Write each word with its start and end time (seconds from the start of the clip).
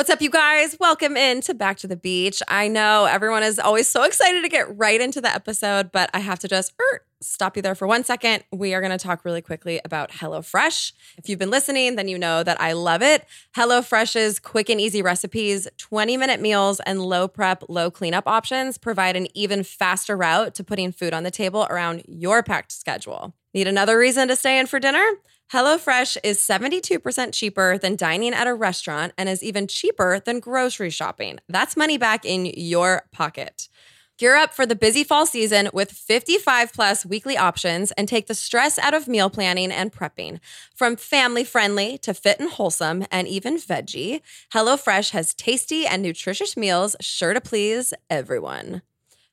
What's 0.00 0.08
up, 0.08 0.22
you 0.22 0.30
guys? 0.30 0.78
Welcome 0.80 1.14
in 1.18 1.42
to 1.42 1.52
Back 1.52 1.76
to 1.80 1.86
the 1.86 1.94
Beach. 1.94 2.42
I 2.48 2.68
know 2.68 3.04
everyone 3.04 3.42
is 3.42 3.58
always 3.58 3.86
so 3.86 4.04
excited 4.04 4.40
to 4.40 4.48
get 4.48 4.78
right 4.78 4.98
into 4.98 5.20
the 5.20 5.28
episode, 5.28 5.92
but 5.92 6.08
I 6.14 6.20
have 6.20 6.38
to 6.38 6.48
just 6.48 6.72
er, 6.80 7.02
stop 7.20 7.54
you 7.54 7.60
there 7.60 7.74
for 7.74 7.86
one 7.86 8.02
second. 8.02 8.42
We 8.50 8.72
are 8.72 8.80
going 8.80 8.96
to 8.96 9.04
talk 9.04 9.26
really 9.26 9.42
quickly 9.42 9.78
about 9.84 10.10
HelloFresh. 10.10 10.92
If 11.18 11.28
you've 11.28 11.38
been 11.38 11.50
listening, 11.50 11.96
then 11.96 12.08
you 12.08 12.16
know 12.16 12.42
that 12.42 12.58
I 12.58 12.72
love 12.72 13.02
it. 13.02 13.26
HelloFresh's 13.54 14.38
quick 14.38 14.70
and 14.70 14.80
easy 14.80 15.02
recipes, 15.02 15.68
20 15.76 16.16
minute 16.16 16.40
meals, 16.40 16.80
and 16.86 17.02
low 17.02 17.28
prep, 17.28 17.64
low 17.68 17.90
cleanup 17.90 18.26
options 18.26 18.78
provide 18.78 19.16
an 19.16 19.28
even 19.36 19.62
faster 19.62 20.16
route 20.16 20.54
to 20.54 20.64
putting 20.64 20.92
food 20.92 21.12
on 21.12 21.24
the 21.24 21.30
table 21.30 21.66
around 21.68 22.04
your 22.08 22.42
packed 22.42 22.72
schedule. 22.72 23.34
Need 23.52 23.68
another 23.68 23.98
reason 23.98 24.28
to 24.28 24.36
stay 24.36 24.58
in 24.58 24.66
for 24.66 24.80
dinner? 24.80 25.04
HelloFresh 25.52 26.16
is 26.22 26.38
72% 26.38 27.32
cheaper 27.32 27.76
than 27.76 27.96
dining 27.96 28.32
at 28.32 28.46
a 28.46 28.54
restaurant 28.54 29.12
and 29.18 29.28
is 29.28 29.42
even 29.42 29.66
cheaper 29.66 30.20
than 30.20 30.38
grocery 30.38 30.90
shopping. 30.90 31.40
That's 31.48 31.76
money 31.76 31.98
back 31.98 32.24
in 32.24 32.46
your 32.46 33.02
pocket. 33.10 33.68
Gear 34.16 34.36
up 34.36 34.54
for 34.54 34.64
the 34.64 34.76
busy 34.76 35.02
fall 35.02 35.26
season 35.26 35.68
with 35.72 35.90
55 35.90 36.72
plus 36.72 37.04
weekly 37.04 37.36
options 37.36 37.90
and 37.92 38.06
take 38.06 38.28
the 38.28 38.34
stress 38.34 38.78
out 38.78 38.94
of 38.94 39.08
meal 39.08 39.28
planning 39.28 39.72
and 39.72 39.92
prepping. 39.92 40.38
From 40.72 40.94
family 40.94 41.42
friendly 41.42 41.98
to 41.98 42.14
fit 42.14 42.38
and 42.38 42.50
wholesome 42.50 43.06
and 43.10 43.26
even 43.26 43.56
veggie, 43.56 44.20
HelloFresh 44.52 45.10
has 45.10 45.34
tasty 45.34 45.84
and 45.84 46.00
nutritious 46.00 46.56
meals 46.56 46.94
sure 47.00 47.34
to 47.34 47.40
please 47.40 47.92
everyone. 48.08 48.82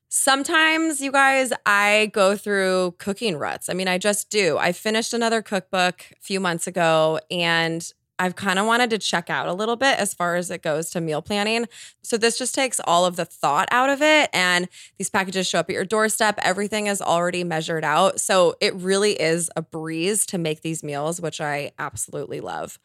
Sometimes, 0.08 1.02
you 1.02 1.12
guys, 1.12 1.52
I 1.66 2.10
go 2.14 2.34
through 2.34 2.94
cooking 2.98 3.36
ruts. 3.36 3.68
I 3.68 3.74
mean, 3.74 3.88
I 3.88 3.98
just 3.98 4.30
do. 4.30 4.56
I 4.56 4.72
finished 4.72 5.12
another 5.12 5.42
cookbook 5.42 6.04
a 6.12 6.20
few 6.20 6.40
months 6.40 6.66
ago 6.66 7.20
and 7.30 7.92
I've 8.18 8.34
kind 8.34 8.58
of 8.58 8.66
wanted 8.66 8.90
to 8.90 8.98
check 8.98 9.30
out 9.30 9.46
a 9.46 9.52
little 9.52 9.76
bit 9.76 9.98
as 9.98 10.14
far 10.14 10.36
as 10.36 10.50
it 10.50 10.62
goes 10.62 10.90
to 10.90 11.00
meal 11.00 11.22
planning. 11.22 11.66
So 12.02 12.16
this 12.16 12.36
just 12.38 12.54
takes 12.54 12.80
all 12.84 13.04
of 13.04 13.16
the 13.16 13.24
thought 13.24 13.68
out 13.70 13.90
of 13.90 14.02
it. 14.02 14.30
And 14.32 14.68
these 14.96 15.10
packages 15.10 15.46
show 15.46 15.60
up 15.60 15.68
at 15.68 15.74
your 15.74 15.84
doorstep. 15.84 16.38
Everything 16.42 16.86
is 16.86 17.00
already 17.00 17.44
measured 17.44 17.84
out. 17.84 18.18
So 18.18 18.56
it 18.60 18.74
really 18.74 19.12
is 19.12 19.50
a 19.56 19.62
breeze 19.62 20.26
to 20.26 20.38
make 20.38 20.62
these 20.62 20.82
meals, 20.82 21.20
which 21.20 21.40
I 21.40 21.72
absolutely 21.78 22.40
love. 22.40 22.78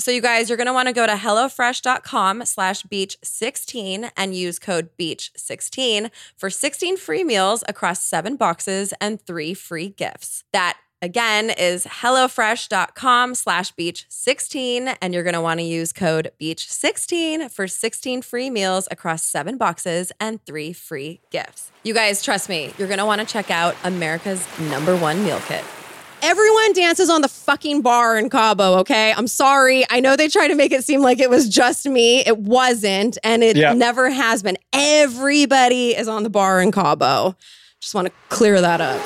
So 0.00 0.10
you 0.10 0.22
guys, 0.22 0.48
you're 0.48 0.56
going 0.56 0.66
to 0.66 0.72
want 0.72 0.88
to 0.88 0.94
go 0.94 1.06
to 1.06 1.12
HelloFresh.com 1.12 2.46
slash 2.46 2.84
beach16 2.84 4.10
and 4.16 4.34
use 4.34 4.58
code 4.58 4.88
beach16 4.98 6.10
for 6.36 6.48
16 6.48 6.96
free 6.96 7.22
meals 7.22 7.62
across 7.68 8.02
seven 8.02 8.36
boxes 8.36 8.94
and 8.98 9.20
three 9.20 9.52
free 9.52 9.90
gifts. 9.90 10.44
That 10.54 10.78
again 11.02 11.50
is 11.50 11.84
HelloFresh.com 11.84 13.34
slash 13.34 13.74
beach16 13.74 14.96
and 15.02 15.12
you're 15.12 15.22
going 15.22 15.34
to 15.34 15.40
want 15.42 15.60
to 15.60 15.64
use 15.64 15.92
code 15.92 16.30
beach16 16.40 17.50
for 17.50 17.68
16 17.68 18.22
free 18.22 18.48
meals 18.48 18.88
across 18.90 19.22
seven 19.22 19.58
boxes 19.58 20.12
and 20.18 20.42
three 20.46 20.72
free 20.72 21.20
gifts. 21.30 21.72
You 21.82 21.92
guys, 21.92 22.22
trust 22.22 22.48
me, 22.48 22.72
you're 22.78 22.88
going 22.88 22.98
to 22.98 23.06
want 23.06 23.20
to 23.20 23.26
check 23.26 23.50
out 23.50 23.76
America's 23.84 24.46
number 24.58 24.96
one 24.96 25.22
meal 25.24 25.40
kit. 25.46 25.64
Everyone 26.22 26.72
dances 26.74 27.08
on 27.08 27.22
the 27.22 27.28
fucking 27.28 27.80
bar 27.80 28.18
in 28.18 28.28
Cabo, 28.28 28.74
okay? 28.80 29.12
I'm 29.16 29.26
sorry. 29.26 29.84
I 29.90 30.00
know 30.00 30.16
they 30.16 30.28
try 30.28 30.48
to 30.48 30.54
make 30.54 30.70
it 30.70 30.84
seem 30.84 31.00
like 31.00 31.18
it 31.18 31.30
was 31.30 31.48
just 31.48 31.86
me. 31.86 32.20
It 32.26 32.36
wasn't, 32.38 33.16
and 33.24 33.42
it 33.42 33.56
Yeah. 33.56 33.72
never 33.72 34.10
has 34.10 34.42
been. 34.42 34.58
Everybody 34.72 35.96
is 35.96 36.08
on 36.08 36.22
the 36.22 36.30
bar 36.30 36.60
in 36.60 36.72
Cabo. 36.72 37.36
Just 37.80 37.94
want 37.94 38.08
to 38.08 38.12
clear 38.28 38.60
that 38.60 38.80
up. 38.82 39.00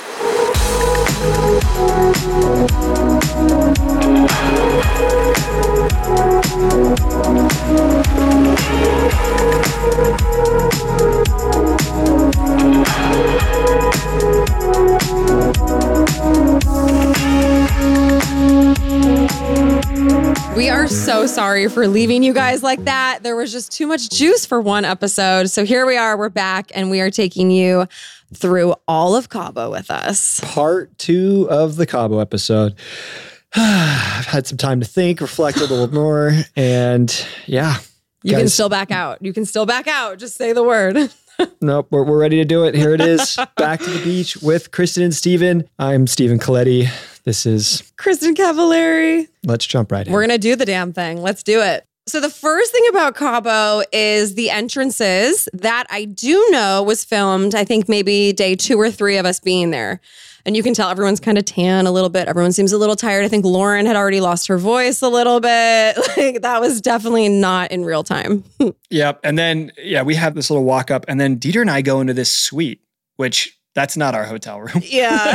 We 20.56 20.70
are 20.70 20.86
so 20.86 21.26
sorry 21.26 21.68
for 21.68 21.88
leaving 21.88 22.22
you 22.22 22.32
guys 22.32 22.62
like 22.62 22.84
that. 22.84 23.24
There 23.24 23.34
was 23.34 23.50
just 23.50 23.72
too 23.72 23.86
much 23.88 24.08
juice 24.08 24.46
for 24.46 24.60
one 24.60 24.84
episode. 24.84 25.50
So 25.50 25.64
here 25.64 25.84
we 25.84 25.96
are. 25.96 26.16
We're 26.16 26.28
back 26.28 26.70
and 26.74 26.90
we 26.90 27.00
are 27.00 27.10
taking 27.10 27.50
you 27.50 27.86
through 28.32 28.74
all 28.86 29.16
of 29.16 29.28
Cabo 29.28 29.70
with 29.70 29.90
us. 29.90 30.40
Part 30.44 30.96
two 30.96 31.48
of 31.50 31.76
the 31.76 31.86
Cabo 31.86 32.18
episode. 32.20 32.76
I've 33.56 34.26
had 34.26 34.46
some 34.46 34.56
time 34.56 34.80
to 34.80 34.86
think, 34.86 35.20
reflect 35.20 35.58
a 35.58 35.66
little 35.66 35.88
more, 35.92 36.32
and 36.56 37.26
yeah. 37.46 37.78
You 38.22 38.36
can 38.36 38.48
still 38.48 38.68
back 38.68 38.90
out. 38.90 39.18
You 39.20 39.32
can 39.32 39.44
still 39.44 39.66
back 39.66 39.86
out. 39.86 40.18
Just 40.18 40.36
say 40.36 40.52
the 40.52 40.62
word. 40.62 40.96
Nope, 41.60 41.88
we're, 41.90 42.04
we're 42.04 42.18
ready 42.18 42.36
to 42.36 42.44
do 42.44 42.64
it. 42.64 42.74
Here 42.74 42.94
it 42.94 43.00
is. 43.00 43.36
Back 43.56 43.80
to 43.80 43.90
the 43.90 44.02
beach 44.04 44.36
with 44.38 44.70
Kristin 44.70 45.04
and 45.04 45.14
Stephen. 45.14 45.68
I'm 45.78 46.06
Stephen 46.06 46.38
Colletti. 46.38 46.88
This 47.24 47.46
is 47.46 47.92
Kristin 47.96 48.34
Cavallari. 48.34 49.28
Let's 49.44 49.66
Jump 49.66 49.90
Right 49.90 50.06
In. 50.06 50.12
We're 50.12 50.20
going 50.20 50.30
to 50.30 50.38
do 50.38 50.56
the 50.56 50.66
damn 50.66 50.92
thing. 50.92 51.22
Let's 51.22 51.42
do 51.42 51.62
it. 51.62 51.86
So, 52.06 52.20
the 52.20 52.28
first 52.28 52.70
thing 52.70 52.84
about 52.90 53.14
Cabo 53.14 53.82
is 53.90 54.34
the 54.34 54.50
entrances 54.50 55.48
that 55.54 55.86
I 55.88 56.04
do 56.04 56.46
know 56.50 56.82
was 56.82 57.02
filmed, 57.02 57.54
I 57.54 57.64
think 57.64 57.88
maybe 57.88 58.32
day 58.34 58.54
two 58.56 58.78
or 58.78 58.90
three 58.90 59.16
of 59.16 59.24
us 59.24 59.40
being 59.40 59.70
there. 59.70 60.00
And 60.46 60.54
you 60.54 60.62
can 60.62 60.74
tell 60.74 60.90
everyone's 60.90 61.20
kind 61.20 61.38
of 61.38 61.46
tan 61.46 61.86
a 61.86 61.90
little 61.90 62.10
bit. 62.10 62.28
Everyone 62.28 62.52
seems 62.52 62.72
a 62.72 62.76
little 62.76 62.96
tired. 62.96 63.24
I 63.24 63.28
think 63.28 63.46
Lauren 63.46 63.86
had 63.86 63.96
already 63.96 64.20
lost 64.20 64.46
her 64.48 64.58
voice 64.58 65.00
a 65.00 65.08
little 65.08 65.40
bit. 65.40 65.96
Like 66.18 66.42
that 66.42 66.60
was 66.60 66.80
definitely 66.82 67.30
not 67.30 67.70
in 67.72 67.84
real 67.86 68.02
time. 68.04 68.44
Yep. 68.90 69.20
And 69.24 69.38
then, 69.38 69.72
yeah, 69.78 70.02
we 70.02 70.14
have 70.14 70.34
this 70.34 70.50
little 70.50 70.64
walk 70.64 70.90
up, 70.90 71.04
and 71.08 71.18
then 71.18 71.38
Dieter 71.38 71.62
and 71.62 71.70
I 71.70 71.80
go 71.82 72.00
into 72.00 72.12
this 72.14 72.30
suite, 72.30 72.80
which 73.16 73.58
that's 73.74 73.96
not 73.96 74.14
our 74.14 74.24
hotel 74.24 74.60
room. 74.60 74.70
yeah. 74.82 75.34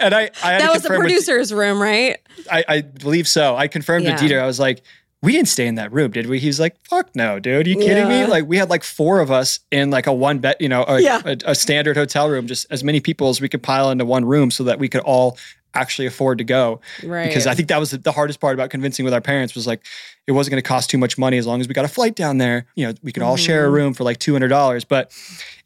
and 0.00 0.14
I, 0.14 0.30
I 0.42 0.52
had 0.52 0.60
that 0.62 0.66
to 0.68 0.72
was 0.72 0.82
the 0.82 0.88
confirm 0.88 0.98
with- 1.04 1.08
producer's 1.08 1.52
room, 1.52 1.82
right? 1.82 2.16
I, 2.50 2.64
I 2.68 2.80
believe 2.82 3.26
so. 3.28 3.56
I 3.56 3.66
confirmed 3.68 4.04
Yeah. 4.06 4.16
to 4.16 4.24
Dieter. 4.24 4.40
I 4.40 4.46
was 4.46 4.58
like, 4.60 4.82
we 5.22 5.32
didn't 5.32 5.48
stay 5.48 5.66
in 5.66 5.76
that 5.76 5.92
room, 5.92 6.10
did 6.10 6.26
we? 6.26 6.38
He's 6.38 6.60
like, 6.60 6.76
fuck 6.88 7.14
no, 7.16 7.38
dude. 7.40 7.66
you 7.66 7.76
kidding 7.76 8.08
Yeah. 8.08 8.24
me? 8.24 8.30
Like, 8.30 8.46
we 8.46 8.58
had 8.58 8.68
like 8.70 8.84
four 8.84 9.20
of 9.20 9.30
us 9.30 9.58
in 9.72 9.90
like 9.90 10.06
a 10.06 10.12
one 10.12 10.38
bed, 10.38 10.56
you 10.60 10.68
know, 10.68 10.84
a, 10.86 11.00
Yeah. 11.00 11.22
a, 11.24 11.36
a 11.46 11.54
standard 11.54 11.96
hotel 11.96 12.28
room, 12.28 12.46
just 12.46 12.66
as 12.70 12.84
many 12.84 13.00
people 13.00 13.28
as 13.28 13.40
we 13.40 13.48
could 13.48 13.62
pile 13.62 13.90
into 13.90 14.04
one 14.04 14.24
room 14.24 14.50
so 14.50 14.64
that 14.64 14.78
we 14.78 14.88
could 14.88 15.00
all 15.02 15.38
actually 15.74 16.06
afford 16.06 16.38
to 16.38 16.44
go. 16.44 16.80
Right. 17.02 17.26
Because 17.28 17.46
I 17.46 17.54
think 17.54 17.68
that 17.68 17.78
was 17.80 17.90
the 17.90 18.12
hardest 18.12 18.40
part 18.40 18.54
about 18.54 18.70
convincing 18.70 19.04
with 19.04 19.14
our 19.14 19.20
parents 19.20 19.54
was 19.54 19.66
like, 19.66 19.84
it 20.26 20.32
wasn't 20.32 20.50
going 20.52 20.62
to 20.62 20.66
cost 20.68 20.90
too 20.90 20.98
much 20.98 21.16
money 21.18 21.38
as 21.38 21.46
long 21.46 21.60
as 21.60 21.68
we 21.68 21.74
got 21.74 21.84
a 21.84 21.88
flight 21.88 22.14
down 22.16 22.38
there. 22.38 22.66
You 22.74 22.88
know, 22.88 22.94
we 23.02 23.12
could 23.12 23.22
all 23.22 23.36
share 23.36 23.66
a 23.66 23.68
Mhm. 23.68 23.72
room 23.74 23.94
for 23.94 24.02
like 24.04 24.18
$200. 24.18 24.84
But 24.84 25.12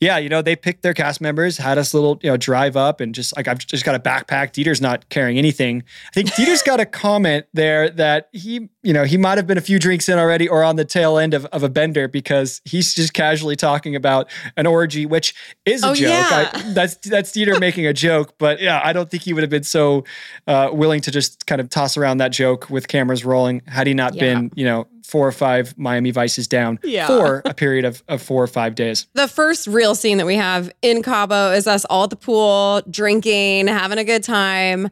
yeah, 0.01 0.19
you 0.19 0.29
know, 0.29 0.43
they 0.43 0.55
picked 0.57 0.83
their 0.83 0.95
cast 0.95 1.21
members, 1.21 1.57
had 1.59 1.79
us 1.79 1.93
little, 1.95 2.19
you 2.23 2.31
know, 2.31 2.37
drive 2.37 2.77
up 2.77 3.01
and 3.01 3.15
just 3.15 3.35
like, 3.37 3.49
I've 3.49 3.59
just 3.59 3.85
got 3.85 3.95
a 3.95 3.99
backpack. 3.99 4.53
Dieter's 4.53 4.81
not 4.81 5.09
carrying 5.09 5.39
anything. 5.39 5.83
I 6.09 6.13
think 6.15 6.31
Dieter's 6.31 6.63
got 6.63 6.79
a 6.81 6.87
comment 6.87 7.47
there 7.55 7.89
that 7.91 8.29
he, 8.33 8.69
you 8.83 8.93
know, 8.93 9.05
he 9.05 9.17
might 9.17 9.37
have 9.39 9.47
been 9.47 9.59
a 9.59 9.63
few 9.63 9.79
drinks 9.79 10.09
in 10.09 10.19
already 10.19 10.49
or 10.49 10.63
on 10.63 10.77
the 10.77 10.85
tail 10.85 11.19
end 11.19 11.35
of, 11.35 11.45
of 11.47 11.63
a 11.63 11.69
bender 11.69 12.09
because 12.09 12.61
he's 12.65 12.95
just 12.95 13.13
casually 13.15 13.57
talking 13.57 13.95
about 13.97 14.31
an 14.57 14.67
orgy, 14.67 15.05
which 15.07 15.35
is 15.67 15.83
a 15.83 15.89
Oh, 15.89 15.95
joke. 15.95 16.09
yeah. 16.09 16.51
I, 16.55 16.63
that's, 16.75 16.97
that's 16.97 17.33
Dieter 17.33 17.59
making 17.61 17.87
a 17.87 17.93
joke. 17.93 18.35
But 18.39 18.61
yeah, 18.61 18.81
I 18.83 18.93
don't 18.93 19.11
think 19.11 19.23
he 19.23 19.33
would 19.33 19.43
have 19.43 19.51
been 19.51 19.65
so 19.65 20.05
uh, 20.47 20.71
willing 20.73 21.01
to 21.03 21.11
just 21.11 21.47
kind 21.47 21.61
of 21.61 21.69
toss 21.71 21.97
around 21.97 22.19
that 22.19 22.31
joke 22.33 22.69
with 22.71 22.89
cameras 22.89 23.25
rolling 23.25 23.63
had 23.67 23.87
he 23.87 23.95
not 23.95 24.15
Yeah. 24.15 24.21
been, 24.35 24.50
you 24.55 24.65
know, 24.65 24.87
four 25.07 25.27
or 25.27 25.33
five 25.33 25.77
Miami 25.77 26.11
Vices 26.11 26.47
down 26.47 26.79
Yeah. 26.83 27.07
for 27.07 27.43
a 27.45 27.53
period 27.55 27.85
of, 27.85 28.03
of 28.09 28.23
four 28.23 28.43
or 28.43 28.47
five 28.47 28.75
days. 28.75 29.07
the 29.15 29.27
first 29.29 29.67
real 29.67 29.95
scene 29.95 30.19
that 30.19 30.27
we 30.27 30.37
have 30.37 30.71
in 30.83 31.03
Cabo 31.03 31.51
is 31.53 31.67
us 31.67 31.85
all 31.87 32.05
at 32.05 32.11
the 32.11 32.17
pool, 32.17 32.83
drinking, 32.89 33.67
having 33.67 33.99
a 33.99 34.05
good 34.05 34.23
time. 34.23 34.89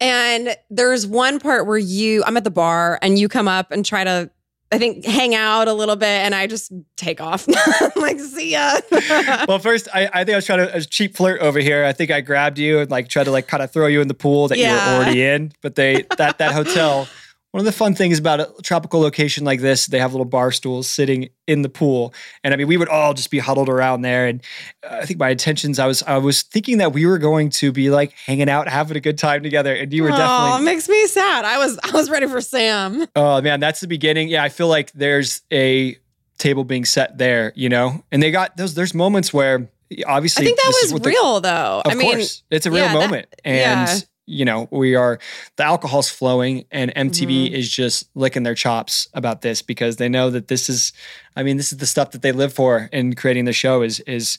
And 0.00 0.56
there's 0.70 1.06
one 1.06 1.40
part 1.40 1.66
where 1.66 1.76
you, 1.78 2.22
I'm 2.24 2.36
at 2.36 2.44
the 2.44 2.50
bar 2.50 2.98
and 3.02 3.18
you 3.18 3.28
come 3.28 3.48
up 3.48 3.72
and 3.72 3.84
try 3.84 4.04
to, 4.04 4.30
I 4.70 4.78
think, 4.78 5.04
hang 5.04 5.34
out 5.34 5.66
a 5.66 5.72
little 5.72 5.96
bit. 5.96 6.06
And 6.06 6.34
I 6.34 6.46
just 6.46 6.70
take 6.96 7.20
off. 7.20 7.46
I'm 7.80 7.90
like, 8.00 8.20
see 8.20 8.52
ya. 8.52 8.78
well, 9.48 9.58
first, 9.58 9.88
I, 9.92 10.08
I 10.12 10.24
think 10.24 10.34
I 10.34 10.36
was 10.36 10.46
trying 10.46 10.60
to 10.66 10.76
a 10.76 10.80
cheap 10.82 11.16
flirt 11.16 11.40
over 11.40 11.58
here. 11.58 11.84
I 11.84 11.92
think 11.92 12.10
I 12.12 12.20
grabbed 12.20 12.58
you 12.58 12.78
and 12.78 12.90
like 12.90 13.08
tried 13.08 13.24
to 13.24 13.32
like 13.32 13.48
kind 13.48 13.62
of 13.62 13.72
throw 13.72 13.86
you 13.86 14.00
in 14.00 14.06
the 14.08 14.14
pool 14.14 14.46
that 14.48 14.58
you 14.58 14.68
were 14.68 14.78
already 14.78 15.22
in. 15.24 15.52
But 15.62 15.74
they 15.74 16.04
that 16.16 16.38
that 16.38 16.52
hotel. 16.52 17.08
One 17.52 17.60
of 17.60 17.64
the 17.64 17.72
fun 17.72 17.94
things 17.94 18.18
about 18.18 18.40
a 18.40 18.52
tropical 18.62 19.00
location 19.00 19.42
like 19.44 19.60
this, 19.60 19.86
they 19.86 19.98
have 19.98 20.12
little 20.12 20.26
bar 20.26 20.52
stools 20.52 20.86
sitting 20.86 21.30
in 21.46 21.62
the 21.62 21.70
pool, 21.70 22.12
and 22.44 22.52
I 22.52 22.58
mean, 22.58 22.66
we 22.68 22.76
would 22.76 22.90
all 22.90 23.14
just 23.14 23.30
be 23.30 23.38
huddled 23.38 23.70
around 23.70 24.02
there. 24.02 24.26
And 24.26 24.42
uh, 24.88 24.98
I 25.00 25.06
think 25.06 25.18
my 25.18 25.30
intentions, 25.30 25.78
I 25.78 25.86
was, 25.86 26.02
I 26.02 26.18
was 26.18 26.42
thinking 26.42 26.76
that 26.78 26.92
we 26.92 27.06
were 27.06 27.16
going 27.16 27.48
to 27.50 27.72
be 27.72 27.88
like 27.88 28.12
hanging 28.26 28.50
out, 28.50 28.68
having 28.68 28.98
a 28.98 29.00
good 29.00 29.16
time 29.16 29.42
together, 29.42 29.74
and 29.74 29.90
you 29.92 30.02
were 30.02 30.10
definitely 30.10 30.26
Oh, 30.34 30.38
definitely 30.50 30.62
it 30.62 30.74
makes 30.74 30.88
me 30.90 31.06
sad. 31.06 31.44
I 31.46 31.56
was, 31.56 31.78
I 31.82 31.90
was 31.92 32.10
ready 32.10 32.26
for 32.26 32.42
Sam. 32.42 33.06
Oh 33.16 33.40
man, 33.40 33.60
that's 33.60 33.80
the 33.80 33.88
beginning. 33.88 34.28
Yeah, 34.28 34.42
I 34.42 34.50
feel 34.50 34.68
like 34.68 34.92
there's 34.92 35.40
a 35.50 35.96
table 36.36 36.64
being 36.64 36.84
set 36.84 37.16
there, 37.16 37.52
you 37.56 37.70
know, 37.70 38.04
and 38.12 38.22
they 38.22 38.30
got 38.30 38.58
those. 38.58 38.74
There's 38.74 38.92
moments 38.94 39.32
where 39.32 39.70
obviously 40.06 40.42
I 40.42 40.46
think 40.48 40.58
that 40.58 40.74
was 40.92 41.00
real 41.06 41.40
though. 41.40 41.80
of 41.82 41.92
I 41.92 41.94
mean, 41.94 42.12
course, 42.12 42.42
it's 42.50 42.66
a 42.66 42.70
real 42.70 42.84
yeah, 42.84 42.92
that- 42.92 43.00
moment, 43.00 43.34
and 43.42 43.88
yeah. 43.88 43.98
You 44.28 44.44
know 44.44 44.68
we 44.70 44.94
are 44.94 45.18
the 45.56 45.64
alcohol's 45.64 46.10
flowing, 46.10 46.64
and 46.70 46.94
MTV 46.94 47.28
Mm-hmm. 47.46 47.54
is 47.54 47.70
just 47.70 48.08
licking 48.14 48.42
their 48.42 48.54
chops 48.54 49.08
about 49.14 49.40
this 49.40 49.62
because 49.62 49.96
they 49.96 50.08
know 50.08 50.30
that 50.30 50.48
this 50.48 50.68
is, 50.68 50.92
I 51.34 51.42
mean, 51.42 51.56
this 51.56 51.72
is 51.72 51.78
the 51.78 51.86
stuff 51.86 52.10
that 52.12 52.22
they 52.22 52.32
live 52.32 52.52
for 52.52 52.88
in 52.92 53.14
creating 53.14 53.46
the 53.46 53.52
show 53.52 53.82
is 53.82 54.00
is 54.00 54.38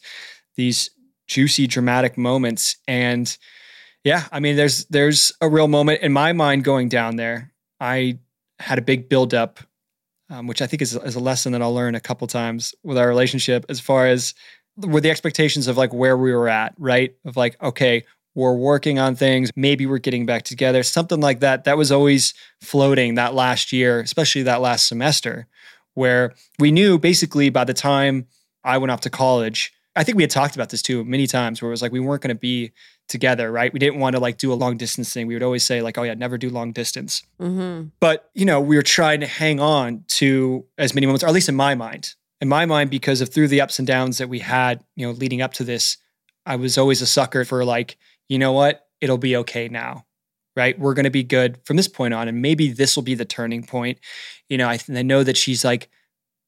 these 0.56 0.90
juicy, 1.28 1.68
dramatic 1.68 2.18
moments, 2.18 2.78
and 2.88 3.38
yeah, 4.04 4.28
I 4.32 4.40
mean, 4.40 4.56
there's 4.56 4.86
there's 4.86 5.32
a 5.42 5.50
real 5.50 5.68
moment 5.68 6.02
in 6.02 6.14
my 6.14 6.34
mind 6.34 6.64
going 6.64 6.88
down 6.90 7.16
there. 7.18 7.52
I 7.80 8.20
had 8.60 8.78
a 8.78 8.82
big 8.82 9.10
buildup, 9.10 9.60
um, 10.30 10.48
which 10.48 10.62
I 10.62 10.68
think 10.68 10.82
is, 10.82 10.96
is 10.96 11.16
a 11.16 11.20
lesson 11.20 11.52
that 11.54 11.62
I'll 11.62 11.74
learn 11.74 11.96
a 11.96 12.00
couple 12.00 12.28
times 12.28 12.74
with 12.84 12.98
our 12.98 13.08
relationship, 13.08 13.66
as 13.70 13.80
far 13.80 14.08
as 14.08 14.34
with 14.78 15.04
the 15.04 15.12
expectations 15.12 15.68
of 15.68 15.78
like 15.78 15.94
where 15.94 16.18
we 16.18 16.34
were 16.34 16.48
at, 16.48 16.74
right? 16.78 17.14
Of 17.26 17.36
like, 17.36 17.62
okay, 17.62 18.06
we're 18.36 18.56
working 18.56 19.00
on 19.00 19.16
things, 19.16 19.50
maybe 19.56 19.86
we're 19.86 19.98
getting 19.98 20.26
back 20.26 20.44
together, 20.44 20.84
something 20.84 21.20
like 21.20 21.40
that. 21.40 21.64
That 21.64 21.78
was 21.78 21.92
always 21.92 22.34
floating 22.62 23.16
that 23.16 23.34
last 23.34 23.74
year, 23.74 24.00
especially 24.00 24.44
that 24.44 24.62
last 24.62 24.88
semester, 24.88 25.48
where 25.96 26.34
we 26.60 26.72
knew 26.72 26.98
basically 27.00 27.50
by 27.50 27.64
the 27.64 27.74
time 27.74 28.28
I 28.64 28.78
went 28.78 28.92
off 28.92 29.02
to 29.02 29.10
college, 29.10 29.74
I 29.96 30.04
think 30.04 30.16
we 30.16 30.24
had 30.24 30.30
talked 30.30 30.56
about 30.56 30.70
this 30.70 30.82
too 30.82 31.04
many 31.04 31.28
times, 31.28 31.62
where 31.62 31.70
it 31.70 31.74
was 31.74 31.82
like 31.82 31.92
we 31.92 32.00
weren't 32.00 32.22
going 32.22 32.36
to 32.36 32.40
be 32.40 32.72
together, 33.10 33.52
right? 33.52 33.74
We 33.74 33.80
didn't 33.80 34.00
want 34.00 34.16
to 34.16 34.20
like 34.22 34.38
do 34.38 34.54
a 34.54 34.56
long 34.56 34.78
distance 34.78 35.12
thing. 35.12 35.26
We 35.26 35.34
would 35.34 35.44
always 35.44 35.64
say 35.64 35.82
like, 35.82 35.98
oh 35.98 36.04
yeah, 36.04 36.14
never 36.14 36.38
do 36.38 36.50
long 36.50 36.72
distance. 36.72 37.24
mhm. 37.42 37.92
But, 38.00 38.30
you 38.36 38.46
know, 38.46 38.62
we 38.62 38.76
were 38.76 38.84
trying 38.84 39.20
to 39.22 39.28
hang 39.28 39.60
on 39.60 40.04
to 40.10 40.66
as 40.78 40.94
many 40.94 41.08
moments, 41.08 41.24
or 41.24 41.28
at 41.28 41.34
least 41.34 41.50
in 41.50 41.56
my 41.56 41.74
mind. 41.76 42.14
In 42.40 42.48
my 42.48 42.66
mind, 42.66 42.92
because 42.92 43.20
of 43.20 43.34
through 43.34 43.50
the 43.50 43.60
ups 43.60 43.80
and 43.80 43.88
downs 43.88 44.20
that 44.20 44.30
we 44.30 44.40
had, 44.40 44.84
you 44.96 45.06
know, 45.06 45.12
leading 45.12 45.42
up 45.42 45.54
to 45.54 45.64
this, 45.64 45.98
I 46.46 46.56
was 46.56 46.78
always 46.78 47.02
a 47.02 47.08
sucker 47.08 47.44
for 47.44 47.66
like, 47.66 47.98
you 48.30 48.40
know 48.40 48.54
what? 48.54 48.88
It'll 49.02 49.18
be 49.18 49.36
okay 49.38 49.68
now. 49.68 50.06
Right? 50.56 50.78
We're 50.78 50.94
going 50.94 51.06
to 51.06 51.10
be 51.10 51.24
good 51.24 51.60
from 51.64 51.78
this 51.78 51.88
point 51.88 52.14
on. 52.14 52.28
And 52.28 52.42
maybe 52.42 52.72
this 52.72 52.96
will 52.96 53.04
be 53.04 53.16
the 53.16 53.24
turning 53.24 53.64
point. 53.64 54.00
You 54.50 54.58
know, 54.58 54.68
I, 54.68 54.76
th- 54.78 54.98
I 54.98 55.04
know 55.04 55.24
that 55.24 55.38
she's 55.38 55.64
like 55.64 55.90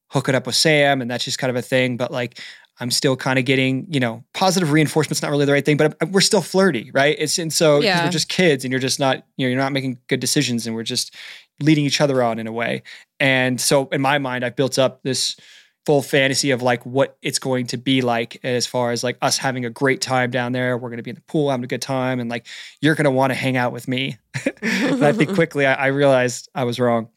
hooking 0.09 0.35
up 0.35 0.45
with 0.45 0.55
Sam 0.55 1.01
and 1.01 1.09
that's 1.09 1.23
just 1.23 1.37
kind 1.39 1.49
of 1.49 1.55
a 1.55 1.61
thing. 1.61 1.95
But 1.95 2.11
like, 2.11 2.37
I'm 2.81 2.91
still 2.91 3.15
kind 3.15 3.39
of 3.39 3.45
getting, 3.45 3.85
you 3.89 3.99
know, 4.01 4.23
positive 4.33 4.71
reinforcement's 4.71 5.21
not 5.21 5.31
really 5.31 5.45
the 5.45 5.53
right 5.53 5.63
thing, 5.63 5.77
but 5.77 5.95
uh, 6.01 6.07
we're 6.11 6.19
still 6.19 6.41
flirty, 6.41 6.91
right? 6.93 7.15
It's 7.19 7.37
and 7.37 7.53
so 7.53 7.79
Yeah. 7.79 8.03
we're 8.03 8.11
just 8.11 8.27
kids 8.27 8.65
and 8.65 8.71
you're 8.71 8.79
just 8.81 8.99
not, 8.99 9.17
you 9.37 9.45
know, 9.45 9.49
you're 9.51 9.59
not 9.59 9.71
making 9.71 9.99
good 10.07 10.19
decisions 10.19 10.65
and 10.67 10.75
we're 10.75 10.83
just 10.83 11.15
leading 11.61 11.85
each 11.85 12.01
other 12.01 12.21
on 12.23 12.39
in 12.39 12.47
a 12.47 12.51
way. 12.51 12.81
And 13.19 13.61
so 13.61 13.87
in 13.89 14.01
my 14.01 14.17
mind, 14.17 14.43
I've 14.43 14.55
built 14.55 14.77
up 14.79 15.03
this 15.03 15.37
full 15.85 16.01
fantasy 16.01 16.51
of 16.51 16.61
like 16.61 16.85
what 16.85 17.17
it's 17.21 17.39
going 17.39 17.67
to 17.67 17.77
be 17.77 18.01
like 18.01 18.39
as 18.43 18.67
far 18.67 18.91
as 18.91 19.03
like 19.03 19.17
us 19.21 19.37
having 19.37 19.65
a 19.65 19.69
great 19.69 20.01
time 20.01 20.29
down 20.29 20.51
there. 20.51 20.77
We're 20.77 20.89
going 20.89 20.97
to 20.97 21.03
be 21.03 21.11
in 21.11 21.15
the 21.15 21.21
pool, 21.21 21.49
having 21.49 21.63
a 21.63 21.67
good 21.67 21.81
time, 21.81 22.19
and 22.19 22.29
like 22.29 22.47
you're 22.81 22.95
going 22.95 23.05
to 23.05 23.11
want 23.11 23.31
to 23.31 23.35
hang 23.35 23.57
out 23.57 23.73
with 23.73 23.87
me. 23.87 24.17
and 24.61 25.03
I 25.03 25.11
think 25.11 25.33
quickly 25.35 25.65
I, 25.65 25.73
I 25.73 25.87
realized 25.87 26.49
I 26.53 26.63
was 26.63 26.79
wrong. 26.79 27.09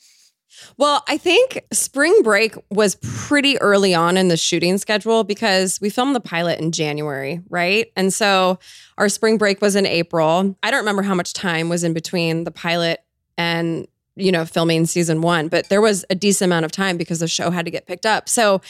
Well, 0.77 1.03
I 1.09 1.19
think 1.19 1.65
spring 1.73 2.23
break 2.23 2.55
was 2.71 2.97
pretty 3.03 3.61
early 3.61 3.95
on 3.95 4.17
in 4.17 4.29
the 4.29 4.37
shooting 4.37 4.79
schedule 4.79 5.25
because 5.25 5.81
we 5.81 5.91
filmed 5.91 6.15
the 6.15 6.21
pilot 6.21 6.61
in 6.61 6.73
January, 6.73 7.43
right? 7.49 7.91
And 7.97 8.13
so 8.13 8.59
our 8.97 9.09
spring 9.09 9.37
break 9.37 9.61
was 9.61 9.77
in 9.77 9.85
April. 9.85 10.57
I 10.63 10.71
don't 10.71 10.81
remember 10.81 11.03
how 11.03 11.15
much 11.15 11.33
time 11.33 11.69
was 11.69 11.85
in 11.85 11.93
between 11.93 12.45
the 12.45 12.51
pilot 12.53 13.01
and 13.37 13.87
you 14.17 14.31
know 14.31 14.45
filming 14.45 14.87
season 14.87 15.21
1 15.21 15.49
but 15.49 15.69
there 15.69 15.81
was 15.81 16.05
a 16.11 16.15
decent 16.15 16.49
amount 16.49 16.65
of 16.65 16.73
time 16.73 16.97
because 16.97 17.21
the 17.21 17.29
show 17.29 17.51
had 17.51 17.65
to 17.65 17.71
get 17.71 17.87
picked 17.87 18.07
up 18.07 18.29
so 18.29 18.61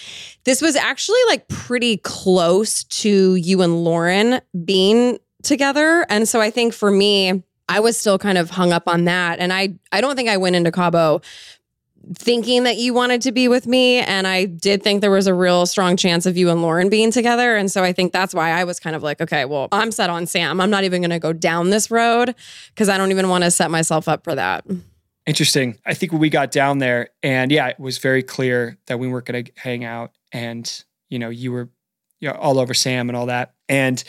this 0.44 0.62
was 0.62 0.76
actually 0.76 1.18
like 1.26 1.46
pretty 1.48 1.98
close 1.98 2.84
to 2.84 3.34
you 3.36 3.62
and 3.62 3.84
Lauren 3.84 4.40
being 4.64 5.18
together 5.42 6.06
and 6.08 6.28
so 6.28 6.40
I 6.40 6.50
think 6.50 6.72
for 6.72 6.90
me 6.90 7.42
I 7.68 7.80
was 7.80 7.98
still 7.98 8.18
kind 8.18 8.38
of 8.38 8.50
hung 8.50 8.72
up 8.72 8.84
on 8.86 9.04
that 9.04 9.38
and 9.38 9.52
I 9.52 9.74
I 9.92 10.00
don't 10.00 10.16
think 10.16 10.28
I 10.28 10.36
went 10.36 10.56
into 10.56 10.72
Cabo 10.72 11.20
thinking 12.14 12.64
that 12.64 12.76
you 12.76 12.92
wanted 12.92 13.22
to 13.22 13.32
be 13.32 13.48
with 13.48 13.66
me. 13.66 13.98
And 13.98 14.26
I 14.26 14.44
did 14.44 14.82
think 14.82 15.00
there 15.00 15.10
was 15.10 15.26
a 15.26 15.34
real 15.34 15.66
strong 15.66 15.96
chance 15.96 16.26
of 16.26 16.36
you 16.36 16.50
and 16.50 16.62
Lauren 16.62 16.88
being 16.88 17.10
together. 17.10 17.56
And 17.56 17.70
so 17.70 17.82
I 17.82 17.92
think 17.92 18.12
that's 18.12 18.34
why 18.34 18.50
I 18.50 18.64
was 18.64 18.78
kind 18.78 18.94
of 18.94 19.02
like, 19.02 19.20
okay, 19.20 19.44
well, 19.44 19.68
I'm 19.72 19.92
set 19.92 20.10
on 20.10 20.26
Sam. 20.26 20.60
I'm 20.60 20.70
not 20.70 20.84
even 20.84 21.00
going 21.00 21.10
to 21.10 21.18
go 21.18 21.32
down 21.32 21.70
this 21.70 21.90
road 21.90 22.34
because 22.68 22.88
I 22.88 22.98
don't 22.98 23.10
even 23.10 23.28
want 23.28 23.44
to 23.44 23.50
set 23.50 23.70
myself 23.70 24.08
up 24.08 24.24
for 24.24 24.34
that. 24.34 24.64
Interesting. 25.26 25.78
I 25.86 25.94
think 25.94 26.12
when 26.12 26.20
we 26.20 26.28
got 26.28 26.50
down 26.50 26.78
there, 26.78 27.08
and 27.22 27.50
yeah, 27.50 27.68
it 27.68 27.80
was 27.80 27.98
very 27.98 28.22
clear 28.22 28.76
that 28.86 28.98
we 28.98 29.08
weren't 29.08 29.24
going 29.24 29.44
to 29.44 29.52
hang 29.56 29.84
out, 29.84 30.12
and 30.32 30.70
you 31.08 31.18
know, 31.18 31.30
you 31.30 31.50
were, 31.52 31.70
you 32.20 32.28
know, 32.28 32.34
all 32.34 32.58
over 32.58 32.74
Sam 32.74 33.08
and 33.08 33.16
all 33.16 33.26
that, 33.26 33.54
and 33.68 34.02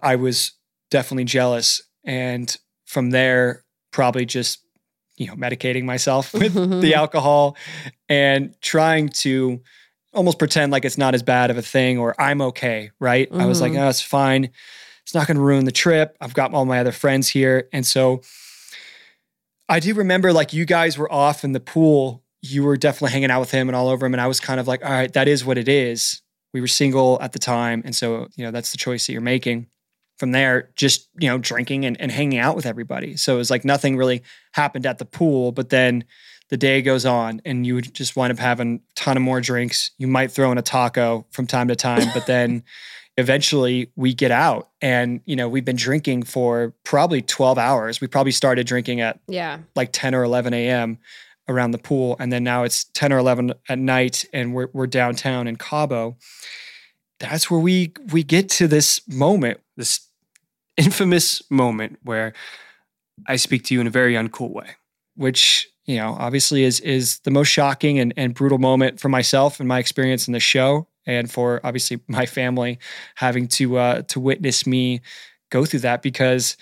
I 0.00 0.16
was 0.16 0.52
definitely 0.90 1.24
jealous. 1.24 1.82
And 2.04 2.56
from 2.86 3.10
there, 3.10 3.64
probably 3.90 4.24
just 4.26 4.60
you 5.16 5.26
know, 5.26 5.34
medicating 5.34 5.82
myself 5.84 6.32
with 6.34 6.54
the 6.82 6.94
alcohol 6.94 7.56
and 8.08 8.54
trying 8.60 9.08
to 9.08 9.60
almost 10.14 10.38
pretend 10.38 10.70
like 10.70 10.84
it's 10.84 10.96
not 10.96 11.12
as 11.14 11.22
bad 11.24 11.50
of 11.50 11.58
a 11.58 11.62
thing 11.62 11.98
or 11.98 12.14
I'm 12.20 12.40
okay, 12.40 12.92
right? 13.00 13.28
I 13.32 13.44
was 13.46 13.60
like, 13.60 13.72
Mhm. 13.72 13.80
oh, 13.84 13.88
it's 13.88 14.00
fine. 14.00 14.50
It's 15.02 15.14
not 15.14 15.26
going 15.26 15.36
to 15.36 15.42
ruin 15.42 15.64
the 15.64 15.72
trip. 15.72 16.16
I've 16.20 16.34
got 16.34 16.54
all 16.54 16.64
my 16.64 16.78
other 16.78 16.92
friends 16.92 17.28
here. 17.28 17.68
And 17.72 17.84
so 17.84 18.22
I 19.68 19.80
do 19.80 19.94
remember 19.94 20.32
like 20.32 20.52
you 20.52 20.64
guys 20.64 20.96
were 20.96 21.12
off 21.12 21.44
in 21.44 21.52
the 21.52 21.60
pool. 21.60 22.22
You 22.40 22.64
were 22.64 22.76
definitely 22.76 23.12
hanging 23.12 23.30
out 23.30 23.40
with 23.40 23.50
him 23.50 23.68
and 23.68 23.76
all 23.76 23.88
over 23.88 24.06
him. 24.06 24.14
And 24.14 24.20
I 24.20 24.26
was 24.26 24.40
kind 24.40 24.60
of 24.60 24.66
like, 24.66 24.84
all 24.84 24.90
right, 24.90 25.12
that 25.12 25.28
is 25.28 25.44
what 25.44 25.58
it 25.58 25.68
is. 25.68 26.22
We 26.54 26.60
were 26.60 26.68
single 26.68 27.18
at 27.20 27.32
the 27.32 27.38
time. 27.38 27.82
And 27.84 27.94
so, 27.94 28.28
you 28.36 28.44
know, 28.44 28.50
that's 28.50 28.70
the 28.70 28.78
choice 28.78 29.06
that 29.06 29.12
you're 29.12 29.20
making. 29.20 29.66
From 30.16 30.32
there, 30.32 30.70
just, 30.74 31.08
you 31.18 31.28
know, 31.28 31.38
drinking 31.38 31.84
and, 31.84 32.00
and 32.00 32.10
hanging 32.10 32.40
out 32.40 32.56
with 32.56 32.66
everybody. 32.66 33.16
So 33.16 33.34
it 33.34 33.38
was 33.38 33.50
like 33.52 33.64
nothing 33.64 33.96
really 33.96 34.22
happened 34.52 34.84
at 34.84 34.98
the 34.98 35.04
pool. 35.04 35.52
But 35.52 35.68
then 35.68 36.04
the 36.48 36.56
day 36.56 36.82
goes 36.82 37.04
on 37.06 37.40
and 37.44 37.66
you 37.66 37.74
would 37.74 37.94
just 37.94 38.16
wind 38.16 38.32
up 38.32 38.38
having 38.38 38.76
a 38.76 38.94
ton 38.94 39.16
of 39.16 39.22
more 39.22 39.40
drinks. 39.40 39.92
You 39.98 40.08
might 40.08 40.32
throw 40.32 40.50
in 40.50 40.58
a 40.58 40.62
taco 40.62 41.26
from 41.30 41.46
time 41.46 41.68
to 41.68 41.76
time, 41.76 42.08
but 42.14 42.26
then 42.26 42.64
eventually 43.18 43.90
we 43.96 44.14
get 44.14 44.30
out 44.30 44.70
and, 44.80 45.20
you 45.26 45.36
know, 45.36 45.48
we've 45.48 45.64
been 45.64 45.76
drinking 45.76 46.22
for 46.22 46.72
probably 46.84 47.20
12 47.20 47.58
hours. 47.58 48.00
We 48.00 48.06
probably 48.06 48.32
started 48.32 48.66
drinking 48.66 49.00
at 49.02 49.18
Yeah. 49.26 49.58
like 49.74 49.90
10 49.92 50.14
or 50.14 50.22
11 50.22 50.54
a.m. 50.54 50.98
around 51.48 51.72
the 51.72 51.78
pool. 51.78 52.16
And 52.20 52.32
then 52.32 52.44
now 52.44 52.62
it's 52.62 52.84
10 52.94 53.12
or 53.12 53.18
11 53.18 53.52
at 53.68 53.78
night 53.78 54.24
and 54.32 54.54
we're, 54.54 54.68
we're 54.72 54.86
downtown 54.86 55.48
in 55.48 55.56
Cabo. 55.56 56.16
That's 57.18 57.50
where 57.50 57.58
we 57.60 57.92
we 58.12 58.22
get 58.22 58.48
to 58.50 58.68
this 58.68 59.00
moment, 59.08 59.58
this 59.76 60.00
infamous 60.76 61.42
moment 61.50 61.98
where 62.04 62.32
I 63.26 63.34
speak 63.34 63.64
to 63.64 63.74
you 63.74 63.80
in 63.80 63.88
a 63.88 63.90
very 63.90 64.14
uncool 64.14 64.52
way, 64.52 64.76
which 65.16 65.66
you 65.84 65.96
know 65.96 66.14
obviously 66.20 66.62
is 66.62 66.78
is 66.78 67.18
the 67.24 67.32
most 67.32 67.48
shocking 67.48 67.98
and, 67.98 68.14
and 68.16 68.34
brutal 68.34 68.58
moment 68.58 69.00
for 69.00 69.08
myself 69.08 69.58
and 69.58 69.66
my 69.68 69.80
experience 69.80 70.28
in 70.28 70.32
the 70.32 70.38
show, 70.38 70.86
and 71.08 71.28
for 71.28 71.60
obviously 71.64 72.00
my 72.08 72.26
family 72.26 72.78
having 73.16 73.48
to 73.48 73.78
uh, 73.78 74.02
to 74.02 74.20
witness 74.20 74.64
me 74.66 75.00
go 75.50 75.64
through 75.64 75.80
that 75.80 76.02
because 76.02 76.56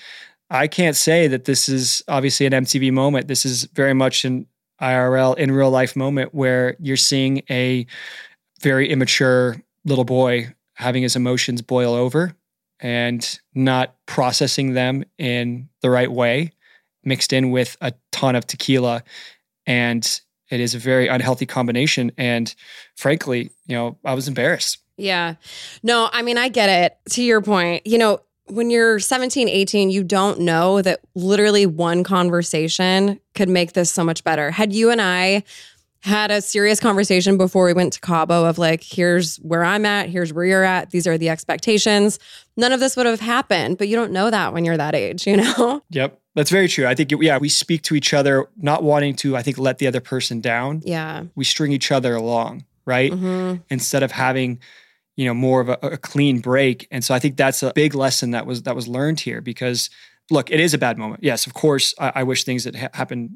I 0.49 0.69
can't 0.69 0.97
say 0.97 1.27
that 1.27 1.45
this 1.45 1.69
is 1.69 2.03
obviously 2.07 2.47
an 2.47 2.53
MTV 2.53 2.93
moment. 2.93 3.27
This 3.27 3.45
is 3.45 3.65
very 3.65 3.95
much 3.95 4.25
an 4.25 4.47
IRL 4.81 5.37
in 5.37 5.51
real 5.51 5.71
life 5.71 5.97
moment 5.97 6.33
where 6.35 6.77
you're 6.79 6.97
seeing 6.97 7.43
a 7.51 7.85
very 8.61 8.89
immature 8.89 9.57
little 9.85 10.05
boy 10.05 10.55
having 10.75 11.03
his 11.03 11.17
emotions 11.17 11.63
boil 11.63 11.95
over 11.95 12.33
and 12.79 13.41
not 13.55 13.97
processing 14.07 14.75
them 14.75 15.05
in 15.19 15.69
the 15.81 15.91
right 15.91 16.13
way, 16.13 16.53
mixed 17.03 17.33
in 17.33 17.51
with 17.51 17.77
a 17.81 17.93
ton 18.13 18.37
of 18.37 18.47
tequila. 18.47 19.03
And 19.67 20.21
it 20.51 20.61
is 20.61 20.75
a 20.75 20.79
very 20.79 21.09
unhealthy 21.09 21.47
combination. 21.47 22.13
And 22.17 22.55
frankly, 22.95 23.51
you 23.67 23.77
know, 23.77 23.99
I 24.05 24.15
was 24.15 24.29
embarrassed. 24.29 24.79
Yeah. 24.97 25.35
No, 25.83 26.09
I 26.13 26.23
mean, 26.23 26.39
I 26.39 26.49
get 26.49 26.69
it. 26.69 26.97
To 27.15 27.23
your 27.23 27.43
point, 27.43 27.87
you 27.87 27.99
know, 27.99 28.21
when 28.49 28.71
you're 28.71 29.01
17, 29.01 29.49
18, 29.49 29.91
you 29.91 30.05
don't 30.05 30.41
know 30.41 30.81
that 30.81 31.01
literally 31.15 31.67
one 31.67 32.05
conversation 32.05 33.21
could 33.35 33.49
make 33.49 33.73
this 33.73 33.91
so 33.91 34.05
much 34.05 34.23
better. 34.25 34.51
Had 34.53 34.73
you 34.73 34.91
and 34.91 35.03
I 35.03 35.43
had 36.03 36.31
a 36.31 36.41
serious 36.41 36.79
conversation 36.79 37.37
before 37.37 37.65
we 37.65 37.73
went 37.73 37.93
to 37.95 38.01
Cabo 38.01 38.45
of 38.45 38.59
like, 38.59 38.83
here's 38.85 39.39
where 39.39 39.65
I'm 39.65 39.85
at, 39.85 40.09
here's 40.09 40.33
where 40.33 40.45
you're 40.45 40.63
at, 40.63 40.91
these 40.91 41.07
are 41.09 41.19
the 41.19 41.29
expectations. 41.29 42.21
None 42.57 42.71
of 42.71 42.79
this 42.79 42.97
would 42.97 43.07
have 43.07 43.19
happened, 43.19 43.79
but 43.79 43.89
you 43.89 43.97
don't 43.97 44.13
know 44.13 44.31
that 44.31 44.53
when 44.53 44.65
you're 44.65 44.77
that 44.77 44.95
age, 44.95 45.27
you 45.27 45.39
know? 45.39 45.83
Yep. 45.91 46.21
That's 46.37 46.51
very 46.51 46.69
true. 46.69 46.87
I 46.87 46.95
think, 46.95 47.11
yeah, 47.21 47.39
we 47.39 47.49
speak 47.49 47.83
to 47.85 47.95
each 47.95 48.13
other, 48.13 48.49
not 48.59 48.83
wanting 48.83 49.17
to, 49.17 49.37
I 49.37 49.43
think, 49.43 49.57
let 49.57 49.79
the 49.79 49.87
other 49.87 50.01
person 50.01 50.43
down. 50.43 50.83
Yeah. 50.85 51.25
We 51.35 51.45
string 51.45 51.73
each 51.73 51.91
other 51.91 52.15
along, 52.15 52.67
right? 52.85 53.11
Mm-hmm. 53.11 53.63
Instead 53.71 54.03
of 54.03 54.13
having, 54.13 54.61
you 55.17 55.25
know, 55.25 55.33
more 55.33 55.63
of 55.63 55.71
a, 55.71 55.79
a 55.83 55.97
clean 55.97 56.41
break. 56.41 56.87
And 56.91 57.03
so 57.03 57.15
I 57.15 57.19
think 57.19 57.39
that's 57.39 57.63
a 57.63 57.73
big 57.73 57.95
lesson 57.95 58.33
that 58.33 58.47
was 58.47 58.63
that 58.65 58.77
was 58.77 58.87
learned 58.87 59.19
here 59.21 59.41
because 59.41 59.89
look, 60.31 60.51
it 60.51 60.61
is 60.61 60.75
a 60.75 60.79
bad 60.79 60.99
moment. 60.99 61.25
Yes, 61.25 61.47
of 61.47 61.55
course, 61.55 61.95
I, 61.99 62.13
I 62.17 62.23
wish 62.23 62.45
things 62.45 62.65
had 62.65 62.77
ha- 62.77 62.89
happened 62.93 63.31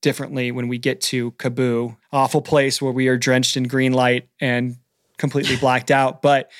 differently 0.00 0.50
when 0.50 0.68
we 0.68 0.78
get 0.78 1.00
to 1.02 1.32
Kaboo, 1.32 1.96
awful 2.10 2.40
place 2.40 2.80
where 2.80 2.92
we 2.92 3.08
are 3.08 3.18
drenched 3.18 3.56
in 3.56 3.64
green 3.64 3.92
light 3.92 4.28
and 4.40 4.76
completely 5.18 5.56
blacked 5.56 5.90
out. 5.90 6.22
But 6.22 6.50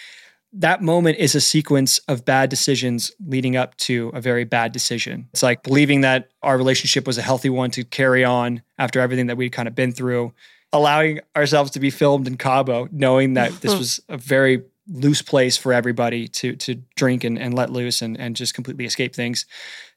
that 0.58 0.82
moment 0.82 1.18
is 1.18 1.34
a 1.34 1.40
sequence 1.40 1.98
of 2.08 2.24
bad 2.24 2.48
decisions 2.48 3.10
leading 3.24 3.56
up 3.56 3.76
to 3.76 4.10
a 4.14 4.20
very 4.20 4.44
bad 4.44 4.72
decision. 4.72 5.28
It's 5.32 5.42
like 5.42 5.62
believing 5.62 6.00
that 6.00 6.30
our 6.42 6.56
relationship 6.56 7.06
was 7.06 7.18
a 7.18 7.22
healthy 7.22 7.50
one 7.50 7.70
to 7.72 7.84
carry 7.84 8.24
on 8.24 8.62
after 8.78 9.00
everything 9.00 9.26
that 9.26 9.36
we'd 9.36 9.52
kind 9.52 9.68
of 9.68 9.74
been 9.74 9.92
through, 9.92 10.32
allowing 10.72 11.20
ourselves 11.36 11.70
to 11.72 11.80
be 11.80 11.90
filmed 11.90 12.26
in 12.26 12.36
Cabo, 12.36 12.88
knowing 12.90 13.34
that 13.34 13.52
this 13.60 13.74
was 13.78 14.00
a 14.08 14.16
very 14.16 14.62
loose 14.88 15.20
place 15.20 15.56
for 15.56 15.72
everybody 15.72 16.28
to 16.28 16.54
to 16.56 16.76
drink 16.94 17.24
and, 17.24 17.38
and 17.38 17.54
let 17.54 17.70
loose 17.70 18.00
and, 18.02 18.18
and 18.18 18.36
just 18.36 18.54
completely 18.54 18.86
escape 18.86 19.14
things. 19.14 19.44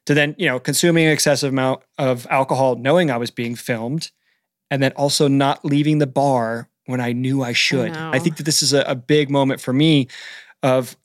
To 0.06 0.14
then, 0.14 0.34
you 0.38 0.46
know, 0.46 0.58
consuming 0.58 1.06
an 1.06 1.12
excessive 1.12 1.52
amount 1.52 1.82
of 1.96 2.26
alcohol, 2.28 2.76
knowing 2.76 3.10
I 3.10 3.16
was 3.16 3.30
being 3.30 3.54
filmed, 3.54 4.10
and 4.70 4.82
then 4.82 4.92
also 4.92 5.26
not 5.26 5.64
leaving 5.64 5.98
the 5.98 6.06
bar 6.06 6.68
when 6.86 7.00
I 7.00 7.12
knew 7.12 7.42
I 7.42 7.52
should. 7.52 7.92
I, 7.92 8.12
know. 8.12 8.18
think 8.18 8.36
that 8.36 8.44
this 8.44 8.62
is 8.62 8.72
a, 8.72 8.82
a 8.82 8.94
big 8.94 9.30
moment 9.30 9.60
for 9.60 9.72
me 9.72 10.08
of 10.62 10.96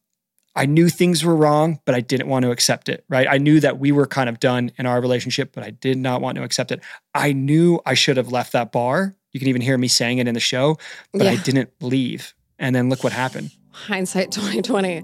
I 0.55 0.65
knew 0.65 0.88
things 0.88 1.24
were 1.24 1.35
wrong, 1.35 1.79
but 1.85 1.95
I 1.95 2.00
didn't 2.00 2.29
want 2.29 2.43
to 2.43 2.51
accept 2.51 2.88
it, 2.88 3.03
right? 3.09 3.27
I 3.29 3.38
knew 3.38 3.59
that 3.59 3.77
we 3.77 3.91
were 3.91 4.07
kind 4.07 4.29
of 4.29 4.39
done 4.39 4.71
in 4.77 4.85
our 4.85 5.01
relationship, 5.01 5.51
but 5.53 5.65
I 5.65 5.71
did 5.71 5.97
not 5.97 6.21
want 6.21 6.38
to 6.38 6.43
accept 6.43 6.71
it. 6.71 6.81
I 7.13 7.33
knew 7.33 7.81
I 7.85 7.93
should 7.93 8.15
have 8.15 8.31
left 8.31 8.53
that 8.53 8.71
bar. 8.71 9.15
You 9.33 9.39
can 9.39 9.50
even 9.50 9.62
hear 9.62 9.77
me 9.77 9.89
saying 9.89 10.19
it 10.19 10.29
in 10.29 10.33
the 10.33 10.39
show, 10.39 10.77
but 11.12 11.27
I 11.27 11.35
didn't 11.35 11.71
leave. 11.81 12.33
And 12.57 12.74
then 12.74 12.89
look 12.89 13.03
what 13.03 13.12
happened. 13.12 13.51
Hindsight 13.71 14.31
2020. 14.31 15.03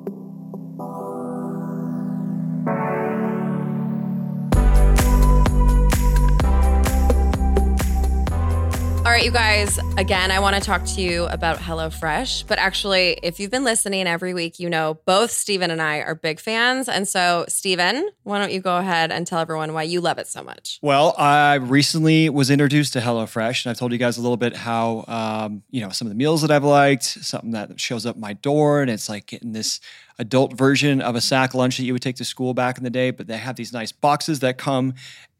All 9.12 9.18
right, 9.18 9.25
you 9.25 9.32
guys, 9.32 9.77
again, 9.98 10.32
I 10.32 10.39
want 10.39 10.56
to 10.56 10.62
talk 10.62 10.86
to 10.86 11.01
you 11.01 11.25
about 11.25 11.58
HelloFresh. 11.58 12.48
But 12.48 12.60
actually, 12.60 13.20
if 13.22 13.41
you've 13.41 13.51
been 13.51 13.65
listening 13.65 14.08
every 14.08 14.34
week, 14.34 14.58
you 14.58 14.70
know 14.70 15.01
both 15.06 15.32
Stephen 15.32 15.70
and 15.70 15.82
I 15.82 15.98
are 15.98 16.15
big 16.15 16.39
fans. 16.39 16.88
And 16.88 17.06
so, 17.06 17.44
Stephen, 17.50 18.08
why 18.24 18.39
don't 18.39 18.53
you 18.53 18.62
go 18.62 18.77
ahead 18.77 19.12
and 19.12 19.27
tell 19.27 19.39
everyone 19.39 19.74
why 19.74 19.84
you 19.84 20.00
love 20.00 20.18
it 20.18 20.27
so 20.27 20.41
much? 20.41 20.80
Well, 20.82 21.13
I 21.18 21.56
recently 21.56 22.30
was 22.30 22.50
introduced 22.50 22.94
to 22.94 23.01
HelloFresh, 23.01 23.65
and 23.65 23.72
I've 23.72 23.77
told 23.77 23.91
you 23.91 23.98
guys 23.98 24.18
a 24.18 24.22
little 24.22 24.38
bit 24.38 24.56
how, 24.56 25.03
um, 25.10 25.63
you 25.72 25.82
know, 25.82 25.89
some 25.89 26.08
of 26.08 26.10
the 26.10 26.18
meals 26.18 26.41
that 26.41 26.50
I've 26.50 26.63
liked, 26.63 27.03
something 27.03 27.51
that 27.51 27.82
shows 27.82 28.06
up 28.06 28.15
my 28.15 28.32
door, 28.32 28.82
and 28.82 28.89
it's 28.89 29.10
like 29.10 29.25
getting 29.25 29.51
this 29.51 29.82
adult 30.20 30.53
version 30.53 31.01
of 31.01 31.15
a 31.15 31.22
sack 31.22 31.53
lunch 31.53 31.75
that 31.75 31.84
you 31.84 31.91
would 31.91 32.01
take 32.01 32.15
to 32.15 32.24
school 32.24 32.53
back 32.53 32.77
in 32.77 32.86
the 32.86 32.89
day. 32.89 33.12
But 33.12 33.27
they 33.27 33.36
have 33.36 33.58
these 33.58 33.74
nice 33.74 33.91
boxes 33.91 34.39
that 34.39 34.58
come, 34.58 34.94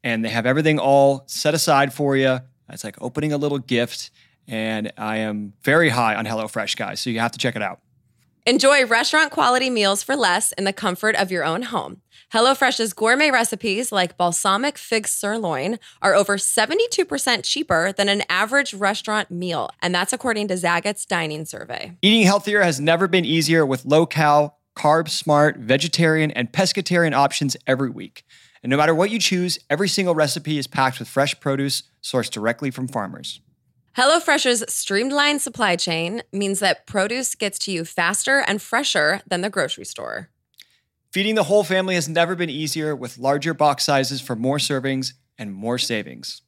and 0.04 0.26
they 0.26 0.30
have 0.30 0.46
everything 0.46 0.78
all 0.78 1.24
set 1.28 1.54
aside 1.54 1.94
for 1.94 2.18
you. 2.18 2.40
It's 2.72 2.84
like 2.84 2.96
opening 3.02 3.34
a 3.34 3.38
little 3.38 3.60
gift, 3.60 4.12
and 4.48 4.92
I 4.98 5.18
am 5.18 5.54
very 5.64 5.90
high 5.90 6.16
on 6.16 6.26
HelloFresh, 6.26 6.76
guys. 6.76 7.00
So 7.02 7.10
you 7.10 7.20
have 7.20 7.32
to 7.32 7.38
check 7.38 7.56
it 7.56 7.62
out. 7.62 7.80
Enjoy 8.48 8.86
restaurant 8.88 9.32
quality 9.32 9.70
meals 9.70 10.02
for 10.02 10.16
less 10.16 10.52
in 10.54 10.64
the 10.64 10.74
comfort 10.74 11.16
of 11.16 11.32
your 11.32 11.46
own 11.46 11.64
home. 11.64 12.02
HelloFresh's 12.34 12.94
gourmet 12.94 13.30
recipes 13.30 13.92
like 13.92 14.18
balsamic 14.18 14.80
fig 14.80 15.08
sirloin 15.08 15.78
are 16.02 16.16
over 16.16 16.38
72% 16.38 17.44
cheaper 17.44 17.92
than 17.92 18.10
an 18.10 18.24
average 18.30 18.74
restaurant 18.74 19.30
meal, 19.30 19.70
and 19.82 19.94
that's 19.94 20.14
according 20.14 20.48
to 20.48 20.56
Zagat's 20.56 21.06
dining 21.06 21.46
survey. 21.46 21.96
Eating 22.02 22.24
healthier 22.26 22.64
has 22.64 22.80
never 22.80 23.08
been 23.08 23.26
easier 23.26 23.64
with 23.64 23.86
low 23.86 24.08
cal, 24.08 24.58
carb 24.76 25.10
smart, 25.10 25.58
vegetarian, 25.58 26.32
and 26.32 26.52
pescatarian 26.52 27.14
options 27.14 27.56
every 27.68 27.90
week. 27.90 28.24
And 28.64 28.70
no 28.70 28.78
matter 28.78 28.94
what 28.94 29.10
you 29.10 29.20
choose, 29.20 29.58
every 29.70 29.90
single 29.90 30.14
recipe 30.14 30.58
is 30.58 30.68
packed 30.68 31.00
with 31.00 31.08
fresh 31.08 31.40
produce 31.40 31.84
sourced 32.02 32.30
directly 32.30 32.70
from 32.70 32.88
farmers. 32.88 33.42
HelloFresh's 33.98 34.64
streamlined 34.74 35.42
supply 35.42 35.76
chain 35.76 36.22
means 36.32 36.60
that 36.60 36.86
produce 36.86 37.36
gets 37.36 37.60
to 37.60 37.72
you 37.72 37.84
faster 37.84 38.44
and 38.48 38.62
fresher 38.62 39.22
than 39.28 39.42
the 39.42 39.50
grocery 39.50 39.86
store. 39.86 40.30
Feeding 41.12 41.36
the 41.36 41.44
whole 41.44 41.66
family 41.66 41.96
has 41.96 42.08
never 42.08 42.36
been 42.36 42.50
easier 42.50 42.96
with 42.96 43.18
larger 43.18 43.54
box 43.54 43.84
sizes 43.84 44.22
for 44.22 44.36
more 44.36 44.60
servings 44.60 45.14
and 45.38 45.54
more 45.54 45.78
savings. 45.78 46.42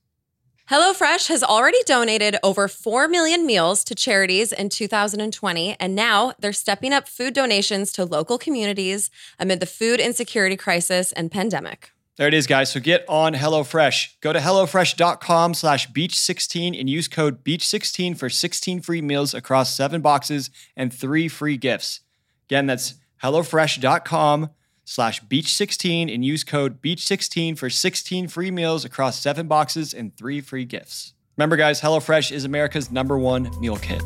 HelloFresh 0.69 1.27
has 1.27 1.43
already 1.43 1.83
donated 1.85 2.37
over 2.41 2.69
4 2.69 3.09
million 3.09 3.45
meals 3.45 3.83
to 3.83 3.93
charities 3.93 4.53
in 4.53 4.69
2020, 4.69 5.75
and 5.77 5.93
now 5.93 6.31
they're 6.39 6.53
stepping 6.53 6.93
up 6.93 7.09
food 7.09 7.33
donations 7.33 7.91
to 7.91 8.05
local 8.05 8.37
communities 8.37 9.09
amid 9.37 9.59
the 9.59 9.65
food 9.65 9.99
insecurity 9.99 10.55
crisis 10.55 11.11
and 11.11 11.29
pandemic. 11.29 11.91
There 12.15 12.27
it 12.27 12.33
is, 12.35 12.45
guys. 12.45 12.71
So 12.71 12.79
get 12.79 13.03
on 13.09 13.33
HelloFresh. 13.33 14.19
Go 14.21 14.33
to 14.33 14.39
HelloFresh.com 14.39 15.55
slash 15.55 15.89
Beach16 15.91 16.79
and 16.79 16.87
use 16.87 17.07
code 17.07 17.43
Beach16 17.43 18.15
for 18.17 18.29
16 18.29 18.81
free 18.81 19.01
meals 19.01 19.33
across 19.33 19.75
seven 19.75 20.01
boxes 20.01 20.51
and 20.77 20.93
three 20.93 21.27
free 21.27 21.57
gifts. 21.57 22.01
Again, 22.47 22.67
that's 22.67 22.95
HelloFresh.com 23.23 24.51
slash 24.85 25.23
Beach16 25.23 26.13
and 26.13 26.23
use 26.23 26.43
code 26.43 26.81
Beach16 26.83 27.57
for 27.57 27.69
16 27.69 28.27
free 28.27 28.51
meals 28.51 28.85
across 28.85 29.19
seven 29.19 29.47
boxes 29.47 29.91
and 29.93 30.15
three 30.15 30.39
free 30.39 30.65
gifts. 30.65 31.13
Remember, 31.35 31.55
guys, 31.55 31.81
HelloFresh 31.81 32.31
is 32.31 32.45
America's 32.45 32.91
number 32.91 33.17
one 33.17 33.49
meal 33.59 33.77
kit. 33.77 34.03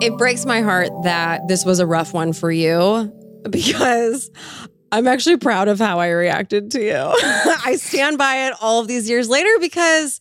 It 0.00 0.16
breaks 0.16 0.46
my 0.46 0.62
heart 0.62 0.88
that 1.02 1.46
this 1.46 1.64
was 1.64 1.78
a 1.78 1.86
rough 1.86 2.14
one 2.14 2.32
for 2.32 2.50
you 2.50 3.12
because 3.50 4.30
I'm 4.90 5.06
actually 5.06 5.36
proud 5.36 5.68
of 5.68 5.78
how 5.78 6.00
I 6.00 6.08
reacted 6.08 6.70
to 6.72 6.82
you. 6.82 6.94
I 7.64 7.76
stand 7.76 8.16
by 8.16 8.46
it 8.46 8.54
all 8.60 8.80
of 8.80 8.88
these 8.88 9.08
years 9.10 9.28
later 9.28 9.50
because 9.60 10.20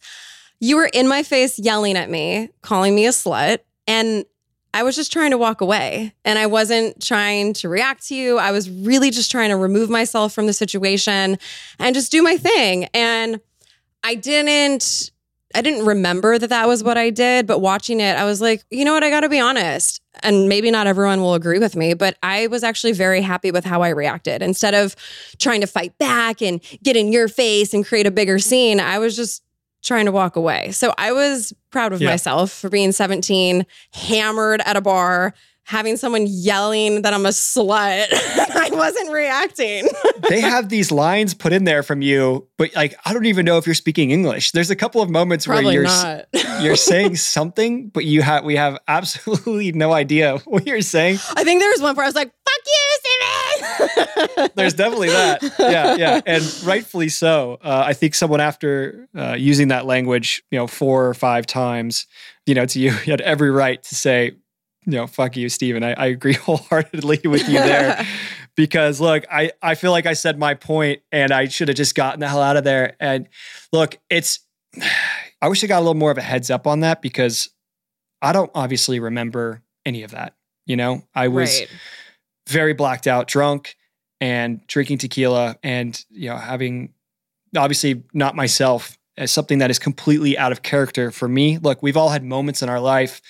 you 0.60 0.76
were 0.76 0.90
in 0.92 1.08
my 1.08 1.24
face 1.24 1.58
yelling 1.58 1.96
at 1.96 2.10
me, 2.10 2.50
calling 2.62 2.94
me 2.94 3.06
a 3.06 3.12
slut, 3.12 3.60
and 3.88 4.26
I 4.74 4.84
was 4.84 4.96
just 4.96 5.14
trying 5.14 5.32
to 5.32 5.38
walk 5.38 5.62
away 5.62 6.14
and 6.26 6.38
I 6.38 6.46
wasn't 6.46 7.02
trying 7.02 7.54
to 7.54 7.70
react 7.70 8.08
to 8.08 8.16
you. 8.16 8.38
I 8.38 8.52
was 8.52 8.70
really 8.70 9.10
just 9.10 9.32
trying 9.32 9.50
to 9.50 9.56
remove 9.56 9.90
myself 9.90 10.34
from 10.34 10.46
the 10.46 10.54
situation 10.54 11.40
and 11.80 11.96
just 11.96 12.12
do 12.12 12.22
my 12.22 12.38
thing. 12.38 12.86
And 12.94 13.40
I 14.04 14.16
didn't 14.16 15.12
I 15.56 15.62
didn't 15.62 15.86
remember 15.86 16.38
that 16.38 16.50
that 16.52 16.68
was 16.68 16.84
what 16.84 16.98
I 16.98 17.10
did, 17.10 17.48
but 17.48 17.60
watching 17.60 18.00
it, 18.00 18.16
I 18.18 18.24
was 18.26 18.40
like, 18.40 18.64
you 18.70 18.86
know 18.86 18.94
what? 18.94 19.04
I 19.04 19.10
got 19.10 19.22
to 19.22 19.30
be 19.30 19.40
honest. 19.40 20.00
And 20.22 20.48
maybe 20.48 20.70
not 20.70 20.86
everyone 20.86 21.22
will 21.22 21.34
agree 21.34 21.60
with 21.60 21.76
me, 21.76 21.94
but 21.96 22.18
I 22.22 22.48
was 22.48 22.64
actually 22.64 22.92
very 22.92 23.22
happy 23.22 23.52
with 23.52 23.66
how 23.66 23.82
I 23.82 23.90
reacted. 23.90 24.42
Instead 24.44 24.76
of 24.76 24.96
trying 25.40 25.62
to 25.62 25.68
fight 25.68 25.98
back 25.98 26.42
and 26.42 26.62
get 26.84 26.96
in 26.96 27.12
your 27.12 27.28
face 27.28 27.74
and 27.74 27.86
create 27.86 28.06
a 28.06 28.12
bigger 28.12 28.38
scene, 28.38 28.80
I 28.80 29.00
was 29.00 29.16
just 29.16 29.42
trying 29.82 30.06
to 30.06 30.12
walk 30.12 30.36
away. 30.36 30.72
So 30.72 30.94
I 30.98 31.14
was 31.14 31.54
proud 31.72 31.94
of 31.94 32.02
Yeah. 32.02 32.10
myself 32.10 32.52
for 32.52 32.70
being 32.70 32.92
17, 32.92 33.66
hammered 33.94 34.62
at 34.66 34.76
a 34.76 34.82
bar, 34.82 35.34
having 35.70 35.98
someone 35.98 36.26
yelling 36.28 37.04
that 37.04 37.14
I'm 37.14 37.28
a 37.28 37.30
slut. 37.30 38.08
I 38.12 38.70
wasn't 38.72 39.12
reacting. 39.12 39.88
they 40.30 40.42
have 40.42 40.68
these 40.70 40.92
lines 40.92 41.36
put 41.36 41.54
in 41.54 41.64
there 41.64 41.84
from 41.84 42.02
you, 42.02 42.48
but 42.58 42.76
like 42.76 42.96
I 43.06 43.14
don't 43.14 43.28
even 43.28 43.46
know 43.46 43.60
if 43.60 43.68
you're 43.68 43.76
speaking 43.76 44.10
English. 44.10 44.52
There's 44.52 44.72
a 44.72 44.76
couple 44.76 45.00
of 45.00 45.12
moments 45.12 45.48
where 45.48 45.62
you're 45.62 45.84
not. 45.84 46.26
you're 46.62 46.76
saying 46.76 47.18
something, 47.18 47.90
but 47.90 48.04
you 48.04 48.24
have 48.24 48.44
we 48.44 48.56
have 48.56 48.80
absolutely 48.88 49.72
no 49.72 49.94
idea 49.94 50.40
what 50.46 50.66
you're 50.66 50.82
saying. 50.82 51.20
I 51.36 51.44
think 51.44 51.62
there 51.62 51.70
was 51.70 51.82
one 51.84 51.96
where 51.96 52.04
I 52.04 52.10
was 52.10 52.16
like, 52.16 52.32
fuck 52.32 52.62
you, 52.66 53.90
Stephen. 54.26 54.50
There's 54.56 54.74
definitely 54.74 55.10
that. 55.10 55.44
Yeah, 55.60 55.96
yeah, 55.98 56.22
and 56.26 56.44
rightfully 56.66 57.10
so. 57.10 57.60
Uh, 57.62 57.84
I 57.86 57.94
think 57.94 58.16
someone 58.16 58.42
after 58.42 59.08
uh, 59.16 59.36
using 59.38 59.68
that 59.68 59.86
language, 59.86 60.42
you 60.50 60.58
know, 60.58 60.66
four 60.66 61.08
or 61.08 61.14
five 61.14 61.46
times, 61.46 62.08
you 62.48 62.56
know, 62.56 62.66
to 62.66 62.80
you, 62.80 62.90
you 63.06 63.12
had 63.12 63.22
every 63.22 63.52
right 63.52 63.82
to 63.84 63.96
say, 63.96 64.32
you 64.92 64.98
know, 64.98 65.08
fuck 65.08 65.38
you, 65.38 65.50
Stephen. 65.50 65.84
I, 65.84 65.94
I 65.94 66.06
agree 66.08 66.34
wholeheartedly 66.46 67.22
with 67.26 67.48
you 67.48 67.60
there. 67.60 68.06
because 68.56 69.00
look, 69.00 69.26
I, 69.32 69.52
I 69.62 69.76
feel 69.76 69.92
like 69.92 70.06
I 70.06 70.14
said 70.14 70.40
my 70.40 70.54
point 70.54 71.02
and 71.12 71.32
I 71.32 71.48
should 71.48 71.68
have 71.68 71.78
just 71.78 71.96
gotten 71.96 72.20
the 72.20 72.28
hell 72.28 72.42
out 72.42 72.58
of 72.58 72.64
there. 72.64 72.96
And 73.00 73.28
look, 73.72 73.98
it's 74.10 74.40
I 75.42 75.48
wish 75.48 75.64
I 75.64 75.68
got 75.68 75.78
a 75.78 75.80
little 75.80 75.94
more 75.96 76.12
of 76.12 76.18
a 76.18 76.22
heads 76.22 76.50
up 76.50 76.68
on 76.68 76.82
that 76.82 77.02
because 77.02 77.50
I 78.22 78.34
don't 78.34 78.52
obviously 78.54 79.00
remember 79.00 79.64
any 79.86 80.04
of 80.04 80.12
that. 80.12 80.36
You 80.66 80.76
know, 80.76 81.04
I 81.16 81.30
was 81.30 81.62
right. 81.62 81.70
very 82.48 82.74
blacked 82.74 83.08
out, 83.08 83.28
drunk, 83.28 83.76
and 84.20 84.66
drinking 84.68 84.98
tequila, 84.98 85.58
and 85.64 86.00
you 86.10 86.30
know, 86.30 86.36
having 86.36 86.94
obviously 87.56 88.04
not 88.14 88.36
myself 88.36 88.98
as 89.18 89.32
something 89.32 89.60
that 89.60 89.72
is 89.72 89.80
completely 89.80 90.38
out 90.38 90.52
of 90.52 90.62
character 90.62 91.10
for 91.10 91.28
me. 91.28 91.58
Look, 91.58 91.82
we've 91.82 91.98
all 91.98 92.10
had 92.10 92.24
moments 92.24 92.62
in 92.62 92.70
our 92.70 92.80
life 92.80 93.22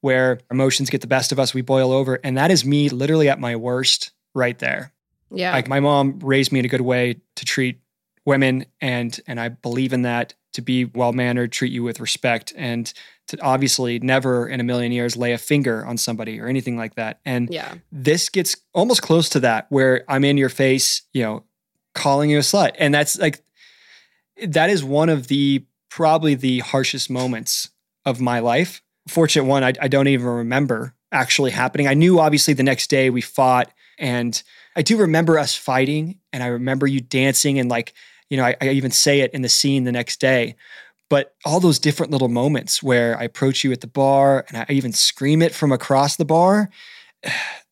where 0.00 0.40
emotions 0.50 0.90
get 0.90 1.00
the 1.00 1.06
best 1.06 1.32
of 1.32 1.38
us, 1.38 1.54
we 1.54 1.62
boil 1.62 1.92
over, 1.92 2.18
and 2.22 2.36
that 2.38 2.50
is 2.50 2.64
me 2.64 2.88
literally 2.88 3.28
at 3.28 3.40
my 3.40 3.56
worst 3.56 4.12
right 4.34 4.58
there. 4.58 4.92
Yeah. 5.30 5.52
Like 5.52 5.68
my 5.68 5.80
mom 5.80 6.20
raised 6.20 6.52
me 6.52 6.60
in 6.60 6.64
a 6.64 6.68
good 6.68 6.80
way 6.82 7.16
to 7.36 7.44
treat 7.44 7.80
women 8.24 8.66
and 8.80 9.18
and 9.26 9.40
I 9.40 9.48
believe 9.48 9.92
in 9.92 10.02
that 10.02 10.34
to 10.52 10.62
be 10.62 10.86
well 10.86 11.12
mannered, 11.12 11.52
treat 11.52 11.72
you 11.72 11.82
with 11.82 12.00
respect 12.00 12.52
and 12.56 12.92
to 13.28 13.40
obviously 13.40 13.98
never 13.98 14.48
in 14.48 14.60
a 14.60 14.64
million 14.64 14.92
years 14.92 15.16
lay 15.16 15.32
a 15.32 15.38
finger 15.38 15.84
on 15.84 15.98
somebody 15.98 16.40
or 16.40 16.46
anything 16.46 16.76
like 16.76 16.94
that. 16.94 17.20
And 17.24 17.48
yeah. 17.50 17.74
this 17.92 18.28
gets 18.28 18.56
almost 18.72 19.02
close 19.02 19.28
to 19.30 19.40
that 19.40 19.66
where 19.68 20.04
I'm 20.08 20.24
in 20.24 20.36
your 20.36 20.48
face, 20.48 21.02
you 21.12 21.22
know, 21.22 21.44
calling 21.94 22.30
you 22.30 22.38
a 22.38 22.42
slut. 22.42 22.72
And 22.78 22.94
that's 22.94 23.18
like 23.18 23.42
that 24.46 24.70
is 24.70 24.82
one 24.82 25.08
of 25.08 25.28
the 25.28 25.64
probably 25.88 26.34
the 26.34 26.60
harshest 26.60 27.10
moments 27.10 27.70
of 28.04 28.20
my 28.20 28.38
life. 28.38 28.82
Fortunate 29.08 29.44
one, 29.44 29.64
I, 29.64 29.72
I 29.80 29.88
don't 29.88 30.08
even 30.08 30.26
remember 30.26 30.94
actually 31.12 31.50
happening. 31.50 31.86
I 31.86 31.94
knew 31.94 32.18
obviously 32.18 32.54
the 32.54 32.62
next 32.62 32.90
day 32.90 33.10
we 33.10 33.20
fought 33.20 33.70
and 33.98 34.42
I 34.74 34.82
do 34.82 34.96
remember 34.96 35.38
us 35.38 35.54
fighting 35.54 36.18
and 36.32 36.42
I 36.42 36.48
remember 36.48 36.86
you 36.86 37.00
dancing 37.00 37.58
and 37.58 37.70
like, 37.70 37.94
you 38.28 38.36
know, 38.36 38.44
I, 38.44 38.56
I 38.60 38.68
even 38.70 38.90
say 38.90 39.20
it 39.20 39.32
in 39.32 39.42
the 39.42 39.48
scene 39.48 39.84
the 39.84 39.92
next 39.92 40.20
day. 40.20 40.56
But 41.08 41.34
all 41.44 41.60
those 41.60 41.78
different 41.78 42.10
little 42.10 42.28
moments 42.28 42.82
where 42.82 43.16
I 43.16 43.24
approach 43.24 43.62
you 43.62 43.70
at 43.70 43.80
the 43.80 43.86
bar 43.86 44.44
and 44.48 44.58
I 44.58 44.66
even 44.72 44.92
scream 44.92 45.40
it 45.40 45.54
from 45.54 45.70
across 45.70 46.16
the 46.16 46.24
bar, 46.24 46.68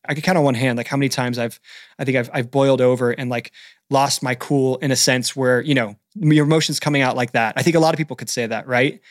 I 0.07 0.13
could 0.13 0.23
count 0.23 0.37
on 0.37 0.43
one 0.43 0.53
hand 0.53 0.77
like 0.77 0.87
how 0.87 0.97
many 0.97 1.09
times 1.09 1.39
I've 1.39 1.59
I 1.97 2.05
think 2.05 2.15
I've 2.15 2.29
I've 2.31 2.51
boiled 2.51 2.79
over 2.79 3.09
and 3.09 3.27
like 3.27 3.51
lost 3.89 4.23
my 4.23 4.35
cool 4.35 4.77
in 4.77 4.91
a 4.91 4.95
sense 4.95 5.35
where, 5.35 5.61
you 5.61 5.73
know, 5.73 5.95
your 6.15 6.45
emotions 6.45 6.79
coming 6.79 7.01
out 7.01 7.15
like 7.15 7.31
that. 7.33 7.55
I 7.57 7.63
think 7.63 7.75
a 7.75 7.79
lot 7.79 7.93
of 7.93 7.97
people 7.97 8.15
could 8.15 8.29
say 8.29 8.45
that, 8.47 8.67
right? 8.67 9.01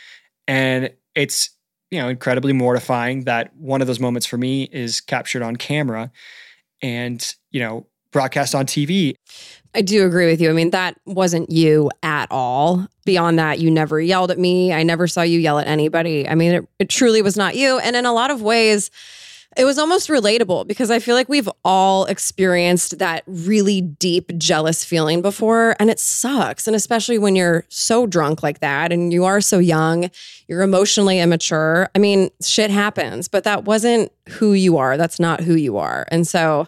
And 0.49 0.93
it's, 1.15 1.51
you 1.95 2.01
know, 2.01 2.09
incredibly 2.09 2.53
mortifying 2.53 3.23
that 3.23 3.55
one 3.57 3.81
of 3.81 3.87
those 3.87 4.01
moments 4.01 4.27
for 4.27 4.37
me 4.37 4.65
is 4.73 5.01
captured 5.01 5.43
on 5.43 5.55
camera 5.55 6.11
and, 6.83 7.37
you 7.53 7.61
know, 7.61 7.87
broadcast 8.11 8.53
on 8.53 8.67
TV. 8.67 9.15
I 9.77 9.83
do 9.83 10.05
agree 10.05 10.27
with 10.27 10.41
you. 10.41 10.51
I 10.51 10.53
mean, 10.55 10.71
that 10.71 10.99
wasn't 11.07 11.51
you 11.51 11.91
at 12.03 12.27
all. 12.33 12.89
Beyond 13.05 13.39
that, 13.39 13.61
you 13.61 13.71
never 13.71 14.01
yelled 14.01 14.33
at 14.33 14.41
me. 14.41 14.73
I 14.73 14.83
never 14.83 15.07
saw 15.07 15.23
you 15.23 15.39
yell 15.39 15.61
at 15.61 15.69
anybody. 15.69 16.29
I 16.29 16.35
mean, 16.35 16.53
it, 16.53 16.69
it 16.81 16.89
truly 16.89 17.23
was 17.23 17.37
not 17.37 17.55
you. 17.55 17.79
And 17.79 17.95
in 17.95 18.07
a 18.07 18.13
lot 18.13 18.33
of 18.33 18.43
ways, 18.43 18.91
it 19.57 19.65
was 19.65 19.79
almost 19.79 20.09
relatable 20.09 20.67
because 20.67 20.91
I 20.91 20.99
feel 20.99 21.15
like 21.15 21.29
we've 21.29 21.49
all 21.65 22.05
experienced 22.07 22.99
that 22.99 23.23
really 23.27 23.81
deep 23.81 24.37
jealous 24.39 24.85
feeling 24.85 25.23
before, 25.23 25.77
and 25.79 25.91
it 25.91 26.01
sucks. 26.01 26.67
And 26.67 26.75
especially 26.75 27.19
when 27.19 27.37
you're 27.37 27.65
so 27.69 28.07
drunk 28.07 28.43
like 28.43 28.61
that 28.61 28.93
and 28.93 29.13
you 29.13 29.25
are 29.25 29.41
so 29.41 29.59
young, 29.59 30.11
you're 30.49 30.63
emotionally 30.63 31.21
immature. 31.21 31.89
I 31.95 31.99
mean, 31.99 32.31
shit 32.43 32.71
happens, 32.71 33.29
but 33.29 33.45
that 33.45 33.65
wasn't 33.65 34.13
who 34.29 34.53
you 34.53 34.77
are. 34.79 34.97
That's 34.97 35.21
not 35.21 35.41
who 35.41 35.55
you 35.55 35.77
are. 35.77 36.07
And 36.09 36.27
so, 36.27 36.67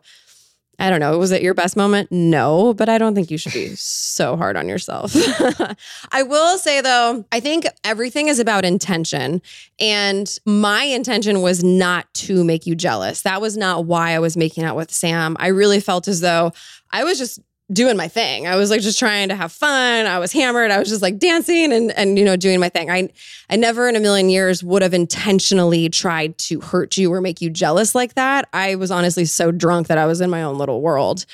I 0.78 0.90
don't 0.90 1.00
know. 1.00 1.16
Was 1.18 1.32
it 1.32 1.42
your 1.42 1.54
best 1.54 1.76
moment? 1.76 2.12
No, 2.12 2.74
but 2.74 2.88
I 2.88 2.98
don't 2.98 3.14
think 3.14 3.30
you 3.30 3.38
should 3.38 3.52
be 3.52 3.74
so 3.76 4.36
hard 4.36 4.56
on 4.56 4.68
yourself. 4.68 5.14
I 6.12 6.22
will 6.22 6.58
say 6.58 6.80
though, 6.80 7.24
I 7.32 7.40
think 7.40 7.66
everything 7.82 8.28
is 8.28 8.38
about 8.38 8.64
intention. 8.64 9.40
And 9.80 10.38
my 10.44 10.84
intention 10.84 11.40
was 11.40 11.64
not 11.64 12.12
to 12.14 12.44
make 12.44 12.66
you 12.66 12.74
jealous. 12.74 13.22
That 13.22 13.40
was 13.40 13.56
not 13.56 13.86
why 13.86 14.12
I 14.12 14.18
was 14.18 14.36
making 14.36 14.64
out 14.64 14.76
with 14.76 14.92
Sam. 14.92 15.36
I 15.40 15.48
really 15.48 15.80
felt 15.80 16.08
as 16.08 16.20
though 16.20 16.52
I 16.90 17.04
was 17.04 17.18
just 17.18 17.40
doing 17.72 17.96
my 17.96 18.06
thing. 18.08 18.46
I 18.46 18.54
was 18.56 18.70
like 18.70 18.80
just 18.80 18.98
trying 18.98 19.28
to 19.28 19.34
have 19.36 19.50
fun. 19.52 20.06
I 20.06 20.18
was 20.18 20.32
hammered. 20.32 20.70
I 20.70 20.78
was 20.78 20.88
just 20.88 21.02
like 21.02 21.18
dancing 21.18 21.72
and 21.72 21.90
and 21.92 22.18
you 22.18 22.24
know 22.24 22.36
doing 22.36 22.60
my 22.60 22.68
thing. 22.68 22.90
I 22.90 23.08
I 23.50 23.56
never 23.56 23.88
in 23.88 23.96
a 23.96 24.00
million 24.00 24.28
years 24.30 24.62
would 24.62 24.82
have 24.82 24.94
intentionally 24.94 25.88
tried 25.88 26.38
to 26.38 26.60
hurt 26.60 26.96
you 26.96 27.12
or 27.12 27.20
make 27.20 27.40
you 27.40 27.50
jealous 27.50 27.94
like 27.94 28.14
that. 28.14 28.48
I 28.52 28.76
was 28.76 28.90
honestly 28.90 29.24
so 29.24 29.50
drunk 29.50 29.88
that 29.88 29.98
I 29.98 30.06
was 30.06 30.20
in 30.20 30.30
my 30.30 30.42
own 30.42 30.58
little 30.58 30.80
world. 30.80 31.26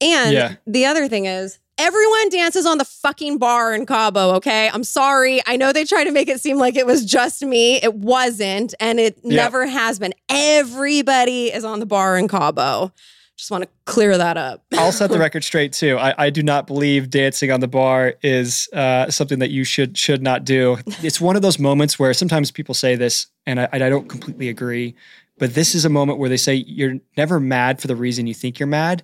And 0.00 0.32
Yeah. 0.32 0.54
the 0.66 0.86
other 0.86 1.08
thing 1.08 1.26
is 1.26 1.58
Everyone 1.78 2.28
dances 2.28 2.66
on 2.66 2.76
the 2.76 2.84
fucking 2.84 3.38
bar 3.38 3.74
in 3.74 3.86
Cabo, 3.86 4.32
okay? 4.34 4.68
I'm 4.72 4.84
sorry. 4.84 5.40
I 5.46 5.56
know 5.56 5.72
they 5.72 5.84
try 5.84 6.04
to 6.04 6.12
make 6.12 6.28
it 6.28 6.38
seem 6.38 6.58
like 6.58 6.76
it 6.76 6.86
was 6.86 7.02
just 7.04 7.42
me. 7.42 7.76
It 7.82 7.94
wasn't, 7.94 8.74
and 8.78 9.00
it 9.00 9.18
Yeah. 9.24 9.36
never 9.36 9.66
has 9.66 9.98
been. 9.98 10.12
Everybody 10.28 11.46
is 11.52 11.64
on 11.64 11.80
the 11.80 11.86
bar 11.86 12.18
in 12.18 12.28
Cabo. 12.28 12.92
Just 13.36 13.50
want 13.50 13.64
to 13.64 13.70
clear 13.86 14.16
that 14.18 14.36
up. 14.36 14.64
I'll 14.74 14.92
set 14.92 15.10
the 15.10 15.18
record 15.20 15.42
straight 15.42 15.72
too. 15.72 15.98
I, 15.98 16.26
I 16.26 16.30
do 16.30 16.42
not 16.42 16.66
believe 16.66 17.10
dancing 17.10 17.50
on 17.50 17.60
the 17.60 17.68
bar 17.68 18.14
is 18.22 18.68
uh, 18.72 19.10
something 19.10 19.38
that 19.38 19.50
you 19.50 19.64
should 19.64 19.96
should 19.96 20.22
not 20.22 20.44
do. 20.44 20.78
It's 21.02 21.20
one 21.20 21.34
of 21.34 21.42
those 21.42 21.58
moments 21.58 21.98
where 21.98 22.12
sometimes 22.14 22.50
people 22.50 22.74
say 22.74 22.94
this, 22.94 23.26
and 23.46 23.60
I, 23.60 23.68
I 23.72 23.78
don't 23.78 24.08
completely 24.08 24.48
agree. 24.48 24.94
But 25.38 25.54
this 25.54 25.74
is 25.74 25.84
a 25.84 25.88
moment 25.88 26.18
where 26.18 26.28
they 26.28 26.36
say 26.36 26.54
you're 26.54 26.98
never 27.16 27.40
mad 27.40 27.80
for 27.80 27.88
the 27.88 27.96
reason 27.96 28.26
you 28.26 28.34
think 28.34 28.60
you're 28.60 28.66
mad, 28.66 29.02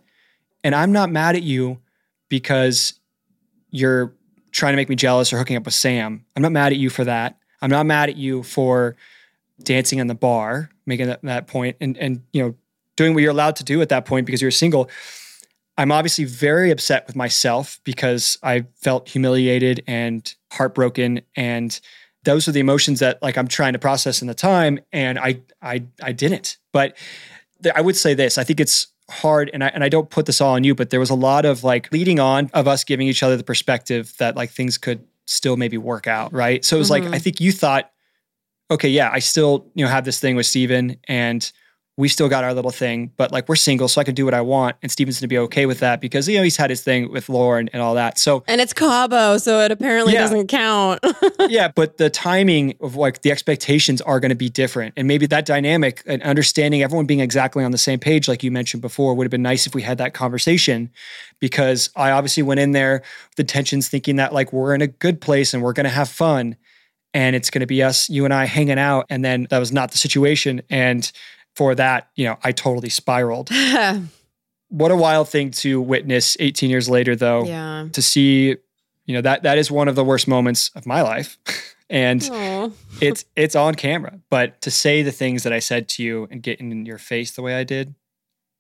and 0.63 0.75
I'm 0.75 0.93
not 0.93 1.11
mad 1.11 1.35
at 1.35 1.43
you 1.43 1.81
because 2.29 3.01
you're 3.71 4.15
trying 4.53 4.73
to 4.73 4.77
make 4.77 4.89
me 4.89 4.97
jealous 4.97 5.33
or 5.33 5.39
hooking 5.39 5.57
up 5.57 5.65
with 5.65 5.75
Sam. 5.75 6.25
I'm 6.37 6.43
not 6.43 6.53
mad 6.53 6.73
at 6.73 6.79
you 6.79 6.91
for 6.91 7.05
that. 7.05 7.39
I'm 7.61 7.71
not 7.71 7.87
mad 7.87 8.09
at 8.09 8.17
you 8.17 8.43
for 8.43 8.97
dancing 9.63 10.01
on 10.01 10.07
the 10.07 10.15
bar, 10.15 10.71
making 10.87 11.07
that, 11.07 11.23
that 11.23 11.47
point, 11.47 11.77
and 11.81 11.97
and 11.97 12.23
you 12.33 12.43
know 12.43 12.55
doing 12.99 13.15
what 13.15 13.23
you're 13.23 13.31
allowed 13.31 13.57
to 13.57 13.65
do 13.65 13.81
at 13.81 13.89
that 13.89 14.05
point 14.05 14.27
because 14.27 14.43
you're 14.43 14.51
single. 14.51 14.91
I'm 15.79 15.93
obviously 15.93 16.25
very 16.25 16.73
upset 16.73 17.07
with 17.07 17.15
myself 17.15 17.81
because 17.85 18.37
I 18.43 18.67
felt 18.75 19.09
humiliated 19.09 19.85
and 19.87 20.35
heartbroken 20.53 21.23
and 21.37 21.81
those 22.25 22.49
are 22.49 22.53
the 22.53 22.59
emotions 22.59 22.99
that 22.99 23.23
like 23.23 23.39
I'm 23.39 23.47
trying 23.47 23.75
to 23.75 23.79
process 23.79 24.21
in 24.21 24.27
the 24.27 24.35
time 24.35 24.81
and 24.93 25.17
I 25.19 25.41
I 25.63 25.85
I 26.03 26.11
didn't. 26.11 26.59
But 26.73 26.97
th- 27.63 27.75
I 27.77 27.81
would 27.81 27.95
say 27.95 28.15
this, 28.15 28.37
I 28.37 28.43
think 28.43 28.59
it's 28.59 28.89
hard 29.09 29.51
and 29.55 29.63
I 29.63 29.69
and 29.69 29.85
I 29.85 29.89
don't 29.89 30.11
put 30.11 30.27
this 30.27 30.41
all 30.41 30.55
on 30.55 30.65
you, 30.65 30.75
but 30.75 30.91
there 30.91 30.99
was 30.99 31.11
a 31.11 31.15
lot 31.15 31.45
of 31.45 31.63
like 31.63 31.93
leading 31.93 32.19
on 32.19 32.51
of 32.53 32.67
us 32.67 32.83
giving 32.83 33.07
each 33.07 33.23
other 33.23 33.37
the 33.37 33.45
perspective 33.45 34.13
that 34.19 34.35
like 34.35 34.51
things 34.51 34.77
could 34.77 35.07
still 35.27 35.57
maybe 35.57 35.79
work 35.79 36.09
out, 36.09 36.33
right? 36.33 36.65
So 36.65 36.75
it 36.75 36.81
was 36.81 36.91
like 36.91 37.05
I 37.05 37.07
mm-hmm. 37.07 37.19
think 37.19 37.41
you 37.41 37.53
thought 37.53 37.93
okay, 38.71 38.89
yeah, 38.89 39.11
I 39.13 39.21
still, 39.21 39.67
you 39.75 39.85
know, 39.85 39.91
have 39.91 40.05
this 40.05 40.21
thing 40.21 40.37
with 40.37 40.47
Stephen 40.47 40.97
and 41.07 41.51
we 41.99 42.09
still 42.09 42.29
got 42.29 42.45
our 42.45 42.55
little 42.55 42.71
thing, 42.71 43.11
but 43.17 43.33
like 43.33 43.49
we're 43.49 43.57
single, 43.57 43.89
so 43.89 44.01
I 44.01 44.05
can 44.05 44.15
do 44.15 44.25
what 44.25 44.33
I 44.33 44.41
want. 44.41 44.77
And 44.83 44.91
Stephen's 44.91 45.19
gonna 45.19 45.27
be 45.27 45.37
okay 45.39 45.67
with 45.67 45.81
that 45.81 46.01
because 46.01 46.29
you 46.29 46.37
know 46.39 46.45
he's 46.45 46.57
had 46.57 46.71
his 46.71 46.81
thing 46.81 47.11
with 47.11 47.29
Lauren 47.29 47.69
and 47.73 47.83
all 47.83 47.95
that. 47.97 48.21
So 48.21 48.45
And 48.47 48.61
it's 48.61 48.73
Cabo, 48.73 49.37
so 49.39 49.59
it 49.61 49.73
apparently 49.73 50.13
Yeah. 50.13 50.21
doesn't 50.21 50.47
count. 50.47 51.01
yeah, 51.49 51.67
but 51.75 51.97
the 51.99 52.09
timing 52.09 52.77
of 52.81 52.95
like 52.95 53.23
the 53.23 53.33
expectations 53.33 54.01
are 54.03 54.21
going 54.21 54.29
to 54.29 54.37
be 54.37 54.49
different. 54.49 54.95
And 54.97 55.09
maybe 55.09 55.27
that 55.27 55.45
dynamic 55.45 56.03
and 56.07 56.23
understanding 56.23 56.85
everyone 56.85 57.07
being 57.07 57.19
exactly 57.19 57.65
on 57.65 57.73
the 57.73 57.79
same 57.79 57.99
page, 57.99 58.29
like 58.29 58.45
you 58.45 58.53
mentioned 58.53 58.81
before, 58.81 59.15
would 59.15 59.25
have 59.25 59.33
been 59.33 59.43
nice 59.43 59.67
if 59.67 59.75
we 59.75 59.83
had 59.83 59.99
that 59.99 60.15
conversation 60.15 60.91
because 61.41 61.91
I 61.97 62.13
obviously 62.13 62.45
went 62.45 62.61
in 62.61 62.71
there 62.73 63.03
with 63.31 63.41
intentions 63.41 63.89
thinking 63.89 64.17
that 64.17 64.33
like 64.33 64.53
we're 64.53 64.73
in 64.75 64.83
a 64.83 64.87
good 64.87 65.21
place 65.21 65.53
and 65.53 65.65
we're 65.65 65.73
going 65.73 65.85
to 65.85 65.91
have 65.91 66.09
fun 66.09 66.57
and 67.15 67.35
it's 67.35 67.51
going 67.51 67.61
to 67.61 67.67
be 67.67 67.83
us, 67.83 68.09
you 68.09 68.25
and 68.25 68.35
I 68.35 68.45
hanging 68.45 68.79
out. 68.79 69.07
And 69.11 69.25
then 69.25 69.47
that 69.51 69.59
was 69.59 69.73
not 69.73 69.91
the 69.91 69.99
situation. 69.99 70.63
And 70.71 71.11
for 71.59 71.75
that, 71.75 72.09
you 72.15 72.25
know, 72.25 72.39
I 72.45 72.53
totally 72.53 72.89
spiraled. 72.89 73.51
What 74.71 74.91
a 74.91 74.97
wild 74.97 75.31
thing 75.31 75.51
to 75.63 75.81
witness 75.81 76.37
18 76.41 76.69
years 76.69 76.91
later, 76.91 77.17
though 77.17 77.45
yeah. 77.45 77.89
to 77.91 78.03
see 78.03 78.49
you 79.07 79.15
know 79.15 79.23
that 79.23 79.43
that 79.45 79.57
is 79.57 79.71
one 79.71 79.89
of 79.89 79.95
the 79.95 80.05
worst 80.05 80.29
moments 80.29 80.71
of 80.75 80.85
my 80.85 81.01
life 81.01 81.39
and 81.89 82.23
it's 83.01 83.25
it's 83.35 83.57
on 83.57 83.77
camera. 83.77 84.21
But 84.29 84.61
to 84.61 84.71
say 84.71 85.03
the 85.03 85.11
things 85.11 85.45
that 85.45 85.55
I 85.55 85.59
said 85.59 85.89
to 85.89 86.03
you 86.03 86.29
and 86.31 86.43
get 86.43 86.61
in 86.61 86.85
your 86.85 86.99
face 86.99 87.31
the 87.31 87.41
way 87.41 87.55
I 87.55 87.65
did 87.65 87.95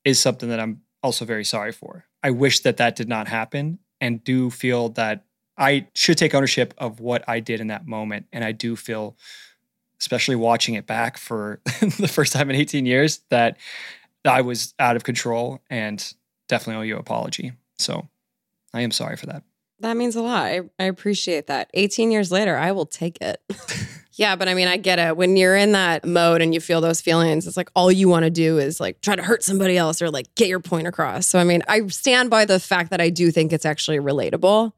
is 0.02 0.18
something 0.18 0.48
that 0.48 0.60
I'm 0.60 0.80
also 1.02 1.26
very 1.26 1.44
sorry 1.44 1.72
for. 1.72 2.06
I 2.22 2.30
wish 2.30 2.60
that 2.60 2.78
that 2.78 2.96
did 2.96 3.08
not 3.08 3.28
happen, 3.28 3.78
and 4.00 4.24
do 4.24 4.48
feel 4.48 4.88
that 4.90 5.26
I 5.58 5.88
should 5.94 6.16
take 6.16 6.34
ownership 6.34 6.72
of 6.78 7.00
what 7.00 7.22
I 7.28 7.40
did 7.40 7.60
in 7.60 7.66
that 7.66 7.86
moment. 7.86 8.26
And 8.32 8.44
I 8.44 8.52
do 8.52 8.76
feel, 8.76 9.16
especially 10.00 10.36
watching 10.36 10.74
it 10.74 10.86
back 10.86 11.18
for 11.18 11.60
the 11.80 12.08
first 12.08 12.32
time 12.32 12.50
in 12.50 12.56
18 12.56 12.86
years, 12.86 13.20
that 13.30 13.56
I 14.24 14.40
was 14.42 14.74
out 14.78 14.96
of 14.96 15.04
control 15.04 15.60
and 15.70 16.12
definitely 16.48 16.80
owe 16.80 16.84
you 16.84 16.94
an 16.94 17.00
apology. 17.00 17.52
So 17.78 18.08
I 18.74 18.82
am 18.82 18.90
sorry 18.90 19.16
for 19.16 19.26
that. 19.26 19.42
That 19.80 19.96
means 19.96 20.16
a 20.16 20.22
lot. 20.22 20.46
I, 20.46 20.62
I 20.78 20.84
appreciate 20.84 21.46
that. 21.46 21.70
18 21.74 22.10
years 22.10 22.32
later, 22.32 22.56
I 22.56 22.72
will 22.72 22.86
take 22.86 23.18
it. 23.20 23.40
yeah, 24.18 24.34
but 24.34 24.48
I 24.48 24.54
mean, 24.54 24.66
I 24.66 24.78
get 24.78 24.98
it. 24.98 25.16
When 25.16 25.36
you're 25.36 25.54
in 25.54 25.70
that 25.72 26.04
mode 26.04 26.42
and 26.42 26.52
you 26.52 26.58
feel 26.58 26.80
those 26.80 27.00
feelings, 27.00 27.46
it's 27.46 27.56
like 27.56 27.70
all 27.76 27.90
you 27.90 28.08
want 28.08 28.24
to 28.24 28.30
do 28.30 28.58
is 28.58 28.80
like 28.80 29.00
try 29.00 29.14
to 29.14 29.22
hurt 29.22 29.44
somebody 29.44 29.78
else 29.78 30.02
or 30.02 30.10
like 30.10 30.34
get 30.34 30.48
your 30.48 30.58
point 30.58 30.88
across. 30.88 31.28
So, 31.28 31.38
I 31.38 31.44
mean, 31.44 31.62
I 31.68 31.86
stand 31.86 32.28
by 32.28 32.44
the 32.44 32.58
fact 32.58 32.90
that 32.90 33.00
I 33.00 33.10
do 33.10 33.30
think 33.30 33.52
it's 33.52 33.64
actually 33.64 33.98
relatable. 33.98 34.72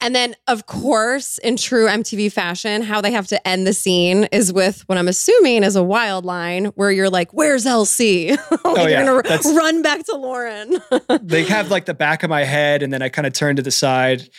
And 0.00 0.14
then, 0.14 0.34
of 0.46 0.64
course, 0.64 1.36
in 1.38 1.58
true 1.58 1.86
MTV 1.86 2.32
fashion, 2.32 2.80
how 2.80 3.02
they 3.02 3.12
have 3.12 3.26
to 3.26 3.46
end 3.46 3.66
the 3.66 3.74
scene 3.74 4.24
is 4.32 4.54
with 4.54 4.88
what 4.88 4.96
I'm 4.96 5.08
assuming 5.08 5.64
is 5.64 5.76
a 5.76 5.82
wild 5.82 6.24
line 6.24 6.66
where 6.76 6.90
you're 6.90 7.10
like, 7.10 7.30
Where's 7.34 7.66
LC? 7.66 8.30
like, 8.50 8.60
Oh, 8.64 8.86
yeah. 8.86 9.04
You're 9.04 9.22
going 9.22 9.38
to 9.38 9.54
run 9.54 9.82
back 9.82 10.06
to 10.06 10.16
Lauren. 10.16 10.78
they 11.20 11.44
have 11.44 11.70
like 11.70 11.84
the 11.84 11.92
back 11.92 12.22
of 12.22 12.30
my 12.30 12.44
head 12.44 12.82
and 12.82 12.90
then 12.90 13.02
I 13.02 13.10
kind 13.10 13.26
of 13.26 13.34
turn 13.34 13.56
to 13.56 13.62
the 13.62 13.70
side. 13.70 14.30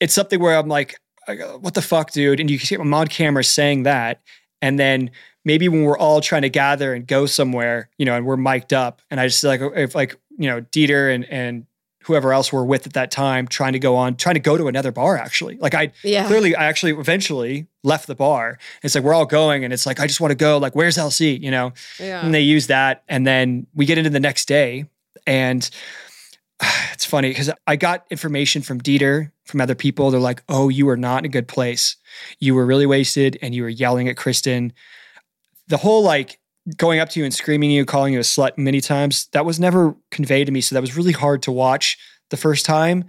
It's 0.00 0.12
something 0.12 0.40
where 0.40 0.56
I'm 0.58 0.66
like, 0.66 0.98
I 1.28 1.34
go, 1.34 1.58
what 1.58 1.74
the 1.74 1.82
fuck, 1.82 2.10
dude? 2.10 2.40
And 2.40 2.50
you 2.50 2.58
can 2.58 2.66
see 2.66 2.74
I'm 2.74 3.08
camera 3.08 3.44
saying 3.44 3.84
that. 3.84 4.20
And 4.60 4.78
then 4.78 5.10
maybe 5.44 5.68
when 5.68 5.82
we're 5.82 5.98
all 5.98 6.20
trying 6.20 6.42
to 6.42 6.48
gather 6.48 6.94
and 6.94 7.06
go 7.06 7.26
somewhere, 7.26 7.90
you 7.98 8.06
know, 8.06 8.16
and 8.16 8.24
we're 8.26 8.36
mic'd 8.36 8.72
up 8.72 9.02
and 9.10 9.20
I 9.20 9.26
just 9.26 9.42
like, 9.44 9.60
if 9.60 9.94
like, 9.94 10.16
you 10.38 10.48
know, 10.48 10.60
Dieter 10.60 11.12
and, 11.14 11.24
and 11.24 11.66
whoever 12.04 12.32
else 12.32 12.52
we're 12.52 12.64
with 12.64 12.86
at 12.86 12.94
that 12.94 13.10
time 13.10 13.46
trying 13.46 13.72
to 13.72 13.78
go 13.78 13.96
on, 13.96 14.16
trying 14.16 14.34
to 14.34 14.40
go 14.40 14.56
to 14.56 14.68
another 14.68 14.92
bar 14.92 15.16
actually. 15.16 15.56
Like 15.56 15.74
I 15.74 15.92
yeah. 16.02 16.26
clearly, 16.26 16.54
I 16.54 16.66
actually 16.66 16.92
eventually 16.92 17.66
left 17.82 18.06
the 18.06 18.14
bar. 18.14 18.58
It's 18.82 18.94
like, 18.94 19.04
we're 19.04 19.14
all 19.14 19.26
going 19.26 19.64
and 19.64 19.72
it's 19.72 19.86
like, 19.86 20.00
I 20.00 20.06
just 20.06 20.20
want 20.20 20.30
to 20.30 20.36
go. 20.36 20.58
Like, 20.58 20.74
where's 20.74 20.96
LC? 20.96 21.40
You 21.40 21.50
know? 21.50 21.72
Yeah. 21.98 22.24
and 22.24 22.34
they 22.34 22.42
use 22.42 22.68
that 22.68 23.02
and 23.08 23.26
then 23.26 23.66
we 23.74 23.86
get 23.86 23.98
into 23.98 24.10
the 24.10 24.20
next 24.20 24.46
day 24.46 24.86
and 25.26 25.68
it's 26.92 27.04
funny 27.04 27.28
because 27.28 27.50
i 27.66 27.76
got 27.76 28.06
information 28.10 28.62
from 28.62 28.80
dieter 28.80 29.30
from 29.44 29.60
other 29.60 29.74
people. 29.74 30.10
They're 30.10 30.20
like 30.20 30.42
oh 30.48 30.68
you 30.68 30.86
were 30.86 30.96
not 30.96 31.20
in 31.20 31.24
a 31.26 31.28
good 31.28 31.48
place. 31.48 31.96
You 32.38 32.54
were 32.54 32.64
really 32.64 32.86
wasted 32.86 33.38
and 33.42 33.54
you 33.54 33.62
were 33.62 33.68
yelling 33.68 34.08
at 34.08 34.16
kristin. 34.16 34.72
The 35.68 35.76
whole 35.76 36.02
like 36.02 36.38
going 36.76 37.00
up 37.00 37.08
to 37.10 37.18
you 37.18 37.24
and 37.24 37.34
screaming 37.34 37.70
you 37.70 37.84
calling 37.84 38.12
you 38.12 38.20
a 38.20 38.22
slut 38.22 38.56
many 38.56 38.80
times 38.80 39.26
that 39.32 39.44
was 39.44 39.58
never 39.58 39.96
conveyed 40.12 40.46
to 40.46 40.52
me 40.52 40.60
so 40.60 40.74
that 40.74 40.80
was 40.80 40.96
really 40.96 41.12
hard 41.12 41.42
to 41.42 41.52
watch 41.52 41.98
the 42.30 42.36
first 42.36 42.64
time. 42.64 43.04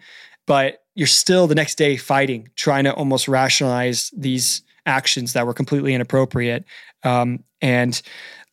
But 0.48 0.84
you're 0.96 1.08
still 1.08 1.48
the 1.48 1.56
next 1.56 1.76
day 1.76 1.98
fighting 1.98 2.50
trying 2.56 2.84
to 2.86 2.94
almost 2.94 3.28
rationalize 3.28 4.12
these 4.16 4.64
actions 4.86 5.34
that 5.34 5.46
were 5.46 5.54
completely 5.54 5.94
inappropriate. 5.94 6.66
Um, 7.04 7.44
and 7.62 8.02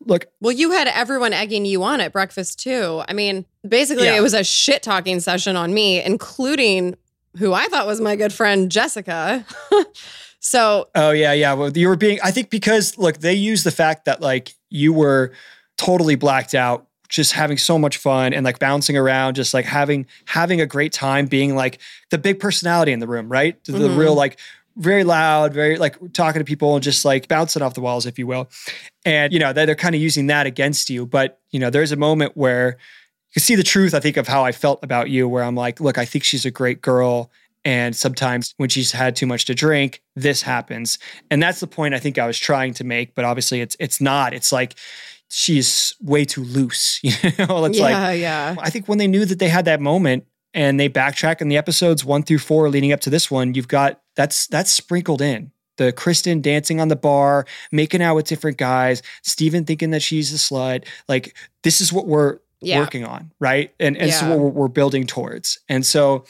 look 0.06 0.26
Well, 0.40 0.52
you 0.52 0.70
had 0.72 0.88
everyone 0.88 1.32
egging 1.32 1.64
you 1.64 1.82
on 1.82 2.00
at 2.00 2.12
breakfast 2.12 2.58
too. 2.60 3.02
I 3.08 3.12
mean, 3.12 3.44
basically, 3.68 4.06
Yeah. 4.06 4.16
it 4.16 4.20
was 4.22 4.34
a 4.34 4.44
shit 4.44 4.82
talking 4.82 5.20
session 5.20 5.56
on 5.56 5.74
me, 5.74 6.02
including 6.02 6.96
who 7.38 7.52
I 7.52 7.66
thought 7.66 7.86
was 7.86 8.00
my 8.00 8.16
good 8.16 8.32
friend, 8.32 8.70
Jessica. 8.72 9.44
so, 10.40 10.88
Oh 10.94 11.10
yeah, 11.10 11.32
yeah. 11.32 11.52
Well, 11.52 11.70
you 11.76 11.88
were 11.88 11.96
being. 11.96 12.18
I 12.22 12.30
think 12.30 12.50
because 12.50 12.96
look, 12.98 13.18
they 13.18 13.34
use 13.34 13.62
the 13.64 13.70
fact 13.70 14.04
that 14.06 14.20
like 14.20 14.54
you 14.70 14.92
were 14.92 15.32
totally 15.78 16.14
blacked 16.14 16.54
out, 16.54 16.86
just 17.08 17.32
having 17.32 17.58
so 17.58 17.78
much 17.78 17.96
fun 17.98 18.32
and 18.32 18.44
like 18.44 18.58
bouncing 18.58 18.96
around, 18.96 19.34
just 19.34 19.52
like 19.54 19.64
having 19.64 20.06
having 20.26 20.60
a 20.60 20.66
great 20.66 20.92
time, 20.92 21.26
being 21.26 21.54
like 21.54 21.78
the 22.10 22.18
big 22.18 22.40
personality 22.40 22.92
in 22.92 23.00
the 23.00 23.06
room, 23.06 23.28
right? 23.28 23.62
The 23.64 23.72
Mhm. 23.72 23.96
real 23.96 24.14
like 24.14 24.38
very 24.76 25.04
loud, 25.04 25.52
very 25.52 25.76
like 25.76 25.96
talking 26.12 26.40
to 26.40 26.44
people 26.44 26.74
and 26.74 26.82
just 26.82 27.04
like 27.04 27.28
bouncing 27.28 27.60
off 27.62 27.74
the 27.74 27.80
walls, 27.80 28.06
if 28.06 28.18
you 28.18 28.26
will. 28.26 28.48
And 29.04 29.32
you 29.32 29.38
know 29.38 29.52
they're, 29.52 29.66
they're 29.66 29.74
kind 29.74 29.94
of 29.94 30.00
using 30.00 30.26
that 30.26 30.46
against 30.46 30.90
you. 30.90 31.06
But 31.06 31.40
you 31.50 31.58
know, 31.60 31.70
there's 31.70 31.92
a 31.92 31.96
moment 31.96 32.36
where 32.36 32.76
you 33.30 33.34
can 33.34 33.42
see 33.42 33.54
the 33.54 33.62
truth. 33.62 33.94
I 33.94 34.00
think 34.00 34.16
of 34.16 34.28
how 34.28 34.44
I 34.44 34.52
felt 34.52 34.80
about 34.82 35.08
you, 35.10 35.28
where 35.28 35.44
I'm 35.44 35.54
like, 35.54 35.80
look, 35.80 35.98
I 35.98 36.04
think 36.04 36.24
she's 36.24 36.44
a 36.44 36.50
great 36.50 36.82
girl. 36.82 37.30
And 37.64 37.94
sometimes 37.94 38.54
when 38.56 38.68
she's 38.68 38.92
had 38.92 39.16
too 39.16 39.26
much 39.26 39.44
to 39.46 39.54
drink, 39.54 40.02
this 40.16 40.42
happens. 40.42 40.98
And 41.30 41.42
that's 41.42 41.60
the 41.60 41.66
point 41.66 41.94
I 41.94 41.98
think 41.98 42.18
I 42.18 42.26
was 42.26 42.38
trying 42.38 42.72
to 42.74 42.84
make, 42.84 43.14
but 43.14 43.24
obviously 43.24 43.60
it's 43.60 43.76
it's 43.78 44.00
not. 44.00 44.32
It's 44.32 44.52
like 44.52 44.76
she's 45.28 45.94
way 46.00 46.24
too 46.24 46.42
loose. 46.42 47.00
You 47.04 47.12
know, 47.38 47.64
it's 47.64 47.78
yeah, 47.78 47.84
like 47.84 48.20
yeah. 48.20 48.56
I 48.58 48.70
think 48.70 48.88
when 48.88 48.98
they 48.98 49.06
knew 49.06 49.24
that 49.24 49.38
they 49.38 49.48
had 49.48 49.66
that 49.66 49.80
moment 49.80 50.24
and 50.52 50.80
they 50.80 50.88
backtrack 50.88 51.40
in 51.40 51.48
the 51.48 51.56
episodes 51.56 52.04
one 52.04 52.22
through 52.22 52.38
four 52.38 52.68
leading 52.68 52.92
up 52.92 53.00
to 53.00 53.10
this 53.10 53.30
one, 53.30 53.54
you've 53.54 53.68
got 53.68 54.00
that's 54.16 54.46
that's 54.46 54.72
sprinkled 54.72 55.20
in. 55.20 55.52
The 55.80 55.94
Kristin 55.94 56.42
dancing 56.42 56.78
on 56.78 56.88
the 56.88 56.96
bar, 56.96 57.46
making 57.72 58.02
out 58.02 58.14
with 58.16 58.26
different 58.26 58.58
guys, 58.58 59.02
Stephen 59.22 59.64
thinking 59.64 59.90
that 59.92 60.02
she's 60.02 60.30
a 60.32 60.36
slut. 60.36 60.84
Like 61.08 61.34
this 61.62 61.80
is 61.80 61.90
what 61.90 62.06
we're 62.06 62.36
Yeah. 62.60 62.78
working 62.80 63.06
on, 63.06 63.32
right? 63.40 63.72
And 63.80 63.96
and 63.96 64.12
so 64.12 64.28
what 64.28 64.38
we're, 64.38 64.50
we're 64.50 64.68
building 64.68 65.06
towards. 65.06 65.58
And 65.70 65.86
so 65.86 66.24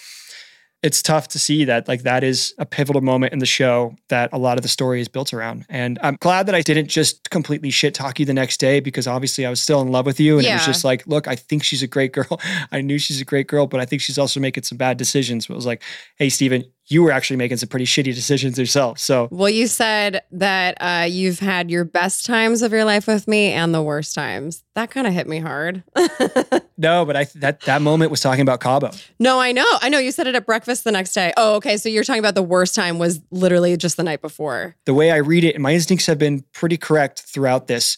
it's 0.82 1.02
tough 1.02 1.28
to 1.28 1.38
see 1.38 1.66
that 1.66 1.88
like 1.88 2.04
that 2.04 2.22
is 2.24 2.54
a 2.58 2.64
pivotal 2.64 3.02
moment 3.02 3.32
in 3.34 3.38
the 3.38 3.44
show 3.60 3.94
that 4.08 4.30
a 4.32 4.38
lot 4.38 4.56
of 4.56 4.62
the 4.62 4.68
story 4.68 5.00
is 5.00 5.08
built 5.08 5.34
around. 5.34 5.66
And 5.68 5.98
I'm 6.02 6.16
glad 6.20 6.46
that 6.46 6.54
I 6.54 6.62
didn't 6.62 6.88
just 6.88 7.28
completely 7.28 7.70
shit 7.70 7.92
talk 7.92 8.18
you 8.18 8.24
the 8.24 8.32
next 8.32 8.60
day 8.60 8.80
because 8.80 9.06
obviously 9.06 9.44
I 9.44 9.50
was 9.50 9.60
still 9.60 9.82
in 9.82 9.88
love 9.88 10.06
with 10.06 10.18
you. 10.20 10.38
And 10.38 10.46
it 10.46 10.52
was 10.54 10.64
just 10.64 10.84
like, 10.84 11.06
look, 11.06 11.28
I 11.28 11.34
think 11.36 11.64
she's 11.64 11.82
a 11.82 11.86
great 11.86 12.12
girl. 12.12 12.40
I 12.72 12.80
knew 12.80 12.98
she's 12.98 13.20
a 13.20 13.26
great 13.26 13.46
girl, 13.46 13.66
but 13.66 13.78
I 13.80 13.84
think 13.84 14.00
she's 14.00 14.16
also 14.16 14.40
making 14.40 14.62
some 14.62 14.78
bad 14.78 14.96
decisions. 14.96 15.48
But 15.48 15.54
it 15.54 15.56
was 15.56 15.66
like, 15.66 15.82
hey, 16.16 16.30
Stephen, 16.30 16.64
you 16.90 17.04
were 17.04 17.12
actually 17.12 17.36
making 17.36 17.56
some 17.56 17.68
pretty 17.68 17.86
shitty 17.86 18.14
decisions 18.14 18.58
yourself. 18.58 18.98
So 18.98 19.28
Well, 19.30 19.48
you 19.48 19.68
said 19.68 20.22
that 20.32 20.76
uh, 20.80 21.06
you've 21.08 21.38
had 21.38 21.70
your 21.70 21.84
best 21.84 22.26
times 22.26 22.62
of 22.62 22.72
your 22.72 22.84
life 22.84 23.06
with 23.06 23.28
me 23.28 23.52
and 23.52 23.72
the 23.72 23.80
worst 23.80 24.14
times. 24.14 24.64
That 24.74 24.90
kind 24.90 25.06
of 25.06 25.12
hit 25.12 25.28
me 25.28 25.38
hard. 25.38 25.84
no, 26.76 27.04
but 27.04 27.16
I 27.16 27.24
that 27.36 27.60
that 27.62 27.80
moment 27.80 28.10
was 28.10 28.20
talking 28.20 28.42
about 28.42 28.60
Cabo. 28.60 28.90
no, 29.18 29.38
I 29.38 29.52
know. 29.52 29.66
I 29.80 29.88
know. 29.88 29.98
You 29.98 30.10
said 30.10 30.26
it 30.26 30.34
at 30.34 30.44
breakfast 30.44 30.84
the 30.84 30.92
next 30.92 31.12
day. 31.14 31.32
Oh, 31.36 31.54
okay. 31.56 31.76
So 31.76 31.88
you're 31.88 32.04
talking 32.04 32.20
about 32.20 32.34
the 32.34 32.42
worst 32.42 32.74
time 32.74 32.98
was 32.98 33.20
literally 33.30 33.76
just 33.76 33.96
the 33.96 34.02
night 34.02 34.20
before. 34.20 34.76
the 34.84 34.94
way 34.94 35.10
I 35.10 35.16
read 35.16 35.44
it, 35.44 35.54
and 35.54 35.62
my 35.62 35.72
instincts 35.72 36.06
have 36.06 36.18
been 36.18 36.44
pretty 36.52 36.76
correct 36.76 37.20
throughout 37.20 37.68
this, 37.68 37.96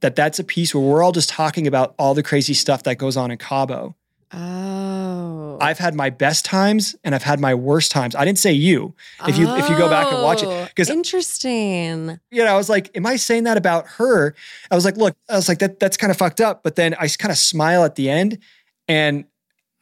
that 0.00 0.14
that's 0.14 0.38
a 0.38 0.44
piece 0.44 0.74
where 0.74 0.84
we're 0.84 1.02
all 1.02 1.12
just 1.12 1.28
talking 1.28 1.66
about 1.66 1.94
all 1.98 2.14
the 2.14 2.22
crazy 2.22 2.54
stuff 2.54 2.84
that 2.84 2.98
goes 2.98 3.16
on 3.16 3.30
in 3.30 3.38
Cabo. 3.38 3.96
Oh. 4.32 5.58
I've 5.60 5.78
had 5.78 5.94
my 5.94 6.10
best 6.10 6.44
times 6.44 6.94
and 7.02 7.14
I've 7.14 7.22
had 7.22 7.40
my 7.40 7.54
worst 7.54 7.90
times. 7.90 8.14
I 8.14 8.24
didn't 8.24 8.38
say 8.38 8.52
you. 8.52 8.94
If 9.26 9.38
you 9.38 9.48
if 9.56 9.68
you 9.68 9.76
go 9.76 9.88
back 9.88 10.12
and 10.12 10.22
watch 10.22 10.42
Oh, 10.44 10.50
it, 10.50 10.68
because 10.68 10.90
interesting. 10.90 12.20
you 12.30 12.44
know, 12.44 12.52
I 12.52 12.56
was 12.56 12.68
like, 12.68 12.90
am 12.96 13.06
I 13.06 13.16
saying 13.16 13.44
that 13.44 13.56
about 13.56 13.86
her? 13.96 14.34
I 14.70 14.74
was 14.74 14.84
like, 14.84 14.96
look, 14.96 15.16
I 15.28 15.36
was 15.36 15.48
like, 15.48 15.58
that 15.58 15.80
that's 15.80 15.96
kind 15.96 16.10
of 16.10 16.16
fucked 16.16 16.40
up. 16.40 16.62
But 16.62 16.76
then 16.76 16.94
I 16.94 17.08
kind 17.08 17.32
of 17.32 17.38
smile 17.38 17.84
at 17.84 17.94
the 17.96 18.10
end, 18.10 18.38
and 18.86 19.24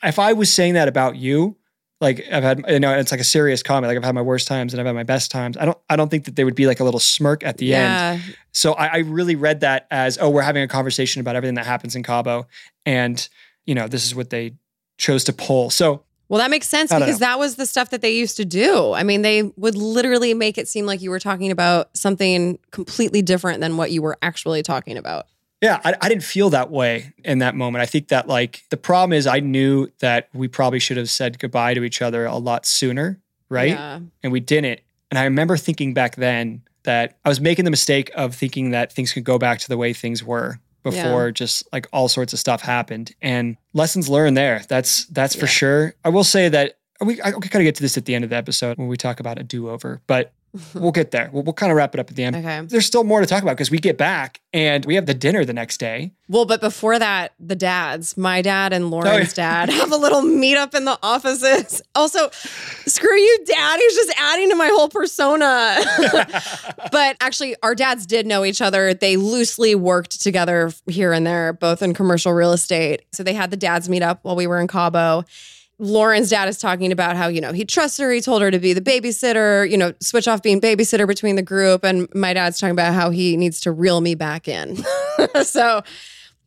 if 0.03 0.19
I 0.19 0.33
was 0.33 0.53
saying 0.53 0.75
that 0.75 0.89
about 0.89 1.17
you, 1.17 1.57
like 2.01 2.23
I've 2.31 2.43
had, 2.43 2.63
you 2.69 2.79
know, 2.79 2.93
it's 2.97 3.11
like 3.11 3.21
a 3.21 3.25
serious 3.25 3.63
comment. 3.63 3.89
Like 3.89 3.97
I've 3.97 4.05
had 4.05 4.15
my 4.15 4.23
worst 4.23 4.47
times 4.47 4.75
and 4.75 4.81
I've 4.81 4.87
had 4.87 4.95
my 4.95 5.03
best 5.03 5.31
times. 5.31 5.57
I 5.57 5.65
don't, 5.65 5.79
I 5.89 5.97
don't 5.97 6.11
think 6.11 6.27
that 6.27 6.37
there 6.37 6.45
would 6.45 6.55
be 6.55 6.67
like 6.67 6.81
a 6.81 6.85
little 6.85 7.01
smirk 7.01 7.43
at 7.43 7.57
the 7.57 7.75
end. 7.75 8.23
So 8.53 8.75
I, 8.75 8.87
I 8.87 8.97
really 8.99 9.37
read 9.37 9.61
that 9.61 9.87
as, 9.91 10.19
oh, 10.21 10.29
we're 10.29 10.43
having 10.43 10.63
a 10.63 10.69
conversation 10.69 11.21
about 11.21 11.35
everything 11.37 11.55
that 11.55 11.65
happens 11.65 11.97
in 11.97 12.03
Cabo, 12.03 12.47
and 12.85 13.27
you 13.67 13.75
know, 13.75 13.89
this 13.89 14.05
is 14.05 14.15
what 14.15 14.31
they 14.31 14.55
chose 14.99 15.25
to 15.25 15.33
pull. 15.33 15.71
So 15.71 16.05
Well, 16.29 16.39
that 16.39 16.51
makes 16.51 16.69
sense 16.69 16.93
because 16.93 17.19
that 17.19 17.39
was 17.39 17.57
the 17.57 17.67
stuff 17.67 17.91
that 17.91 18.01
they 18.01 18.15
used 18.15 18.37
to 18.39 18.45
do. 18.45 18.93
I 18.93 19.03
mean, 19.03 19.23
they 19.23 19.43
would 19.43 19.77
literally 19.77 20.35
make 20.35 20.59
it 20.59 20.69
seem 20.69 20.87
like 20.87 21.03
you 21.03 21.11
were 21.11 21.21
talking 21.21 21.51
about 21.51 21.97
something 21.97 22.59
completely 22.71 23.23
different 23.23 23.61
than 23.61 23.77
what 23.77 23.91
you 23.91 24.03
were 24.03 24.17
actually 24.23 24.63
talking 24.63 24.97
about. 24.97 25.27
Yeah, 25.63 25.81
I, 25.85 25.95
I 26.01 26.09
didn't 26.09 26.25
feel 26.25 26.51
that 26.51 26.71
way 26.71 27.13
in 27.25 27.39
that 27.39 27.55
moment. 27.55 27.83
I 27.83 27.87
think 27.87 28.09
that 28.09 28.29
like 28.29 28.65
the 28.71 28.77
problem 28.77 29.13
is 29.13 29.27
I 29.27 29.41
knew 29.41 29.89
that 30.01 30.29
we 30.35 30.49
probably 30.49 30.79
should 30.79 30.99
have 30.99 31.09
said 31.09 31.39
goodbye 31.39 31.75
to 31.75 31.83
each 31.83 32.03
other 32.03 32.27
a 32.27 32.37
lot 32.37 32.67
sooner, 32.67 33.21
right? 33.49 33.71
Yeah. 33.71 34.01
And 34.23 34.33
we 34.33 34.41
didn't. 34.41 34.81
And 35.11 35.19
I 35.19 35.25
remember 35.25 35.57
thinking 35.57 35.95
back 35.95 36.17
then 36.17 36.63
that 36.83 37.17
I 37.25 37.29
was 37.29 37.41
making 37.41 37.65
the 37.65 37.71
mistake 37.71 38.11
of 38.15 38.35
thinking 38.35 38.71
that 38.71 38.93
things 38.93 39.13
could 39.13 39.25
go 39.25 39.39
back 39.39 39.59
to 39.61 39.69
the 39.69 39.77
way 39.77 39.93
things 39.93 40.23
were 40.23 40.61
before 40.91 41.31
just 41.31 41.67
like 41.73 41.87
all 41.93 42.09
sorts 42.09 42.33
of 42.33 42.39
stuff 42.39 42.63
happened. 42.63 43.13
And 43.21 43.57
lessons 43.73 44.09
learned 44.09 44.37
there. 44.37 44.63
That's 44.69 45.07
that's 45.07 45.35
for 45.35 45.47
sure. 45.47 45.95
I 46.05 46.09
will 46.09 46.25
say 46.25 46.49
that 46.49 46.79
we 47.01 47.21
I 47.21 47.31
we 47.31 47.49
kind 47.49 47.63
of 47.63 47.65
get 47.65 47.75
to 47.77 47.83
this 47.83 47.97
at 47.97 48.05
the 48.05 48.15
end 48.15 48.25
of 48.25 48.31
the 48.31 48.37
episode 48.37 48.79
when 48.79 48.89
we 48.89 48.97
talk 48.97 49.21
about 49.21 49.39
a 49.39 49.43
do-over, 49.43 50.01
but 50.07 50.33
we'll 50.75 50.93
get 50.93 51.11
there. 51.11 51.31
We'll, 51.33 51.43
we'll 51.43 51.53
kind 51.53 51.71
of 51.71 51.77
wrap 51.77 51.95
it 51.95 52.01
up 52.01 52.11
at 52.11 52.17
the 52.17 52.25
end. 52.25 52.37
Okay. 52.37 52.61
There's 52.63 52.87
still 52.87 53.05
more 53.05 53.21
to 53.21 53.27
talk 53.27 53.43
about 53.43 53.53
because 53.57 53.71
we 53.71 53.79
get 53.79 53.97
back 53.97 54.41
and 54.53 54.85
we 54.85 54.95
have 54.95 55.07
the 55.07 55.15
dinner 55.15 55.45
the 55.45 55.53
next 55.53 55.79
day. 55.79 56.13
Well, 56.29 56.45
but 56.45 56.61
before 56.61 56.99
that, 56.99 57.35
the 57.39 57.55
dads, 57.55 58.17
my 58.17 58.43
dad 58.43 58.73
and 58.73 58.87
oh, 58.87 58.89
Lauren's 58.89 59.33
dad, 59.33 59.71
have 59.71 59.93
a 59.93 59.97
little 59.97 60.23
meetup 60.23 60.75
in 60.75 60.85
the 60.85 60.99
offices. 61.03 61.83
Also, 61.97 62.29
screw 62.85 63.17
you, 63.17 63.45
dad. 63.47 63.81
He's 63.81 63.95
just 63.95 64.13
adding 64.21 64.51
to 64.51 64.55
my 64.55 64.69
whole 64.69 64.91
persona. 64.91 65.79
but 66.93 67.17
actually, 67.21 67.57
our 67.63 67.75
dads 67.75 68.07
did 68.07 68.27
know 68.27 68.45
each 68.45 68.61
other. 68.61 68.93
They 68.93 69.17
loosely 69.17 69.75
worked 69.75 70.21
together 70.21 70.73
here 70.87 71.15
and 71.15 71.27
there, 71.27 71.55
both 71.55 71.81
in 71.81 71.95
commercial 71.95 72.35
real 72.35 72.53
estate. 72.53 73.07
So 73.13 73.23
they 73.23 73.33
had 73.33 73.51
the 73.51 73.57
dads 73.57 73.89
meet 73.89 74.03
up 74.03 74.21
while 74.23 74.37
we 74.37 74.47
were 74.47 74.61
in 74.61 74.67
Cabo. 74.69 75.25
Lauren's 75.79 76.31
dad 76.31 76.49
is 76.49 76.59
talking 76.59 76.91
about 76.91 77.17
how, 77.17 77.29
you 77.29 77.41
know, 77.41 77.53
he 77.53 77.65
trusts 77.65 77.99
her. 77.99 78.11
He 78.11 78.21
told 78.21 78.41
her 78.41 78.51
to 78.51 78.59
be 78.59 78.73
the 78.73 78.81
babysitter, 78.81 79.69
you 79.71 79.77
know, 79.77 79.93
switch 80.01 80.27
off 80.27 80.43
being 80.43 80.61
babysitter 80.61 81.07
between 81.07 81.37
the 81.37 81.43
group. 81.43 81.85
And 81.85 82.09
my 82.15 82.33
dad's 82.33 82.59
talking 82.59 82.73
about 82.73 82.95
how 82.95 83.11
he 83.11 83.37
needs 83.37 83.61
to 83.61 83.73
reel 83.73 84.01
me 84.01 84.15
back 84.15 84.49
in. 84.49 84.83
so 85.43 85.83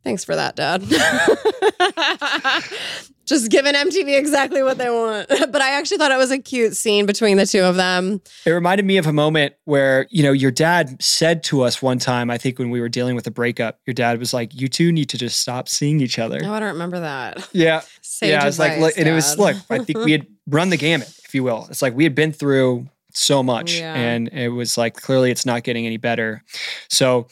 thanks 0.09 0.25
for 0.25 0.35
that, 0.35 0.55
dad. 0.55 0.81
Just 3.27 3.51
giving 3.51 3.75
MTV 3.75 4.17
exactly 4.17 4.63
what 4.63 4.79
they 4.79 4.89
want. 4.89 5.27
but 5.29 5.61
I 5.61 5.73
actually 5.73 5.97
thought 5.97 6.11
it 6.11 6.17
was 6.17 6.31
a 6.31 6.39
cute 6.39 6.75
scene 6.75 7.05
between 7.05 7.37
the 7.37 7.45
two 7.45 7.61
of 7.61 7.75
them. 7.75 8.21
It 8.43 8.49
reminded 8.49 8.87
me 8.87 8.97
of 8.97 9.05
a 9.05 9.13
moment 9.13 9.53
where, 9.65 10.07
you 10.09 10.23
know, 10.23 10.31
your 10.31 10.49
dad 10.49 10.99
said 10.99 11.43
to 11.43 11.61
us 11.61 11.79
one 11.79 11.99
time, 11.99 12.31
I 12.31 12.39
think 12.39 12.57
when 12.57 12.71
we 12.71 12.81
were 12.81 12.89
dealing 12.89 13.15
with 13.15 13.27
a 13.27 13.31
breakup, 13.31 13.79
your 13.85 13.93
dad 13.93 14.17
was 14.17 14.33
like, 14.33 14.59
you 14.59 14.67
two 14.67 14.91
need 14.91 15.09
to 15.09 15.17
just 15.19 15.39
stop 15.39 15.69
seeing 15.69 16.01
each 16.01 16.17
other. 16.17 16.39
Oh, 16.43 16.53
I 16.53 16.59
don't 16.59 16.73
remember 16.73 17.01
that. 17.01 17.47
Yeah. 17.53 17.81
Sage 18.01 18.31
yeah. 18.31 18.47
It's 18.47 18.57
like, 18.57 18.71
advice, 18.71 18.81
look, 18.81 18.97
and 18.97 19.07
it 19.07 19.13
was, 19.13 19.37
look, 19.37 19.57
I 19.69 19.83
think 19.83 19.99
we 19.99 20.11
had 20.11 20.25
run 20.47 20.71
the 20.71 20.77
gamut, 20.77 21.13
if 21.23 21.35
you 21.35 21.43
will. 21.43 21.67
It's 21.69 21.83
like 21.83 21.95
we 21.95 22.03
had 22.03 22.15
been 22.15 22.33
through 22.33 22.87
so 23.13 23.43
much 23.43 23.79
Yeah. 23.79 23.93
and 23.93 24.27
it 24.29 24.49
was 24.49 24.75
like, 24.75 24.95
clearly 24.95 25.29
it's 25.29 25.45
not 25.45 25.61
getting 25.61 25.85
any 25.85 25.97
better. 25.97 26.43
So, 26.89 27.27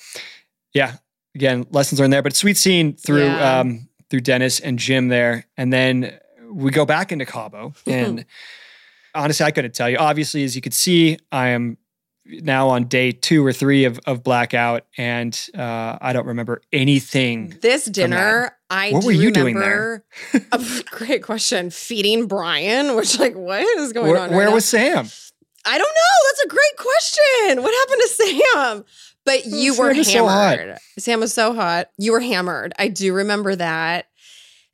yeah, 0.75 0.97
again, 1.37 1.65
lessons 1.69 1.99
learned 1.99 2.11
there, 2.11 2.23
but 2.23 2.35
sweet 2.35 2.57
scene 2.57 2.95
through, 2.95 3.25
Yeah. 3.25 3.59
um, 3.59 3.87
through 4.09 4.21
Dennis 4.21 4.59
and 4.59 4.79
Jim 4.79 5.07
there. 5.09 5.45
And 5.55 5.71
then 5.71 6.17
we 6.51 6.71
go 6.71 6.83
back 6.85 7.11
into 7.11 7.25
Cabo 7.25 7.73
and 7.85 8.25
honestly, 9.13 9.45
I 9.45 9.51
couldn't 9.51 9.75
tell 9.75 9.87
you. 9.89 9.97
Obviously, 9.97 10.43
as 10.43 10.55
you 10.55 10.61
could 10.63 10.73
see, 10.73 11.17
I 11.31 11.49
am 11.49 11.77
now 12.25 12.69
on 12.69 12.85
day 12.85 13.11
two 13.11 13.45
or 13.45 13.53
three 13.53 13.85
of, 13.85 13.99
of 14.05 14.23
blackout 14.23 14.85
and 14.97 15.39
uh, 15.55 15.97
I 16.01 16.11
don't 16.11 16.25
remember 16.25 16.61
anything. 16.73 17.55
This 17.61 17.85
dinner, 17.85 18.51
I 18.69 18.91
What 18.91 19.01
do 19.01 19.07
were 19.07 19.13
you 19.13 19.31
doing 19.31 19.59
there? 19.59 20.03
a 20.51 20.61
great 20.91 21.21
question. 21.23 21.69
Feeding 21.69 22.25
Brian, 22.27 22.95
which 22.95 23.19
like 23.19 23.35
what 23.35 23.61
is 23.77 23.93
going 23.93 24.11
Where, 24.11 24.19
on? 24.21 24.29
right 24.31 24.35
where 24.35 24.47
now? 24.47 24.53
was 24.55 24.65
Sam? 24.65 25.07
I 25.67 25.77
don't 25.77 25.93
know. 25.95 26.29
That's 26.29 26.41
a 26.43 26.47
great 26.47 26.77
question. 26.77 27.63
What 27.63 27.73
happened 27.73 28.01
to 28.01 28.07
Sam? 28.09 28.85
But 29.25 29.45
you 29.45 29.73
Sam 29.73 29.83
were 29.85 29.93
was 29.93 30.11
so 30.11 30.27
hammered. 30.27 30.77
Sam 30.97 31.19
was 31.19 31.33
so 31.33 31.53
hot. 31.53 31.89
You 31.97 32.13
were 32.13 32.21
hammered. 32.21 32.73
I 32.79 32.87
do 32.87 33.13
remember 33.13 33.55
that. 33.55 34.07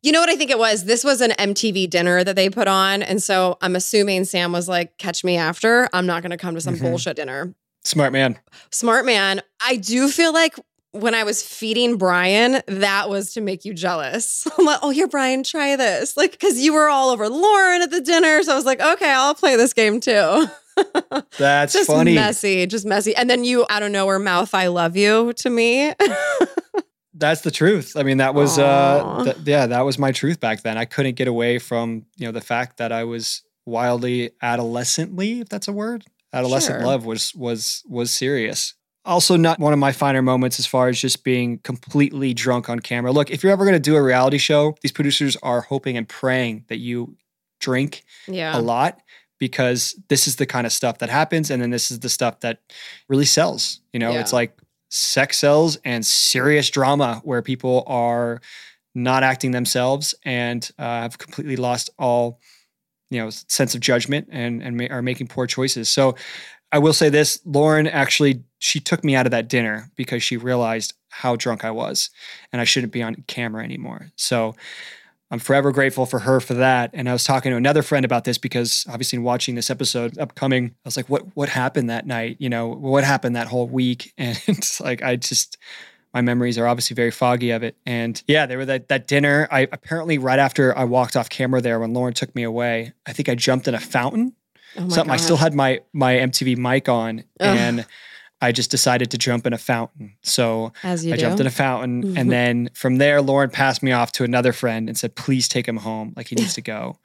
You 0.03 0.11
know 0.11 0.19
what 0.19 0.29
I 0.29 0.35
think 0.35 0.51
it 0.51 0.59
was? 0.59 0.83
This 0.83 1.03
was 1.03 1.21
an 1.21 1.31
MTV 1.31 1.89
dinner 1.89 2.23
that 2.23 2.35
they 2.35 2.49
put 2.49 2.67
on. 2.67 3.01
And 3.01 3.23
so 3.23 3.57
I'm 3.61 3.75
assuming 3.75 4.25
Sam 4.25 4.51
was 4.51 4.67
like, 4.67 4.97
catch 4.97 5.23
me 5.23 5.37
after. 5.37 5.89
I'm 5.93 6.05
not 6.05 6.21
going 6.21 6.31
to 6.31 6.37
come 6.37 6.55
to 6.55 6.61
some 6.61 6.75
Mhm. 6.77 6.81
bullshit 6.81 7.15
dinner. 7.15 7.55
Smart 7.85 8.13
man. 8.13 8.37
Smart 8.69 9.05
man. 9.05 9.41
I 9.65 9.77
do 9.77 10.09
feel 10.09 10.33
like 10.33 10.55
when 10.93 11.13
I 11.13 11.23
was 11.23 11.43
feeding 11.43 11.97
Brian, 11.97 12.61
that 12.67 13.09
was 13.09 13.33
to 13.33 13.41
make 13.41 13.65
you 13.65 13.73
jealous. 13.73 14.47
I'm 14.57 14.65
like, 14.65 14.79
oh, 14.81 14.91
here, 14.91 15.07
Brian, 15.07 15.43
try 15.43 15.75
this. 15.75 16.15
Like, 16.15 16.31
because 16.31 16.59
you 16.59 16.73
were 16.73 16.87
all 16.87 17.09
over 17.09 17.27
Lauren 17.29 17.81
at 17.81 17.91
the 17.91 17.99
dinner. 18.01 18.41
So 18.43 18.53
I 18.53 18.55
was 18.55 18.65
like, 18.65 18.79
okay, 18.79 19.11
I'll 19.11 19.35
play 19.35 19.55
this 19.55 19.73
game 19.73 19.99
too. 19.99 20.45
That's 21.37 21.73
just 21.73 21.87
funny. 21.87 22.15
messy, 22.15 22.65
just 22.65 22.85
messy. 22.85 23.15
And 23.15 23.29
then 23.29 23.43
you, 23.43 23.65
out 23.69 23.83
of 23.83 23.91
nowhere, 23.91 24.17
mouth 24.17 24.53
"I 24.55 24.67
love 24.67 24.95
you" 24.97 25.33
to 25.33 25.49
me. 25.49 25.93
That's 27.13 27.41
the 27.41 27.51
truth. 27.51 27.95
I 27.95 28.01
mean, 28.01 28.17
that 28.17 28.33
was 28.33 28.57
uh 28.57 29.21
th- 29.23 29.37
yeah, 29.45 29.67
that 29.67 29.81
was 29.81 29.99
my 29.99 30.11
truth 30.11 30.39
back 30.39 30.63
then. 30.63 30.79
I 30.79 30.85
couldn't 30.85 31.15
get 31.15 31.27
away 31.27 31.59
from, 31.59 32.05
you 32.17 32.25
know, 32.25 32.31
the 32.31 32.41
fact 32.41 32.77
that 32.77 32.91
I 32.91 33.03
was 33.03 33.43
wildly 33.67 34.31
adolescently, 34.41 35.41
if 35.41 35.49
that's 35.49 35.67
a 35.67 35.71
word. 35.73 36.05
Adolescent 36.33 36.79
Sure. 36.79 36.87
love 36.87 37.05
was 37.05 37.35
was 37.35 37.83
was 37.87 38.09
serious. 38.09 38.73
Also 39.05 39.35
not 39.35 39.59
one 39.59 39.73
of 39.73 39.79
my 39.79 39.91
finer 39.91 40.21
moments 40.21 40.59
as 40.59 40.65
far 40.65 40.87
as 40.87 40.99
just 40.99 41.23
being 41.23 41.57
completely 41.59 42.33
drunk 42.33 42.69
on 42.69 42.79
camera. 42.79 43.11
Look, 43.11 43.31
if 43.31 43.43
you're 43.43 43.51
ever 43.51 43.65
going 43.65 43.73
to 43.75 43.79
do 43.79 43.95
a 43.95 44.01
reality 44.01 44.37
show, 44.37 44.75
these 44.81 44.91
producers 44.93 45.35
are 45.43 45.61
hoping 45.61 45.97
and 45.97 46.07
praying 46.07 46.65
that 46.69 46.77
you 46.77 47.17
drink 47.59 48.03
yeah, 48.27 48.57
a 48.57 48.59
lot 48.59 48.99
because 49.39 49.99
this 50.09 50.27
is 50.27 50.35
the 50.37 50.45
kind 50.45 50.65
of 50.67 50.71
stuff 50.73 50.99
that 50.99 51.09
happens 51.09 51.49
and 51.49 51.61
then 51.61 51.69
this 51.69 51.91
is 51.91 51.99
the 51.99 52.09
stuff 52.09 52.39
that 52.41 52.59
really 53.09 53.25
sells 53.25 53.79
you 53.93 53.99
know 53.99 54.11
Yeah. 54.11 54.19
it's 54.19 54.33
like 54.33 54.57
sex 54.89 55.39
sells 55.39 55.77
and 55.85 56.05
serious 56.05 56.69
drama 56.69 57.21
where 57.23 57.41
people 57.41 57.83
are 57.87 58.41
not 58.93 59.23
acting 59.23 59.51
themselves 59.51 60.13
and 60.23 60.69
uh, 60.77 60.83
have 60.83 61.17
completely 61.17 61.55
lost 61.55 61.89
all 61.97 62.39
you 63.09 63.19
know 63.21 63.29
sense 63.29 63.73
of 63.75 63.81
judgment 63.81 64.27
and 64.31 64.61
and 64.61 64.77
ma- 64.77 64.87
are 64.89 65.01
making 65.01 65.27
poor 65.27 65.47
choices 65.47 65.87
so 65.89 66.15
i 66.71 66.77
will 66.79 66.93
say 66.93 67.09
this 67.09 67.39
lauren 67.45 67.87
actually 67.87 68.43
she 68.63 68.79
took 68.79 69.03
me 69.03 69.13
out 69.13 69.25
of 69.25 69.31
that 69.31 69.49
dinner 69.49 69.91
because 69.97 70.23
she 70.23 70.37
realized 70.37 70.93
how 71.09 71.35
drunk 71.35 71.65
i 71.65 71.71
was 71.71 72.09
and 72.51 72.61
i 72.61 72.63
shouldn't 72.63 72.93
be 72.93 73.03
on 73.03 73.15
camera 73.27 73.63
anymore 73.63 74.11
so 74.15 74.55
I'm 75.31 75.39
forever 75.39 75.71
grateful 75.71 76.05
for 76.05 76.19
her 76.19 76.39
for 76.39 76.53
that. 76.53 76.91
And 76.93 77.09
I 77.09 77.13
was 77.13 77.23
talking 77.23 77.49
to 77.49 77.57
another 77.57 77.81
friend 77.81 78.05
about 78.05 78.23
this 78.23 78.37
because 78.37 78.85
obviously 78.87 79.17
in 79.17 79.23
watching 79.23 79.55
this 79.55 79.71
episode 79.71 80.15
upcoming, 80.19 80.67
I 80.67 80.87
was 80.87 80.95
like, 80.95 81.09
what 81.09 81.35
what 81.35 81.49
happened 81.49 81.89
that 81.89 82.05
night? 82.05 82.37
You 82.37 82.49
know, 82.49 82.67
what 82.67 83.03
happened 83.03 83.35
that 83.35 83.47
whole 83.47 83.67
week? 83.67 84.13
And 84.19 84.39
it's 84.45 84.79
like 84.79 85.01
I 85.01 85.15
just 85.15 85.57
my 86.13 86.21
memories 86.21 86.59
are 86.59 86.67
obviously 86.67 86.93
very 86.93 87.09
foggy 87.09 87.49
of 87.49 87.63
it. 87.63 87.75
And 87.83 88.21
yeah, 88.27 88.45
there 88.45 88.59
were 88.59 88.65
that 88.65 88.89
that 88.89 89.07
dinner. 89.07 89.47
I 89.49 89.61
apparently 89.71 90.19
right 90.19 90.37
after 90.37 90.77
I 90.77 90.83
walked 90.83 91.17
off 91.17 91.29
camera 91.29 91.61
there 91.61 91.79
when 91.79 91.93
Lauren 91.93 92.13
took 92.13 92.35
me 92.35 92.43
away, 92.43 92.93
I 93.07 93.13
think 93.13 93.27
I 93.27 93.33
jumped 93.33 93.67
in 93.67 93.73
a 93.73 93.79
fountain. 93.79 94.35
Oh 94.77 94.87
Something 94.89 95.11
I 95.11 95.17
still 95.17 95.37
had 95.37 95.55
my 95.55 95.81
my 95.93 96.13
MTV 96.13 96.57
mic 96.57 96.87
on 96.87 97.23
Ugh. 97.39 97.57
and 97.57 97.85
I 98.43 98.51
just 98.51 98.69
decided 98.69 99.09
to 99.11 99.17
jump 99.17 99.47
in 99.47 99.53
a 99.53 99.57
fountain. 99.57 100.15
So 100.21 100.73
I 100.83 100.97
do. 100.97 101.15
jumped 101.15 101.39
in 101.39 101.47
a 101.47 101.49
fountain. 101.49 102.17
And 102.17 102.29
then 102.29 102.69
from 102.73 102.97
there, 102.97 103.21
Lauren 103.21 103.49
passed 103.49 103.81
me 103.81 103.93
off 103.93 104.11
to 104.13 104.25
another 104.25 104.51
friend 104.51 104.89
and 104.89 104.97
said, 104.97 105.15
please 105.15 105.47
take 105.47 105.65
him 105.65 105.77
home. 105.77 106.11
Like 106.17 106.27
he 106.27 106.35
needs 106.35 106.53
to 106.55 106.61
go. 106.61 106.99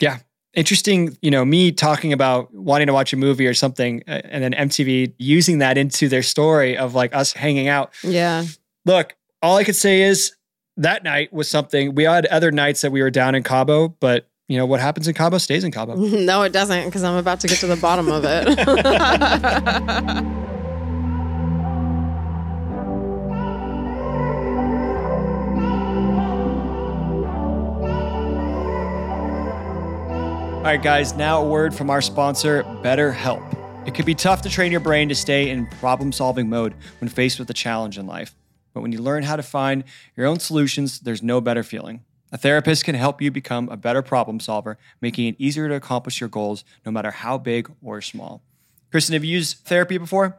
Yeah. 0.00 0.18
Interesting, 0.54 1.16
you 1.22 1.30
know, 1.30 1.44
me 1.44 1.70
talking 1.70 2.12
about 2.12 2.52
wanting 2.52 2.88
to 2.88 2.92
watch 2.92 3.12
a 3.12 3.16
movie 3.16 3.46
or 3.46 3.54
something, 3.54 4.02
uh, 4.08 4.20
and 4.24 4.42
then 4.44 4.52
MTV 4.52 5.14
using 5.18 5.58
that 5.58 5.78
into 5.78 6.08
their 6.08 6.22
story 6.22 6.76
of 6.76 6.94
like 6.96 7.14
us 7.14 7.32
hanging 7.32 7.68
out. 7.68 7.92
yeah, 8.02 8.44
Look, 8.84 9.14
all 9.40 9.56
I 9.56 9.64
could 9.64 9.76
say 9.76 10.02
is 10.02 10.34
that 10.76 11.04
night 11.04 11.32
was 11.32 11.48
something. 11.48 11.94
We 11.94 12.04
had 12.04 12.26
other 12.26 12.50
nights 12.50 12.82
that 12.82 12.90
we 12.92 13.00
were 13.00 13.10
down 13.10 13.34
in 13.34 13.44
Cabo, 13.44 13.88
but 14.00 14.28
you 14.48 14.58
know, 14.58 14.66
what 14.66 14.80
happens 14.80 15.08
in 15.08 15.14
Cabo 15.14 15.38
stays 15.38 15.64
in 15.64 15.70
Cabo. 15.70 15.94
no, 15.96 16.42
it 16.42 16.52
doesn't 16.52 16.84
because 16.84 17.02
I'm 17.04 17.16
about 17.16 17.40
to 17.40 17.46
get 17.46 17.58
to 17.60 17.66
the 17.66 17.76
bottom 17.76 18.10
of 18.10 18.24
it. 18.26 18.48
All 30.62 30.68
right, 30.68 30.80
guys, 30.80 31.14
now 31.14 31.42
a 31.42 31.44
word 31.44 31.74
from 31.74 31.90
our 31.90 32.00
sponsor, 32.00 32.62
BetterHelp. 32.62 33.42
It 33.84 33.94
can 33.94 34.04
be 34.04 34.14
tough 34.14 34.42
to 34.42 34.48
train 34.48 34.70
your 34.70 34.80
brain 34.80 35.08
to 35.08 35.14
stay 35.16 35.50
in 35.50 35.66
problem 35.66 36.12
solving 36.12 36.48
mode 36.48 36.76
when 37.00 37.08
faced 37.08 37.40
with 37.40 37.50
a 37.50 37.52
challenge 37.52 37.98
in 37.98 38.06
life. 38.06 38.36
But 38.72 38.82
when 38.82 38.92
you 38.92 39.00
learn 39.00 39.24
how 39.24 39.34
to 39.34 39.42
find 39.42 39.82
your 40.16 40.28
own 40.28 40.38
solutions, 40.38 41.00
there's 41.00 41.20
no 41.20 41.40
better 41.40 41.64
feeling. 41.64 42.04
A 42.30 42.38
therapist 42.38 42.84
can 42.84 42.94
help 42.94 43.20
you 43.20 43.32
become 43.32 43.68
a 43.70 43.76
better 43.76 44.02
problem 44.02 44.38
solver, 44.38 44.78
making 45.00 45.26
it 45.26 45.34
easier 45.36 45.68
to 45.68 45.74
accomplish 45.74 46.20
your 46.20 46.28
goals, 46.28 46.64
no 46.86 46.92
matter 46.92 47.10
how 47.10 47.38
big 47.38 47.68
or 47.82 48.00
small. 48.00 48.40
Kristin, 48.92 49.14
have 49.14 49.24
you 49.24 49.32
used 49.32 49.64
therapy 49.64 49.98
before? 49.98 50.38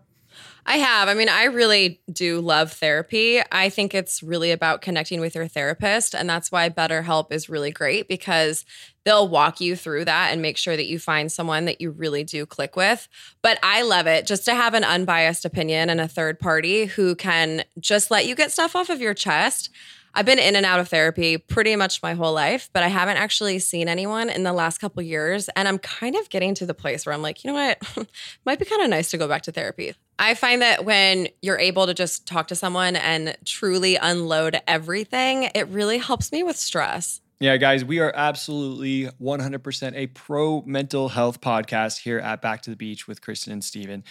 I 0.66 0.78
have. 0.78 1.10
I 1.10 1.14
mean, 1.14 1.28
I 1.28 1.46
really 1.46 2.02
do 2.12 2.40
love 2.40 2.72
therapy. 2.72 3.42
I 3.52 3.70
think 3.70 3.94
it's 3.94 4.24
really 4.24 4.52
about 4.52 4.82
connecting 4.82 5.20
with 5.20 5.36
your 5.36 5.48
therapist. 5.48 6.16
And 6.16 6.30
that's 6.30 6.52
why 6.52 6.70
BetterHelp 6.70 7.34
is 7.34 7.50
really 7.50 7.72
great 7.72 8.08
because 8.08 8.64
they'll 9.04 9.28
walk 9.28 9.60
you 9.60 9.76
through 9.76 10.06
that 10.06 10.32
and 10.32 10.42
make 10.42 10.58
sure 10.58 10.78
that 10.78 10.86
you 10.86 11.00
find 11.00 11.32
someone 11.32 11.66
that 11.66 11.82
you 11.82 11.92
really 11.92 12.24
do 12.24 12.46
click 12.46 12.78
with. 12.78 13.10
But 13.42 13.60
I 13.62 13.82
love 13.82 14.08
it 14.08 14.26
just 14.26 14.46
to 14.46 14.56
have 14.56 14.74
an 14.74 14.86
unbiased 14.86 15.44
opinion 15.44 15.90
and 15.90 16.00
a 16.00 16.08
third 16.08 16.40
party 16.40 16.86
who 16.86 17.16
can 17.16 17.64
just 17.80 18.10
let 18.10 18.26
you 18.26 18.34
get 18.34 18.52
stuff 18.52 18.76
off 18.76 18.90
of 18.90 19.02
your 19.02 19.14
chest. 19.14 19.70
I've 20.16 20.26
been 20.26 20.40
in 20.40 20.56
and 20.56 20.66
out 20.66 20.80
of 20.80 20.90
therapy 20.90 21.38
pretty 21.38 21.76
much 21.76 22.04
my 22.04 22.14
whole 22.14 22.34
life, 22.34 22.70
but 22.72 22.84
I 22.84 22.88
haven't 22.88 23.18
actually 23.18 23.58
seen 23.60 23.90
anyone 23.90 24.30
in 24.30 24.44
the 24.44 24.54
last 24.54 24.78
couple 24.78 25.02
years. 25.02 25.50
And 25.56 25.68
I'm 25.68 25.80
kind 25.80 26.16
of 26.16 26.30
getting 26.30 26.54
to 26.56 26.66
the 26.66 26.76
place 26.76 27.06
where 27.06 27.14
I'm 27.14 27.24
like, 27.24 27.44
you 27.44 27.52
know 27.52 27.56
what? 27.56 28.08
Might 28.46 28.60
be 28.60 28.66
kind 28.66 28.84
of 28.84 28.90
nice 28.90 29.10
to 29.12 29.18
go 29.18 29.28
back 29.28 29.42
to 29.44 29.52
therapy. 29.52 29.96
I 30.20 30.36
find 30.36 30.62
that 30.62 30.86
when 30.86 31.28
you're 31.42 31.60
able 31.60 31.88
to 31.88 31.94
just 31.94 32.28
talk 32.28 32.48
to 32.50 32.56
someone 32.56 32.96
and 32.96 33.36
truly 33.46 33.96
unload 33.96 34.60
everything, 34.68 35.50
it 35.56 35.68
really 35.70 35.98
helps 35.98 36.32
me 36.32 36.44
with 36.44 36.56
stress. 36.56 37.22
Yeah, 37.40 37.58
guys, 37.58 37.84
we 37.84 38.00
are 38.00 38.14
absolutely 38.16 39.10
100% 39.22 39.96
a 39.96 40.08
pro 40.08 40.62
mental 40.62 41.10
health 41.10 41.42
podcast 41.42 42.00
here 42.00 42.20
at 42.20 42.42
Back 42.42 42.62
to 42.62 42.70
the 42.70 42.76
Beach 42.76 43.08
with 43.08 43.22
Kristin 43.22 43.52
and 43.52 43.64
Stephen. 43.64 44.04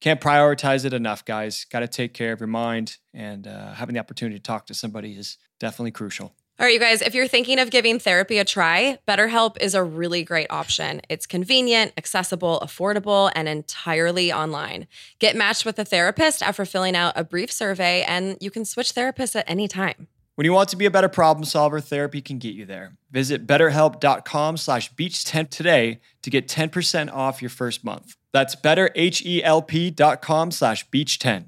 Can't 0.00 0.20
prioritize 0.20 0.84
it 0.84 0.92
enough, 0.92 1.24
guys. 1.24 1.64
Got 1.64 1.80
to 1.80 1.88
take 1.88 2.14
care 2.14 2.32
of 2.32 2.40
your 2.40 2.46
mind, 2.46 2.98
and 3.14 3.46
uh, 3.48 3.72
having 3.72 3.94
the 3.94 4.00
opportunity 4.00 4.36
to 4.36 4.42
talk 4.42 4.66
to 4.66 4.74
somebody 4.74 5.12
is 5.12 5.38
definitely 5.58 5.92
crucial. 5.92 6.34
All 6.60 6.66
right, 6.66 6.74
you 6.74 6.80
guys, 6.80 7.02
if 7.02 7.14
you're 7.14 7.28
thinking 7.28 7.60
of 7.60 7.70
giving 7.70 8.00
therapy 8.00 8.38
a 8.38 8.44
try, 8.44 8.98
BetterHelp 9.06 9.58
is 9.60 9.76
a 9.76 9.84
really 9.84 10.24
great 10.24 10.48
option. 10.50 11.00
It's 11.08 11.24
convenient, 11.24 11.92
accessible, 11.96 12.58
affordable, 12.64 13.30
and 13.36 13.48
entirely 13.48 14.32
online. 14.32 14.88
Get 15.20 15.36
matched 15.36 15.64
with 15.64 15.78
a 15.78 15.84
therapist 15.84 16.42
after 16.42 16.64
filling 16.64 16.96
out 16.96 17.12
a 17.14 17.22
brief 17.22 17.52
survey, 17.52 18.02
and 18.02 18.36
you 18.40 18.50
can 18.50 18.64
switch 18.64 18.92
therapists 18.92 19.36
at 19.36 19.44
any 19.48 19.68
time. 19.68 20.08
When 20.34 20.46
you 20.46 20.52
want 20.52 20.68
to 20.70 20.76
be 20.76 20.84
a 20.84 20.90
better 20.90 21.08
problem 21.08 21.44
solver, 21.44 21.78
therapy 21.78 22.20
can 22.20 22.38
get 22.38 22.54
you 22.54 22.66
there. 22.66 22.96
Visit 23.12 23.46
betterhelp.com 23.46 24.56
slash 24.56 24.92
beach10 24.94 25.50
today 25.50 26.00
to 26.22 26.30
get 26.30 26.48
10% 26.48 27.12
off 27.12 27.40
your 27.40 27.50
first 27.50 27.84
month. 27.84 28.16
That's 28.32 28.56
betterhelp.com 28.56 30.50
slash 30.50 30.88
beach10. 30.90 31.44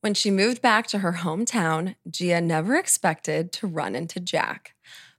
When 0.00 0.14
she 0.14 0.30
moved 0.30 0.62
back 0.62 0.86
to 0.88 0.98
her 1.00 1.14
hometown, 1.14 1.96
Gia 2.08 2.40
never 2.40 2.76
expected 2.76 3.50
to 3.52 3.66
run 3.66 3.96
into 3.96 4.20
Jack. 4.20 4.74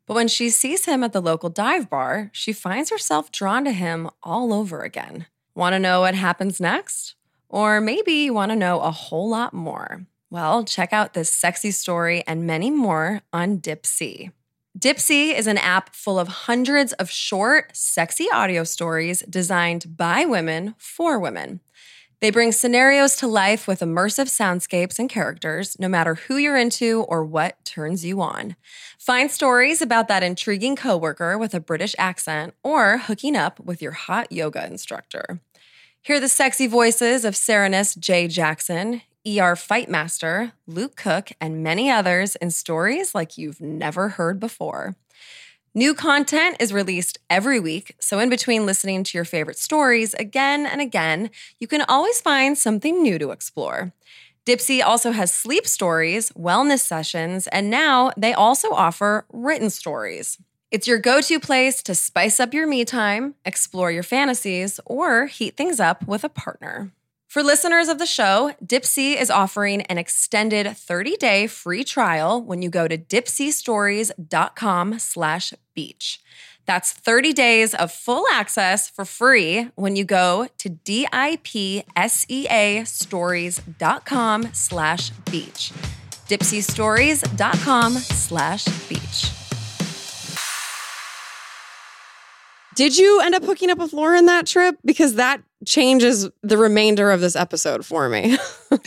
But 0.05 0.13
when 0.13 0.29
she 0.29 0.49
sees 0.49 0.85
him 0.85 1.03
at 1.03 1.11
the 1.11 1.21
local 1.21 1.49
dive 1.49 1.89
bar, 1.89 2.29
she 2.33 2.53
finds 2.53 2.89
herself 2.89 3.31
drawn 3.31 3.65
to 3.65 3.71
him 3.71 4.09
all 4.23 4.53
over 4.53 4.81
again. 4.81 5.27
Want 5.53 5.73
to 5.73 5.79
know 5.79 6.01
what 6.01 6.15
happens 6.15 6.61
next? 6.61 7.15
Or 7.49 7.81
maybe 7.81 8.13
you 8.13 8.33
want 8.33 8.51
to 8.51 8.55
know 8.55 8.79
a 8.79 8.89
whole 8.89 9.29
lot 9.29 9.53
more. 9.53 10.05
Well, 10.29 10.63
check 10.63 10.93
out 10.93 11.13
this 11.13 11.29
sexy 11.29 11.71
story 11.71 12.23
and 12.25 12.47
many 12.47 12.71
more 12.71 13.21
on 13.33 13.59
Dipsea. 13.59 14.31
Dipsea 14.77 15.37
is 15.37 15.47
an 15.47 15.57
app 15.57 15.93
full 15.93 16.17
of 16.17 16.27
hundreds 16.27 16.93
of 16.93 17.09
short, 17.09 17.75
sexy 17.75 18.27
audio 18.31 18.63
stories 18.63 19.23
designed 19.23 19.97
by 19.97 20.25
women 20.25 20.75
for 20.77 21.19
women. 21.19 21.59
They 22.21 22.31
bring 22.31 22.51
scenarios 22.51 23.15
to 23.17 23.27
life 23.27 23.65
with 23.65 23.79
immersive 23.79 24.27
soundscapes 24.27 24.99
and 24.99 25.09
characters, 25.09 25.79
no 25.79 25.87
matter 25.87 26.15
who 26.15 26.35
you're 26.35 26.57
into 26.57 27.03
or 27.03 27.23
what 27.23 27.63
turns 27.63 28.03
you 28.03 28.19
on. 28.19 28.57
Find 28.97 29.31
stories 29.31 29.81
about 29.81 30.09
that 30.09 30.21
intriguing 30.21 30.75
coworker 30.75 31.37
with 31.37 31.53
a 31.53 31.61
British 31.61 31.95
accent 31.97 32.55
or 32.61 32.97
hooking 32.97 33.37
up 33.37 33.61
with 33.61 33.81
your 33.81 33.93
hot 33.93 34.33
yoga 34.33 34.65
instructor. 34.65 35.39
Hear 36.01 36.19
the 36.19 36.27
sexy 36.27 36.67
voices 36.67 37.23
of 37.23 37.37
Serenus 37.37 37.95
J. 37.95 38.27
Jackson, 38.27 39.01
ER 39.25 39.55
Fightmaster, 39.55 40.51
Luke 40.67 40.97
Cook, 40.97 41.31
and 41.39 41.63
many 41.63 41.89
others 41.89 42.35
in 42.37 42.51
stories 42.51 43.15
like 43.15 43.37
you've 43.37 43.61
never 43.61 44.09
heard 44.09 44.41
before. 44.41 44.95
New 45.75 45.93
content 45.93 46.57
is 46.59 46.73
released 46.73 47.19
every 47.29 47.59
week, 47.59 47.95
so 47.99 48.17
in 48.17 48.27
between 48.27 48.65
listening 48.65 49.03
to 49.03 49.15
your 49.15 49.25
favorite 49.25 49.57
stories 49.59 50.15
again 50.15 50.65
and 50.65 50.81
again, 50.81 51.29
you 51.59 51.67
can 51.67 51.83
always 51.87 52.19
find 52.19 52.57
something 52.57 53.03
new 53.03 53.19
to 53.19 53.29
explore. 53.29 53.93
Dipsea 54.47 54.83
also 54.83 55.11
has 55.11 55.31
sleep 55.31 55.67
stories, 55.67 56.31
wellness 56.31 56.79
sessions, 56.79 57.45
and 57.47 57.69
now 57.69 58.11
they 58.17 58.33
also 58.33 58.71
offer 58.71 59.27
written 59.31 59.69
stories. 59.69 60.39
It's 60.71 60.87
your 60.87 60.97
go 60.97 61.21
to 61.21 61.39
place 61.39 61.83
to 61.83 61.93
spice 61.93 62.39
up 62.39 62.51
your 62.51 62.65
me 62.65 62.83
time, 62.83 63.35
explore 63.45 63.91
your 63.91 64.03
fantasies, 64.03 64.79
or 64.87 65.27
heat 65.27 65.55
things 65.55 65.79
up 65.79 66.07
with 66.07 66.23
a 66.23 66.29
partner. 66.29 66.91
For 67.29 67.43
listeners 67.43 67.89
of 67.89 67.99
the 67.99 68.07
show, 68.07 68.53
Dipsea 68.65 69.15
is 69.15 69.29
offering 69.29 69.83
an 69.83 69.99
extended 69.99 70.65
30-day 70.65 71.45
free 71.45 71.83
trial 71.83 72.41
when 72.41 72.63
you 72.63 72.71
go 72.71 72.87
to 72.87 72.97
dipseastories.com 72.97 74.97
slash 74.97 75.53
beach. 75.75 76.21
That's 76.65 76.91
30 76.91 77.33
days 77.33 77.75
of 77.75 77.91
full 77.91 78.25
access 78.31 78.89
for 78.89 79.05
free 79.05 79.69
when 79.75 79.95
you 79.95 80.05
go 80.05 80.47
to 80.57 80.69
D-I-P-S-E-A 80.69 81.13
stories.com 82.85 84.49
slash 84.53 85.11
beach. 85.29 85.71
dipseastories.com 86.27 87.93
slash 87.93 88.65
beach. 88.87 89.38
Did 92.79 92.97
you 92.97 93.19
end 93.19 93.35
up 93.35 93.43
hooking 93.43 93.69
up 93.69 93.77
with 93.77 93.91
Lauren 93.91 94.27
that 94.27 94.47
trip? 94.47 94.77
Because 94.85 95.15
that 95.15 95.41
changes 95.65 96.29
the 96.43 96.57
remainder 96.57 97.11
of 97.11 97.19
this 97.19 97.35
episode 97.35 97.85
for 97.85 98.07
me. 98.07 98.37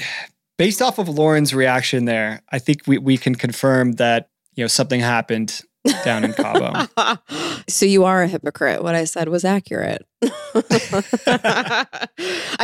Based 0.57 0.81
off 0.81 0.98
of 0.98 1.11
Lauren's 1.11 1.52
reaction 1.52 2.07
there, 2.07 2.40
I 2.50 2.59
think 2.59 2.87
we, 2.87 2.96
we 2.96 3.18
can 3.18 3.35
confirm 3.35 3.92
that, 3.96 4.31
you 4.55 4.64
know, 4.64 4.68
something 4.68 4.98
happened 4.98 5.61
down 6.05 6.24
in 6.24 6.33
Cabo. 6.33 6.88
so 7.68 7.85
you 7.85 8.05
are 8.05 8.22
a 8.22 8.28
hypocrite. 8.28 8.83
What 8.83 8.94
I 8.94 9.05
said 9.05 9.28
was 9.28 9.44
accurate. 9.44 10.07
I 10.22 10.48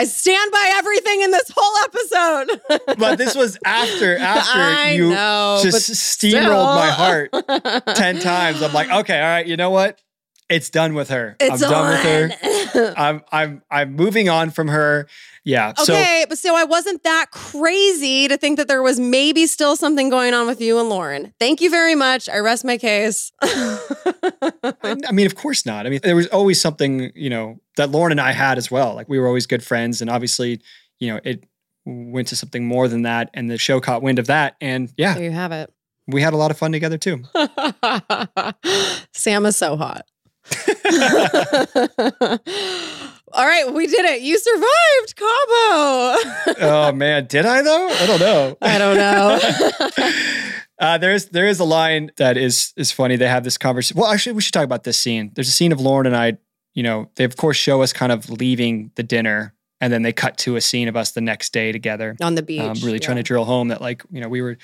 stand 0.07 0.51
by 0.51 0.73
everything 0.77 1.21
in 1.21 1.31
this 1.31 1.53
whole 1.55 1.85
episode. 1.85 2.97
but 2.99 3.19
this 3.19 3.35
was 3.35 3.59
after 3.67 4.17
after 4.17 4.59
I 4.59 4.93
you 4.93 5.11
know, 5.11 5.61
just 5.63 5.91
steamrolled 5.91 6.75
my 6.75 6.89
heart 6.89 7.35
10 7.97 8.21
times. 8.21 8.63
I'm 8.63 8.73
like, 8.73 8.91
okay, 8.91 9.21
all 9.21 9.29
right, 9.29 9.47
you 9.47 9.59
know 9.59 9.69
what? 9.69 10.01
It's 10.49 10.71
done 10.71 10.95
with 10.95 11.11
her. 11.11 11.37
It's 11.41 11.63
I'm 11.63 11.71
done 11.71 11.91
with 11.91 12.33
her. 12.73 12.95
I'm 12.97 13.23
I'm 13.31 13.63
I'm 13.71 13.95
moving 13.95 14.29
on 14.29 14.51
from 14.51 14.69
her. 14.69 15.07
Yeah. 15.45 15.75
So 15.75 15.95
Okay, 15.95 16.25
but 16.29 16.39
so 16.39 16.57
I 16.57 16.65
wasn't 16.65 17.03
that 17.05 17.27
crazy 17.33 18.29
to 18.29 18.37
think 18.37 18.57
that 18.59 18.69
there 18.69 18.83
was 18.83 18.99
maybe 19.01 19.47
still 19.47 19.77
something 19.77 20.09
going 20.11 20.35
on 20.35 20.47
with 20.47 20.61
you 20.61 20.79
and 20.79 20.89
Lauren. 20.89 21.33
Thank 21.39 21.61
you 21.61 21.71
very 21.71 21.95
much. 21.95 22.29
I 22.29 22.39
rest 22.39 22.65
my 22.65 22.79
case. 22.79 23.33
I 23.43 23.79
I 24.83 25.13
mean, 25.13 25.27
of 25.27 25.35
course 25.35 25.65
not. 25.67 25.87
I 25.87 25.91
mean, 25.91 26.01
there 26.03 26.17
was 26.17 26.27
always 26.29 26.61
something, 26.61 27.11
you 27.15 27.31
know, 27.31 27.61
that 27.77 27.91
Lauren 27.91 28.13
and 28.13 28.21
I 28.21 28.33
had 28.33 28.59
as 28.59 28.71
well. 28.71 28.95
Like 28.95 29.09
we 29.09 29.19
were 29.19 29.27
always 29.27 29.47
good 29.47 29.63
friends, 29.63 30.01
and 30.01 30.11
obviously, 30.11 30.61
you 30.99 31.13
know, 31.13 31.21
it 31.25 31.45
went 31.85 32.29
to 32.29 32.37
something 32.37 32.67
more 32.67 32.89
than 32.89 33.03
that, 33.03 33.31
and 33.35 33.51
the 33.51 33.59
show 33.59 33.81
caught 33.81 34.03
wind 34.03 34.19
of 34.19 34.27
that, 34.27 34.57
and 34.61 34.93
yeah, 34.97 35.15
there 35.15 35.25
you 35.25 35.31
have 35.31 35.53
it. 35.53 35.73
we 36.07 36.21
had 36.23 36.33
a 36.35 36.37
lot 36.37 36.51
of 36.51 36.59
fun 36.59 36.73
together 36.73 36.99
too. 36.99 37.23
Sam 39.13 39.47
is 39.47 39.57
so 39.57 39.77
hot. 39.77 40.05
All 43.31 43.45
right, 43.47 43.73
we 43.73 43.87
did 43.87 44.05
it. 44.07 44.23
You 44.23 44.39
survived 44.39 45.17
Cabo. 45.17 46.67
oh 46.67 46.93
man, 46.95 47.27
did 47.27 47.45
I 47.45 47.63
though? 47.63 47.89
I 47.89 48.07
don't 48.07 48.21
know. 48.21 48.57
I 48.63 48.79
don't 48.79 48.97
know. 48.97 49.39
Uh, 50.81 50.97
there's 50.97 51.27
there 51.31 51.47
is 51.49 51.59
a 51.59 51.65
line 51.65 52.09
that 52.19 52.37
is 52.37 52.73
is 52.77 52.93
funny. 52.93 53.17
They 53.17 53.27
have 53.27 53.43
this 53.43 53.59
conversation. 53.59 54.01
Well, 54.01 54.13
actually, 54.13 54.35
we 54.35 54.43
should 54.43 54.55
talk 54.55 54.63
about 54.63 54.85
this 54.85 54.97
scene. 54.97 55.33
There's 55.35 55.49
a 55.49 55.51
scene 55.51 55.73
of 55.73 55.81
Lauren 55.81 56.07
and 56.07 56.15
I. 56.15 56.39
You 56.73 56.85
know, 56.85 57.11
they 57.17 57.25
of 57.25 57.37
course 57.37 57.57
show 57.57 57.83
us 57.83 57.93
kind 57.93 58.13
of 58.13 58.31
leaving 58.31 58.93
the 58.95 59.03
dinner, 59.03 59.57
and 59.81 59.93
then 59.93 60.03
they 60.03 60.13
cut 60.13 60.39
to 60.39 60.55
a 60.55 60.61
scene 60.61 60.87
of 60.87 60.95
us 60.97 61.11
the 61.11 61.21
next 61.21 61.53
day 61.53 61.73
together. 61.73 62.15
On 62.23 62.37
the 62.37 62.45
beach. 62.45 62.61
um, 62.61 62.77
really 62.85 63.01
trying 63.01 63.17
to 63.17 63.25
drill 63.25 63.45
home 63.45 63.69
that 63.69 63.81
like 63.81 64.05
you 64.13 64.21
know 64.21 64.29
we 64.29 64.41
were 64.41 64.57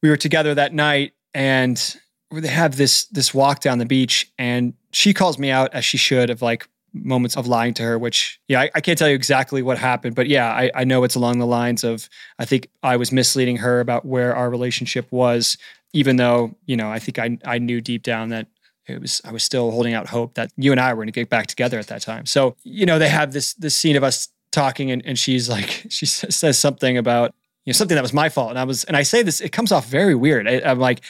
we 0.00 0.10
were 0.10 0.16
together 0.16 0.54
that 0.54 0.72
night 0.74 1.14
and 1.34 1.96
they 2.40 2.48
have 2.48 2.76
this 2.76 3.06
this 3.06 3.34
walk 3.34 3.60
down 3.60 3.78
the 3.78 3.86
beach 3.86 4.32
and 4.38 4.74
she 4.90 5.12
calls 5.12 5.38
me 5.38 5.50
out 5.50 5.72
as 5.74 5.84
she 5.84 5.96
should 5.96 6.30
of 6.30 6.42
like 6.42 6.68
moments 6.94 7.36
of 7.36 7.46
lying 7.46 7.72
to 7.72 7.82
her 7.82 7.98
which 7.98 8.38
yeah 8.48 8.60
I, 8.60 8.70
I 8.74 8.80
can't 8.80 8.98
tell 8.98 9.08
you 9.08 9.14
exactly 9.14 9.62
what 9.62 9.78
happened 9.78 10.14
but 10.14 10.28
yeah 10.28 10.52
I, 10.52 10.70
I 10.74 10.84
know 10.84 11.04
it's 11.04 11.14
along 11.14 11.38
the 11.38 11.46
lines 11.46 11.84
of 11.84 12.08
i 12.38 12.44
think 12.44 12.68
i 12.82 12.96
was 12.96 13.10
misleading 13.10 13.56
her 13.56 13.80
about 13.80 14.04
where 14.04 14.36
our 14.36 14.50
relationship 14.50 15.10
was 15.10 15.56
even 15.94 16.16
though 16.16 16.54
you 16.66 16.76
know 16.76 16.90
i 16.90 16.98
think 16.98 17.18
i, 17.18 17.38
I 17.46 17.58
knew 17.58 17.80
deep 17.80 18.02
down 18.02 18.28
that 18.28 18.46
it 18.86 19.00
was 19.00 19.20
i 19.24 19.32
was 19.32 19.42
still 19.42 19.70
holding 19.70 19.94
out 19.94 20.08
hope 20.08 20.34
that 20.34 20.50
you 20.56 20.72
and 20.72 20.80
i 20.80 20.92
were 20.92 20.98
going 20.98 21.06
to 21.06 21.12
get 21.12 21.28
back 21.28 21.46
together 21.46 21.78
at 21.78 21.86
that 21.88 22.02
time. 22.02 22.26
So 22.26 22.56
you 22.64 22.86
know 22.86 22.98
they 22.98 23.08
have 23.08 23.32
this 23.32 23.54
this 23.54 23.76
scene 23.76 23.96
of 23.96 24.04
us 24.04 24.28
talking 24.50 24.90
and, 24.90 25.02
and 25.04 25.18
she's 25.18 25.48
like 25.48 25.86
she 25.88 26.06
says 26.06 26.58
something 26.58 26.98
about 26.98 27.34
you 27.64 27.72
know 27.72 27.76
something 27.76 27.94
that 27.94 28.02
was 28.02 28.12
my 28.12 28.28
fault. 28.28 28.50
And 28.50 28.58
i 28.58 28.64
was 28.64 28.84
and 28.84 28.96
i 28.96 29.02
say 29.02 29.22
this 29.22 29.40
it 29.40 29.52
comes 29.52 29.72
off 29.72 29.86
very 29.86 30.14
weird. 30.14 30.48
I, 30.48 30.60
i'm 30.64 30.78
like 30.78 31.02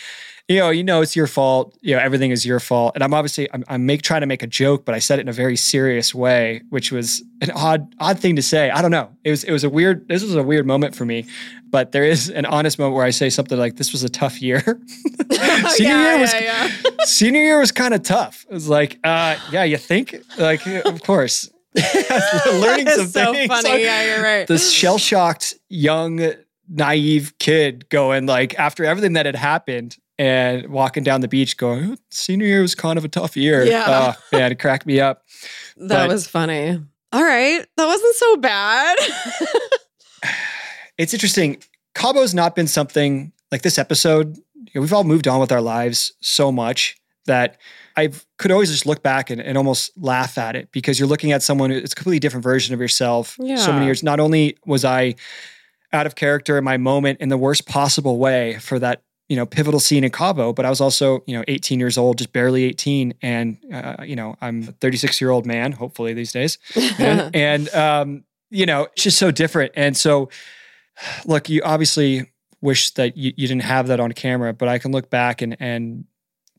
you 0.48 0.59
know 0.59 0.70
you 0.70 0.85
know 0.85 1.00
it's 1.02 1.16
your 1.16 1.26
fault 1.26 1.76
you 1.81 1.94
know 1.94 2.00
everything 2.00 2.31
is 2.31 2.44
your 2.44 2.61
fault. 2.61 2.92
And 2.94 3.05
i'm 3.05 3.14
obviously 3.14 3.48
i'm, 3.52 3.64
I'm 3.68 3.87
make, 3.87 4.02
trying 4.02 4.20
to 4.20 4.26
make 4.26 4.42
a 4.42 4.46
joke 4.46 4.85
but 4.85 4.94
i 4.94 4.98
said 4.98 5.18
it 5.18 5.22
in 5.22 5.28
a 5.28 5.33
very 5.33 5.57
serious 5.57 6.14
way 6.14 6.62
which 6.70 6.92
was 6.92 7.22
an 7.40 7.50
odd 7.50 7.92
odd 7.98 8.18
thing 8.18 8.37
to 8.37 8.42
say. 8.42 8.70
I 8.70 8.81
don't 8.83 8.90
know. 8.90 9.11
It 9.24 9.31
was 9.31 9.44
it 9.44 9.52
was 9.52 9.64
a 9.64 9.70
weird 9.70 10.09
this 10.09 10.22
was 10.22 10.35
a 10.35 10.42
weird 10.42 10.66
moment 10.66 10.94
for 10.94 11.05
me 11.05 11.26
but 11.70 11.92
there 11.92 12.05
is 12.05 12.28
an 12.28 12.46
honest 12.46 12.78
moment 12.78 12.94
where 12.94 13.05
i 13.05 13.11
say 13.11 13.31
something 13.31 13.59
like 13.59 13.76
this 13.76 13.92
was 13.92 14.02
a 14.05 14.09
tough 14.09 14.40
year. 14.40 14.62
Senior 15.33 15.92
yeah, 15.92 16.11
year 16.11 16.18
was 16.18 16.35
yeah, 16.35 16.40
yeah. 16.40 16.90
senior 17.05 17.40
year 17.40 17.59
was 17.59 17.72
kind 17.72 17.94
of 17.94 18.02
tough. 18.02 18.46
It 18.48 18.55
was 18.55 18.68
like 18.68 18.98
uh 19.05 19.37
yeah 19.50 19.64
you 19.64 19.76
think 19.76 20.16
like 20.38 20.66
of 20.66 21.02
course. 21.02 21.50
Learning 22.52 22.87
some 22.87 23.07
so 23.07 23.33
things. 23.33 23.48
funny. 23.48 23.83
Yeah, 23.83 24.14
you're 24.14 24.22
right. 24.22 24.46
this 24.46 24.70
shell 24.70 24.98
shocked 24.98 25.55
young 25.68 26.35
naive 26.68 27.33
kid 27.38 27.88
going 27.88 28.26
like 28.26 28.59
after 28.59 28.85
everything 28.85 29.14
that 29.14 29.26
had 29.26 29.37
happened 29.37 29.96
and 30.22 30.68
walking 30.68 31.02
down 31.02 31.20
the 31.20 31.28
beach 31.28 31.56
going 31.56 31.92
"Oh, 31.92 31.96
senior 32.11 32.46
year 32.46 32.62
was 32.62 32.74
kind 32.74 32.98
of 32.98 33.04
a 33.04 33.08
tough 33.08 33.37
year 33.37 33.64
Yeah. 33.64 33.85
uh, 33.85 34.12
man 34.32 34.52
it 34.52 34.58
cracked 34.58 34.87
me 34.87 35.00
up 35.00 35.24
that 35.76 35.88
but- 35.88 36.08
was 36.08 36.26
funny. 36.26 36.80
All 37.14 37.22
right, 37.22 37.62
that 37.76 37.85
wasn't 37.87 38.14
so 38.16 38.37
bad. 38.38 38.96
it's 40.98 41.12
interesting 41.12 41.62
cabo's 41.94 42.35
not 42.35 42.54
been 42.56 42.66
something 42.66 43.32
like 43.50 43.62
this 43.62 43.78
episode 43.78 44.37
you 44.54 44.70
know, 44.76 44.80
we've 44.80 44.92
all 44.92 45.04
moved 45.04 45.28
on 45.28 45.40
with 45.40 45.52
our 45.52 45.61
lives 45.61 46.12
so 46.20 46.52
much 46.52 46.96
that 47.26 47.58
I 47.96 48.10
could 48.38 48.50
always 48.50 48.70
just 48.70 48.87
look 48.87 49.02
back 49.02 49.31
and, 49.31 49.40
and 49.40 49.58
almost 49.58 49.90
laugh 49.96 50.38
at 50.38 50.56
it 50.56 50.70
because 50.73 50.98
you're 50.98 51.08
looking 51.08 51.33
at 51.33 51.42
someone, 51.42 51.70
it's 51.70 51.92
a 51.92 51.94
completely 51.94 52.18
different 52.20 52.42
version 52.42 52.73
of 52.75 52.81
yourself. 52.81 53.37
Yeah. 53.38 53.56
So 53.56 53.73
many 53.73 53.85
years. 53.85 54.02
Not 54.02 54.18
only 54.18 54.56
was 54.64 54.85
I 54.85 55.14
out 55.92 56.06
of 56.06 56.14
character 56.14 56.56
in 56.58 56.64
my 56.64 56.79
moment 56.79 57.20
in 57.20 57.29
the 57.29 57.37
worst 57.37 57.68
possible 57.68 58.18
way 58.18 58.58
for 58.60 58.79
that, 58.79 59.02
you 59.33 59.37
know, 59.37 59.46
pivotal 59.46 59.80
scene 59.80 60.04
in 60.04 60.10
Cabo, 60.10 60.52
but 60.52 60.66
I 60.66 60.68
was 60.68 60.83
also, 60.83 61.24
you 61.26 61.35
know, 61.35 61.42
18 61.48 61.80
years 61.80 61.96
old, 61.96 62.18
just 62.18 62.35
barely 62.35 62.64
18. 62.64 63.14
And, 63.22 63.56
uh, 63.72 64.02
you 64.04 64.14
know, 64.14 64.37
I'm 64.42 64.64
a 64.64 64.72
36 64.72 65.22
year 65.22 65.30
old 65.30 65.46
man, 65.46 65.72
hopefully 65.72 66.12
these 66.12 66.33
days. 66.33 66.58
And, 66.98 67.35
and 67.35 67.68
um, 67.70 68.24
you 68.50 68.66
know, 68.66 68.88
it's 68.92 69.04
just 69.04 69.16
so 69.16 69.30
different. 69.30 69.72
And 69.74 69.96
so, 69.96 70.28
look, 71.24 71.48
you 71.48 71.62
obviously 71.62 72.30
wish 72.60 72.90
that 72.90 73.16
you, 73.16 73.33
you 73.35 73.48
didn't 73.48 73.62
have 73.62 73.87
that 73.87 74.00
on 74.00 74.12
camera, 74.12 74.52
but 74.52 74.68
I 74.68 74.76
can 74.76 74.92
look 74.92 75.08
back 75.08 75.40
and 75.40 75.56
and 75.58 76.04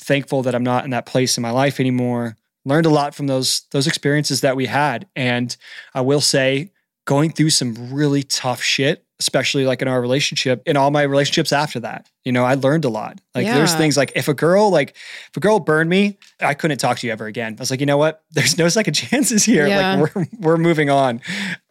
thankful 0.01 0.41
that 0.41 0.55
I'm 0.55 0.63
not 0.63 0.84
in 0.84 0.89
that 0.89 1.05
place 1.05 1.38
in 1.38 1.43
my 1.43 1.51
life 1.51 1.80
anymore. 1.80 2.38
Learned 2.65 2.88
a 2.88 2.89
lot 2.89 3.13
from 3.13 3.28
those 3.28 3.67
those 3.69 3.86
experiences 3.86 4.41
that 4.41 4.55
we 4.55 4.65
had, 4.65 5.07
and 5.15 5.55
I 5.93 6.01
will 6.01 6.21
say, 6.21 6.71
going 7.05 7.32
through 7.32 7.51
some 7.51 7.93
really 7.93 8.24
tough 8.24 8.63
shit, 8.63 9.03
especially 9.24 9.65
like 9.65 9.82
in 9.82 9.88
our 9.88 10.01
relationship, 10.01 10.61
in 10.65 10.76
all 10.76 10.91
my 10.91 11.03
relationships 11.03 11.53
after 11.53 11.80
that. 11.80 12.09
You 12.26 12.34
know, 12.34 12.43
I 12.43 12.55
learned 12.55 12.84
a 12.84 12.89
lot. 12.89 13.21
Like 13.34 13.45
there's 13.45 13.74
things 13.74 13.95
like 13.95 14.11
if 14.15 14.28
a 14.28 14.34
girl 14.34 14.69
like 14.69 14.97
if 15.30 15.38
a 15.38 15.39
girl 15.39 15.61
burned 15.61 15.89
me, 15.89 16.17
I 16.41 16.53
couldn't 16.53 16.78
talk 16.80 16.97
to 16.97 17.07
you 17.07 17.13
ever 17.13 17.26
again. 17.26 17.55
I 17.57 17.61
was 17.61 17.71
like, 17.71 17.80
you 17.80 17.86
know 17.86 17.97
what? 17.97 18.21
There's 18.32 18.57
no 18.57 18.67
second 18.67 18.93
chances 18.95 19.45
here. 19.45 19.65
Yeah. 19.65 19.95
Like 19.95 20.15
we're 20.15 20.26
we're 20.39 20.57
moving 20.57 20.89
on, 20.89 21.21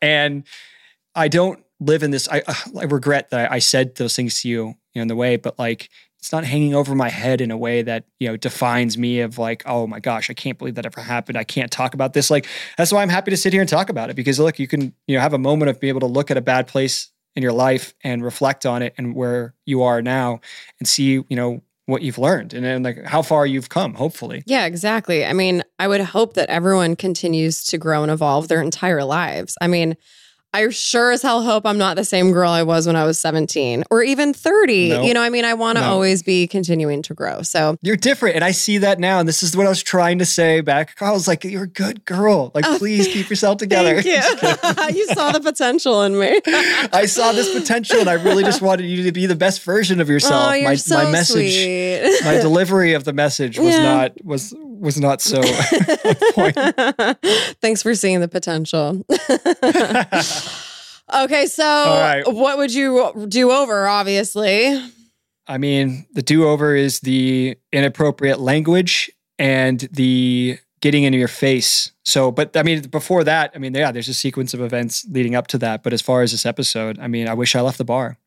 and 0.00 0.44
I 1.14 1.28
don't 1.28 1.62
live 1.78 2.02
in 2.02 2.10
this. 2.10 2.26
I 2.26 2.42
uh, 2.46 2.54
I 2.80 2.84
regret 2.84 3.28
that 3.30 3.52
I 3.52 3.58
said 3.58 3.96
those 3.96 4.16
things 4.16 4.40
to 4.40 4.48
you, 4.48 4.64
you 4.66 4.74
know, 4.96 5.02
in 5.02 5.08
the 5.08 5.16
way, 5.16 5.36
but 5.36 5.58
like 5.58 5.90
it's 6.22 6.30
not 6.30 6.44
hanging 6.44 6.72
over 6.72 6.94
my 6.94 7.08
head 7.08 7.40
in 7.40 7.50
a 7.50 7.56
way 7.56 7.82
that 7.82 8.04
you 8.20 8.28
know 8.28 8.36
defines 8.36 8.96
me 8.96 9.20
of 9.20 9.38
like, 9.38 9.64
oh 9.66 9.86
my 9.88 9.98
gosh, 9.98 10.30
I 10.30 10.34
can't 10.34 10.56
believe 10.56 10.76
that 10.76 10.86
ever 10.86 11.00
happened. 11.00 11.36
I 11.36 11.44
can't 11.44 11.70
talk 11.70 11.94
about 11.94 12.12
this. 12.14 12.30
Like 12.30 12.46
that's 12.78 12.92
why 12.92 13.02
I'm 13.02 13.08
happy 13.08 13.32
to 13.32 13.36
sit 13.36 13.52
here 13.52 13.60
and 13.60 13.68
talk 13.68 13.90
about 13.90 14.08
it 14.08 14.14
because 14.16 14.38
look, 14.38 14.58
you 14.58 14.68
can 14.68 14.94
you 15.06 15.16
know 15.16 15.20
have 15.20 15.34
a 15.34 15.38
moment 15.38 15.68
of 15.68 15.80
being 15.80 15.90
able 15.90 16.00
to 16.00 16.06
look 16.06 16.30
at 16.30 16.36
a 16.36 16.40
bad 16.40 16.68
place 16.68 17.11
in 17.34 17.42
your 17.42 17.52
life 17.52 17.94
and 18.04 18.24
reflect 18.24 18.66
on 18.66 18.82
it 18.82 18.94
and 18.98 19.14
where 19.14 19.54
you 19.64 19.82
are 19.82 20.02
now 20.02 20.40
and 20.78 20.88
see 20.88 21.12
you 21.12 21.24
know 21.30 21.62
what 21.86 22.02
you've 22.02 22.18
learned 22.18 22.54
and 22.54 22.64
then 22.64 22.82
like 22.82 23.04
how 23.04 23.22
far 23.22 23.44
you've 23.44 23.68
come. 23.68 23.94
Hopefully, 23.94 24.42
Yeah, 24.46 24.66
exactly. 24.66 25.24
I 25.24 25.32
mean, 25.32 25.62
I 25.78 25.88
would 25.88 26.00
hope 26.00 26.34
that 26.34 26.48
everyone 26.48 26.96
continues 26.96 27.64
to 27.64 27.78
grow 27.78 28.02
and 28.02 28.12
evolve 28.12 28.48
their 28.48 28.62
entire 28.62 29.04
lives. 29.04 29.56
I 29.60 29.66
mean, 29.66 29.96
I 30.54 30.68
sure 30.68 31.12
as 31.12 31.22
hell 31.22 31.42
hope 31.42 31.64
I'm 31.64 31.78
not 31.78 31.96
the 31.96 32.04
same 32.04 32.30
girl 32.32 32.50
I 32.50 32.62
was 32.62 32.86
when 32.86 32.94
I 32.96 33.04
was 33.04 33.18
17 33.18 33.84
or 33.90 34.02
even 34.02 34.34
30. 34.34 34.88
No. 34.90 35.02
You 35.02 35.14
know, 35.14 35.22
I 35.22 35.30
mean, 35.30 35.44
I 35.46 35.54
want 35.54 35.78
to 35.78 35.82
No. 35.82 35.90
always 35.90 36.22
be 36.22 36.46
continuing 36.46 37.00
to 37.02 37.14
grow. 37.14 37.40
So, 37.42 37.76
You're 37.80 37.96
different. 37.96 38.36
And 38.36 38.44
I 38.44 38.50
see 38.50 38.76
that 38.78 39.00
now. 39.00 39.18
And 39.18 39.26
this 39.28 39.42
is 39.42 39.56
what 39.56 39.64
I 39.66 39.70
was 39.70 39.82
trying 39.82 40.18
to 40.18 40.26
say 40.26 40.60
back. 40.60 41.00
I 41.00 41.10
was 41.12 41.26
like, 41.26 41.44
you're 41.44 41.62
a 41.62 41.66
good 41.66 42.04
girl. 42.04 42.50
Like, 42.54 42.66
Oh, 42.66 42.76
please 42.78 43.08
keep 43.08 43.30
yourself 43.30 43.56
together. 43.64 43.94
you. 44.00 44.12
you 44.94 45.06
saw 45.14 45.32
the 45.32 45.40
potential 45.42 46.02
in 46.02 46.18
me. 46.18 46.40
I 46.46 47.06
saw 47.06 47.32
this 47.32 47.52
potential 47.58 48.00
and 48.00 48.10
I 48.10 48.14
really 48.14 48.44
just 48.44 48.60
wanted 48.60 48.84
you 48.86 49.04
to 49.04 49.12
be 49.12 49.26
the 49.26 49.36
best 49.36 49.62
version 49.62 50.00
of 50.00 50.08
yourself. 50.10 50.50
Oh, 50.50 50.52
you're 50.52 50.68
my, 50.68 50.74
so 50.74 51.02
my 51.02 51.10
message, 51.10 51.54
sweet. 51.54 52.20
my 52.24 52.34
delivery 52.38 52.92
of 52.92 53.04
the 53.04 53.12
message 53.14 53.58
was 53.58 53.74
Yeah. 53.74 53.82
not 53.82 54.24
was 54.24 54.54
was 54.82 55.00
not 55.00 55.22
so 55.22 55.40
point. 56.34 56.56
Thanks 57.62 57.82
for 57.82 57.94
seeing 57.94 58.20
the 58.20 58.28
potential. 58.28 59.02
okay, 61.14 61.46
so 61.46 61.64
right. 61.64 62.22
what 62.26 62.58
would 62.58 62.72
you 62.74 63.26
do 63.28 63.50
over, 63.50 63.86
obviously? 63.86 64.80
I 65.46 65.58
mean, 65.58 66.06
the 66.12 66.22
do-over 66.22 66.74
is 66.74 67.00
the 67.00 67.56
inappropriate 67.72 68.40
language 68.40 69.10
and 69.38 69.80
the 69.92 70.58
getting 70.80 71.04
into 71.04 71.18
your 71.18 71.28
face. 71.28 71.92
So, 72.04 72.30
but 72.32 72.56
I 72.56 72.62
mean, 72.62 72.82
before 72.82 73.24
that, 73.24 73.52
I 73.54 73.58
mean, 73.58 73.74
yeah, 73.74 73.92
there's 73.92 74.08
a 74.08 74.14
sequence 74.14 74.54
of 74.54 74.60
events 74.60 75.06
leading 75.08 75.34
up 75.34 75.46
to 75.48 75.58
that. 75.58 75.82
But 75.82 75.92
as 75.92 76.02
far 76.02 76.22
as 76.22 76.32
this 76.32 76.46
episode, 76.46 76.98
I 76.98 77.08
mean, 77.08 77.28
I 77.28 77.34
wish 77.34 77.54
I 77.54 77.60
left 77.60 77.78
the 77.78 77.84
bar. 77.84 78.18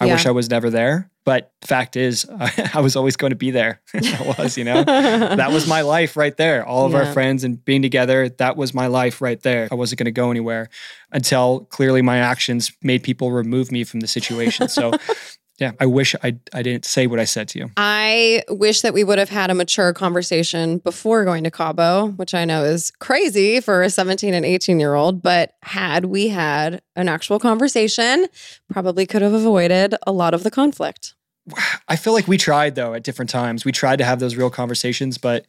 I 0.00 0.06
Yeah. 0.06 0.14
wish 0.14 0.26
I 0.26 0.30
was 0.30 0.50
never 0.50 0.70
there. 0.70 1.10
But 1.24 1.52
fact 1.62 1.96
is, 1.96 2.26
I 2.74 2.80
was 2.80 2.96
always 2.96 3.16
going 3.16 3.30
to 3.30 3.36
be 3.36 3.50
there. 3.52 3.80
I 3.94 4.34
was, 4.38 4.58
you 4.58 4.64
know, 4.64 4.82
that 4.84 5.52
was 5.52 5.68
my 5.68 5.82
life 5.82 6.16
right 6.16 6.36
there. 6.36 6.66
All 6.66 6.86
of 6.86 6.92
Yeah. 6.92 6.98
our 7.04 7.12
friends 7.12 7.44
and 7.44 7.64
being 7.64 7.80
together, 7.82 8.28
that 8.28 8.56
was 8.56 8.74
my 8.74 8.88
life 8.88 9.20
right 9.22 9.40
there. 9.42 9.68
I 9.70 9.74
wasn't 9.76 9.98
going 10.00 10.06
to 10.06 10.10
go 10.12 10.30
anywhere 10.30 10.68
until 11.12 11.60
clearly 11.70 12.02
my 12.02 12.18
actions 12.18 12.72
made 12.82 13.02
people 13.04 13.30
remove 13.30 13.70
me 13.70 13.84
from 13.84 14.00
the 14.00 14.08
situation. 14.08 14.68
So, 14.68 14.92
yeah, 15.62 15.70
I 15.78 15.86
wish 15.86 16.16
I, 16.24 16.36
I 16.52 16.62
didn't 16.62 16.84
say 16.84 17.06
what 17.06 17.20
I 17.20 17.24
said 17.24 17.46
to 17.50 17.58
you. 17.60 17.70
I 17.76 18.42
wish 18.48 18.80
that 18.80 18.92
we 18.92 19.04
would 19.04 19.20
have 19.20 19.28
had 19.28 19.48
a 19.48 19.54
mature 19.54 19.92
conversation 19.92 20.78
before 20.78 21.24
going 21.24 21.44
to 21.44 21.52
Cabo, 21.52 22.08
which 22.16 22.34
I 22.34 22.44
know 22.44 22.64
is 22.64 22.90
crazy 22.98 23.60
for 23.60 23.80
a 23.82 23.88
17 23.88 24.34
and 24.34 24.44
18 24.44 24.80
year 24.80 24.94
old. 24.94 25.22
But 25.22 25.52
had 25.62 26.06
we 26.06 26.26
had 26.26 26.82
an 26.96 27.08
actual 27.08 27.38
conversation, 27.38 28.26
probably 28.72 29.06
could 29.06 29.22
have 29.22 29.32
avoided 29.32 29.94
a 30.04 30.10
lot 30.10 30.34
of 30.34 30.42
the 30.42 30.50
conflict. 30.50 31.14
I 31.86 31.94
feel 31.94 32.12
like 32.12 32.26
we 32.26 32.38
tried 32.38 32.74
though 32.74 32.94
at 32.94 33.04
different 33.04 33.30
times. 33.30 33.64
We 33.64 33.70
tried 33.70 34.00
to 34.00 34.04
have 34.04 34.18
those 34.18 34.34
real 34.34 34.50
conversations, 34.50 35.16
but 35.16 35.46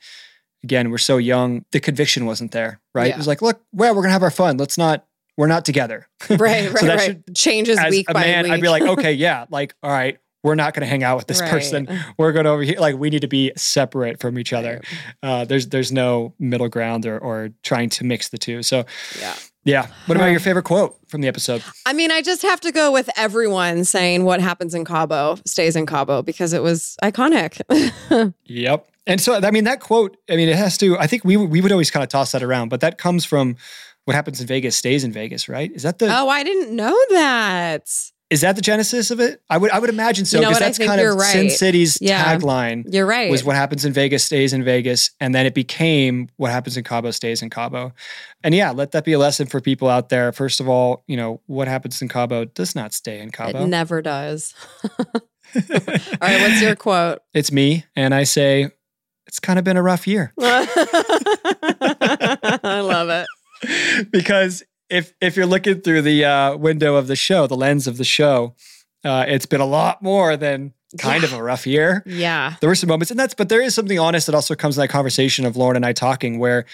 again, 0.64 0.92
we're 0.92 1.00
so 1.00 1.18
young. 1.18 1.66
The 1.72 1.80
conviction 1.80 2.28
wasn't 2.28 2.52
there, 2.52 2.80
right? 2.94 3.08
Yeah. 3.08 3.16
It 3.16 3.18
was 3.18 3.28
like, 3.28 3.42
look, 3.42 3.62
well, 3.72 3.96
we're 3.96 4.04
gonna 4.04 4.14
have 4.14 4.22
our 4.22 4.30
fun. 4.30 4.58
Let's 4.58 4.78
not. 4.78 5.08
We're 5.38 5.48
not 5.48 5.66
together. 5.66 6.08
Right, 6.30 6.40
right, 6.40 6.78
So 6.78 6.86
that 6.86 6.96
right. 6.98 7.02
should- 7.26 7.36
Changes 7.36 7.78
As 7.80 7.90
week 7.90 8.10
a 8.10 8.14
by 8.14 8.22
man, 8.22 8.44
week. 8.46 8.54
I'd 8.54 8.62
be 8.62 8.70
like, 8.70 8.84
okay, 8.98 9.14
yeah, 9.14 9.46
like, 9.50 9.74
all 9.82 9.90
right, 9.92 10.18
we're 10.44 10.56
not 10.56 10.74
gonna 10.74 10.86
hang 10.86 11.04
out 11.04 11.16
with 11.18 11.28
this 11.28 11.40
Right. 11.42 11.50
person. 11.50 11.88
We're 12.18 12.34
going 12.34 12.46
over 12.46 12.62
here. 12.64 12.78
Like, 12.80 12.98
we 12.98 13.10
need 13.10 13.22
to 13.22 13.28
be 13.30 13.52
separate 13.56 14.20
from 14.20 14.38
each 14.38 14.52
other. 14.54 14.82
Uh, 15.24 15.46
there's 15.46 15.68
there's 15.70 15.92
no 15.92 16.34
middle 16.38 16.68
ground 16.70 17.06
or 17.06 17.18
or 17.18 17.50
trying 17.64 17.90
to 17.92 18.04
mix 18.04 18.28
the 18.30 18.38
two. 18.38 18.62
So 18.62 18.84
yeah. 19.22 19.36
yeah. 19.64 19.88
What 20.06 20.18
about 20.18 20.28
your 20.32 20.40
favorite 20.42 20.64
quote 20.66 20.98
from 21.08 21.22
the 21.22 21.30
episode? 21.30 21.64
I 21.86 21.94
mean, 21.94 22.12
I 22.12 22.22
just 22.22 22.42
have 22.42 22.60
to 22.62 22.74
go 22.74 22.92
with 22.92 23.10
everyone 23.16 23.86
saying 23.86 24.26
what 24.26 24.42
happens 24.42 24.76
in 24.76 24.84
Cabo 24.84 25.38
stays 25.46 25.78
in 25.78 25.86
Cabo 25.86 26.22
because 26.22 26.52
it 26.52 26.62
was 26.62 26.98
iconic. 27.02 27.62
Yep. 28.46 28.90
And 29.06 29.20
so, 29.20 29.34
I 29.36 29.52
mean, 29.52 29.66
that 29.66 29.80
quote, 29.82 30.16
I 30.30 30.36
mean, 30.38 30.48
it 30.48 30.56
has 30.56 30.78
to, 30.78 30.98
I 30.98 31.08
think 31.08 31.26
we, 31.26 31.36
we 31.36 31.60
would 31.60 31.72
always 31.74 31.92
kind 31.92 32.04
of 32.04 32.10
toss 32.10 32.32
that 32.32 32.42
around, 32.44 32.70
but 32.70 32.80
that 32.82 32.98
comes 32.98 33.26
from 33.26 33.58
what 34.06 34.16
happens 34.16 34.42
in 34.42 34.48
Vegas 34.48 34.76
stays 34.76 35.04
in 35.04 35.12
Vegas, 35.12 35.48
right? 35.50 35.72
Is 35.72 35.84
that 35.84 36.00
the, 36.00 36.08
oh, 36.08 36.30
I 36.30 36.44
didn't 36.44 36.76
know 36.76 36.98
that. 37.12 37.88
is 38.30 38.42
that 38.42 38.56
the 38.56 38.62
genesis 38.62 39.12
of 39.12 39.20
it? 39.20 39.42
I 39.50 39.58
would, 39.58 39.72
I 39.72 39.80
would 39.80 39.90
imagine 39.90 40.26
so, 40.26 40.38
You 40.38 40.44
know 40.44 40.50
because? 40.50 40.60
That's 40.60 40.78
kind 40.80 41.00
of 41.00 41.22
Sin. 41.22 41.50
City's 41.52 42.00
Yeah. 42.02 42.36
tagline 42.36 42.84
You're 42.92 43.06
right. 43.06 43.30
was 43.30 43.44
what 43.44 43.56
happens 43.56 43.86
in 43.86 43.94
Vegas 43.94 44.24
stays 44.24 44.54
in 44.54 44.64
Vegas. 44.64 45.12
And 45.20 45.36
then 45.36 45.46
it 45.46 45.54
became 45.54 46.30
what 46.38 46.52
happens 46.52 46.76
in 46.78 46.84
Cabo 46.84 47.12
stays 47.12 47.42
in 47.42 47.50
Cabo. 47.50 47.94
And 48.44 48.54
yeah, 48.56 48.72
let 48.72 48.92
that 48.92 49.06
be 49.06 49.14
a 49.14 49.20
lesson 49.20 49.48
for 49.48 49.62
people 49.62 49.88
out 49.88 50.10
there. 50.10 50.32
First 50.34 50.60
of 50.60 50.68
all, 50.68 51.04
you 51.08 51.16
know, 51.16 51.42
what 51.46 51.68
happens 51.68 52.02
in 52.02 52.10
Cabo 52.10 52.46
does 52.46 52.76
not 52.76 52.94
stay 52.94 53.20
in 53.20 53.32
Cabo. 53.32 53.64
It 53.64 53.68
never 53.68 54.02
does. 54.02 54.54
All 55.14 55.22
right, 56.22 56.42
what's 56.42 56.62
your 56.62 56.76
quote? 56.76 57.20
it's 57.34 57.52
me. 57.52 57.86
And 57.96 58.14
I 58.16 58.24
say, 58.24 58.72
it's 59.28 59.40
kind 59.40 59.60
of 59.60 59.66
been 59.66 59.78
a 59.78 59.84
rough 59.84 60.08
year. 60.08 60.34
I 60.42 60.66
love 62.84 63.10
it. 63.10 63.28
because 64.12 64.64
if 64.90 65.14
if 65.22 65.36
you're 65.36 65.46
looking 65.46 65.82
through 65.82 66.02
the 66.02 66.26
uh, 66.26 66.58
window 66.58 66.96
of 66.96 67.08
the 67.08 67.16
show, 67.16 67.48
the 67.48 67.56
lens 67.56 67.88
of 67.88 67.98
the 67.98 68.04
show, 68.04 68.56
uh, 69.04 69.26
it's 69.28 69.46
been 69.46 69.62
a 69.62 69.66
lot 69.66 70.02
more 70.02 70.38
than 70.38 70.74
kind 70.98 71.24
of 71.24 71.34
a 71.34 71.42
rough 71.42 71.66
year. 71.66 72.04
Yeah. 72.06 72.56
There 72.62 72.70
were 72.70 72.76
some 72.76 72.90
moments, 72.90 73.12
and 73.12 73.20
that's 73.20 73.34
but 73.34 73.50
there 73.50 73.62
is 73.62 73.74
something 73.74 74.00
honest 74.00 74.28
that 74.28 74.36
also 74.36 74.56
comes 74.56 74.78
in 74.78 74.82
that 74.82 74.90
conversation 74.90 75.46
of 75.46 75.58
Lauren 75.58 75.76
and 75.76 75.86
I 75.86 75.94
talking 75.94 76.40
where 76.40 76.66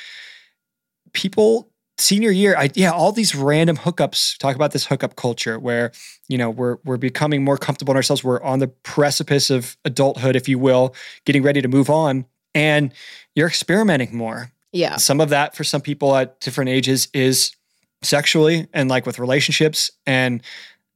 people 1.13 1.69
senior 1.99 2.31
year, 2.31 2.55
I 2.57 2.69
yeah, 2.75 2.91
all 2.91 3.11
these 3.11 3.35
random 3.35 3.77
hookups 3.77 4.37
talk 4.37 4.55
about 4.55 4.71
this 4.71 4.85
hookup 4.85 5.15
culture 5.15 5.59
where 5.59 5.91
you 6.27 6.37
know 6.37 6.49
we're 6.49 6.77
we're 6.85 6.97
becoming 6.97 7.43
more 7.43 7.57
comfortable 7.57 7.91
in 7.91 7.97
ourselves. 7.97 8.23
We're 8.23 8.41
on 8.41 8.59
the 8.59 8.67
precipice 8.67 9.49
of 9.49 9.77
adulthood, 9.85 10.35
if 10.35 10.47
you 10.47 10.59
will, 10.59 10.95
getting 11.25 11.43
ready 11.43 11.61
to 11.61 11.67
move 11.67 11.89
on, 11.89 12.25
and 12.53 12.93
you're 13.35 13.47
experimenting 13.47 14.15
more. 14.15 14.51
Yeah. 14.71 14.97
Some 14.97 15.19
of 15.21 15.29
that 15.29 15.55
for 15.55 15.63
some 15.63 15.81
people 15.81 16.15
at 16.15 16.39
different 16.39 16.69
ages 16.69 17.07
is 17.13 17.55
sexually 18.01 18.67
and 18.73 18.89
like 18.89 19.05
with 19.05 19.19
relationships 19.19 19.91
and 20.05 20.41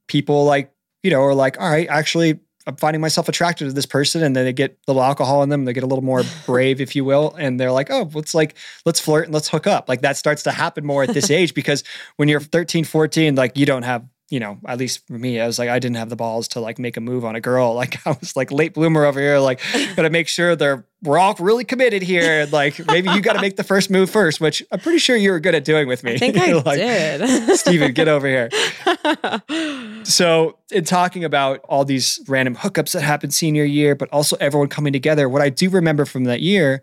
people 0.08 0.44
like, 0.44 0.72
you 1.02 1.10
know, 1.10 1.20
are 1.22 1.34
like, 1.34 1.60
all 1.60 1.70
right, 1.70 1.88
actually 1.88 2.40
I'm 2.66 2.76
finding 2.76 3.00
myself 3.00 3.28
attracted 3.28 3.66
to 3.66 3.72
this 3.72 3.86
person 3.86 4.22
and 4.22 4.34
then 4.34 4.44
they 4.44 4.52
get 4.52 4.72
a 4.72 4.90
little 4.90 5.02
alcohol 5.02 5.42
in 5.42 5.50
them, 5.50 5.64
they 5.64 5.72
get 5.72 5.82
a 5.82 5.86
little 5.86 6.04
more 6.04 6.22
brave, 6.46 6.80
if 6.80 6.96
you 6.96 7.04
will, 7.04 7.34
and 7.38 7.60
they're 7.60 7.72
like, 7.72 7.90
oh, 7.90 8.10
let's 8.14 8.34
like 8.34 8.56
let's 8.86 9.00
flirt 9.00 9.26
and 9.26 9.34
let's 9.34 9.48
hook 9.48 9.66
up. 9.66 9.88
Like 9.88 10.00
that 10.00 10.16
starts 10.16 10.42
to 10.44 10.52
happen 10.52 10.84
more 10.84 11.02
at 11.02 11.12
this 11.12 11.30
age 11.30 11.54
because 11.54 11.84
when 12.16 12.28
you're 12.28 12.40
13, 12.40 12.84
14, 12.84 13.34
like 13.34 13.56
you 13.56 13.66
don't 13.66 13.82
have 13.82 14.06
you 14.30 14.40
know, 14.40 14.58
at 14.66 14.78
least 14.78 15.06
for 15.06 15.18
me, 15.18 15.38
I 15.38 15.46
was 15.46 15.58
like, 15.58 15.68
I 15.68 15.78
didn't 15.78 15.96
have 15.96 16.08
the 16.08 16.16
balls 16.16 16.48
to 16.48 16.60
like 16.60 16.78
make 16.78 16.96
a 16.96 17.00
move 17.00 17.24
on 17.24 17.36
a 17.36 17.40
girl. 17.40 17.74
Like 17.84 18.06
I 18.06 18.16
was 18.18 18.34
like 18.36 18.50
late 18.50 18.72
bloomer 18.72 19.04
over 19.04 19.20
here, 19.20 19.38
like 19.38 19.60
gotta 19.96 20.08
make 20.08 20.28
sure 20.28 20.56
they're 20.56 20.86
we're 21.02 21.18
all 21.18 21.34
really 21.38 21.64
committed 21.64 22.02
here. 22.02 22.42
And 22.42 22.52
like 22.52 22.84
maybe 22.86 23.10
you 23.10 23.20
gotta 23.20 23.40
make 23.40 23.56
the 23.56 23.64
first 23.64 23.90
move 23.90 24.08
first, 24.08 24.40
which 24.40 24.62
I'm 24.72 24.78
pretty 24.78 24.98
sure 24.98 25.16
you 25.16 25.32
were 25.32 25.40
good 25.40 25.54
at 25.54 25.64
doing 25.64 25.86
with 25.86 26.02
me. 26.02 26.14
I 26.14 26.18
think 26.18 26.36
I 26.38 26.52
like, 26.64 26.78
did. 26.78 27.58
Stephen, 27.58 27.92
get 27.92 28.08
over 28.08 28.26
here. 28.26 28.48
So, 30.04 30.58
in 30.70 30.84
talking 30.84 31.24
about 31.24 31.60
all 31.60 31.84
these 31.84 32.20
random 32.28 32.54
hookups 32.54 32.92
that 32.92 33.02
happened 33.02 33.32
senior 33.32 33.64
year, 33.64 33.94
but 33.94 34.08
also 34.10 34.36
everyone 34.38 34.68
coming 34.68 34.92
together, 34.92 35.28
what 35.28 35.42
I 35.42 35.48
do 35.48 35.70
remember 35.70 36.04
from 36.04 36.24
that 36.24 36.40
year, 36.40 36.82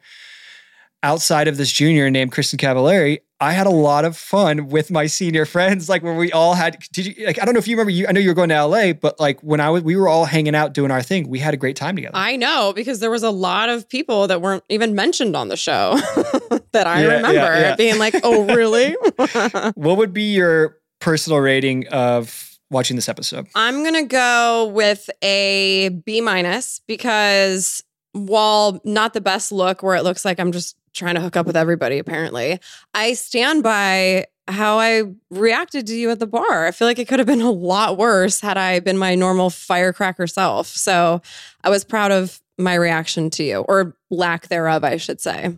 outside 1.04 1.48
of 1.48 1.58
this 1.58 1.72
junior 1.72 2.10
named 2.10 2.32
Kristin 2.32 2.60
Cavallari, 2.60 3.20
I 3.42 3.54
had 3.54 3.66
a 3.66 3.72
lot 3.72 4.06
of 4.06 4.16
fun 4.16 4.68
with 4.70 4.92
my 4.92 5.08
senior 5.08 5.46
friends. 5.46 5.90
Like 5.90 6.04
when 6.04 6.16
we 6.16 6.32
all 6.32 6.54
had, 6.54 6.78
did 6.94 7.08
you 7.08 7.26
like? 7.26 7.42
I 7.42 7.46
don't 7.46 7.56
know 7.56 7.60
if 7.60 7.68
you 7.68 7.76
remember. 7.76 7.90
You, 7.90 8.06
I 8.08 8.12
know 8.12 8.20
you 8.20 8.30
were 8.30 8.36
going 8.36 8.50
to 8.50 8.66
LA, 8.66 8.94
but 8.94 9.20
like 9.20 9.42
when 9.42 9.60
I 9.60 9.72
was, 9.72 9.82
we 9.82 9.96
were 9.96 10.08
all 10.08 10.26
hanging 10.26 10.54
out 10.54 10.74
doing 10.74 10.92
our 10.92 11.02
thing. 11.02 11.28
We 11.28 11.40
had 11.40 11.54
a 11.54 11.58
great 11.58 11.76
time 11.76 11.96
together. 11.96 12.16
I 12.16 12.36
know 12.36 12.72
because 12.76 13.00
there 13.00 13.10
was 13.10 13.24
a 13.24 13.32
lot 13.32 13.70
of 13.70 13.90
people 13.90 14.28
that 14.28 14.42
weren't 14.42 14.64
even 14.70 14.94
mentioned 14.94 15.36
on 15.36 15.48
the 15.48 15.58
show 15.58 15.96
that 16.72 16.86
I 16.86 17.02
Yeah, 17.02 17.08
yeah, 17.08 17.16
remember 17.16 17.60
yeah. 17.60 17.76
being 17.76 17.98
like, 17.98 18.14
"Oh, 18.24 18.46
really?" 18.46 18.96
what 19.74 19.98
would 19.98 20.14
be 20.14 20.34
your 20.34 20.78
personal 21.00 21.40
rating 21.40 21.88
of 21.88 22.60
watching 22.70 22.96
this 22.96 23.10
episode? 23.10 23.48
I'm 23.56 23.84
gonna 23.84 24.06
go 24.06 24.68
with 24.68 25.10
a 25.24 25.90
B 26.06 26.22
minus 26.22 26.80
because 26.88 27.84
while 28.14 28.80
not 28.84 29.14
the 29.14 29.22
best 29.22 29.52
look, 29.52 29.82
where 29.82 29.96
it 29.96 30.04
looks 30.04 30.24
like 30.26 30.40
I'm 30.40 30.52
just 30.52 30.76
trying 30.94 31.16
to 31.16 31.22
hook 31.22 31.36
up 31.36 31.46
with 31.46 31.56
everybody, 31.56 31.98
apparently, 31.98 32.60
I 32.94 33.14
stand 33.14 33.64
by 33.64 34.26
how 34.48 34.80
I 34.80 35.04
reacted 35.30 35.88
to 35.88 35.96
you 35.96 36.10
at 36.10 36.20
the 36.20 36.28
bar. 36.28 36.68
I 36.68 36.72
feel 36.72 36.88
like 36.88 37.00
it 37.00 37.08
could 37.08 37.20
have 37.20 37.28
been 37.28 37.42
a 37.42 37.52
lot 37.52 37.98
worse 37.98 38.42
had 38.42 38.58
I 38.58 38.80
been 38.80 38.98
my 38.98 39.16
normal 39.16 39.50
firecracker 39.50 40.28
self. 40.28 40.68
So 40.68 41.22
I 41.64 41.70
was 41.70 41.84
proud 41.84 42.12
of 42.12 42.42
my 42.58 42.76
reaction 42.76 43.30
to 43.32 43.44
you, 43.44 43.60
or 43.62 43.96
lack 44.10 44.48
thereof, 44.48 44.84
I 44.84 44.98
should 44.98 45.22
say. 45.22 45.56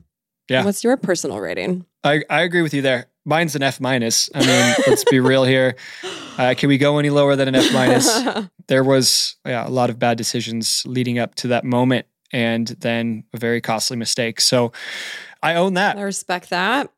Yeah. 0.50 0.64
What's 0.66 0.84
your 0.84 0.98
personal 0.98 1.40
rating? 1.40 1.86
I, 2.04 2.24
I 2.30 2.42
agree 2.42 2.62
with 2.62 2.74
you 2.74 2.82
there. 2.82 3.08
Mine's 3.26 3.56
an 3.56 3.64
F 3.64 3.80
minus. 3.80 4.30
I 4.36 4.46
mean, 4.46 4.76
let's 4.88 5.06
be 5.06 5.20
real 5.20 5.44
here. 5.44 5.76
Uh, 6.36 6.56
can 6.58 6.68
we 6.68 6.80
go 6.80 6.98
any 6.98 7.12
lower 7.12 7.36
than 7.36 7.48
an 7.48 7.54
F 7.54 7.72
minus? 7.72 8.10
There 8.68 8.84
was 8.84 9.36
yeah, 9.46 9.68
a 9.68 9.70
lot 9.70 9.92
of 9.92 10.00
bad 10.00 10.18
decisions 10.18 10.84
leading 10.88 11.20
up 11.20 11.36
to 11.36 11.50
that 11.50 11.64
moment, 11.64 12.08
and 12.34 12.68
then 12.80 13.24
a 13.34 13.38
very 13.38 13.62
costly 13.62 13.96
mistake. 13.96 14.42
So 14.42 14.74
I 15.42 15.56
own 15.56 15.76
that. 15.76 15.98
I 15.98 16.02
respect 16.02 16.50
that. 16.50 16.92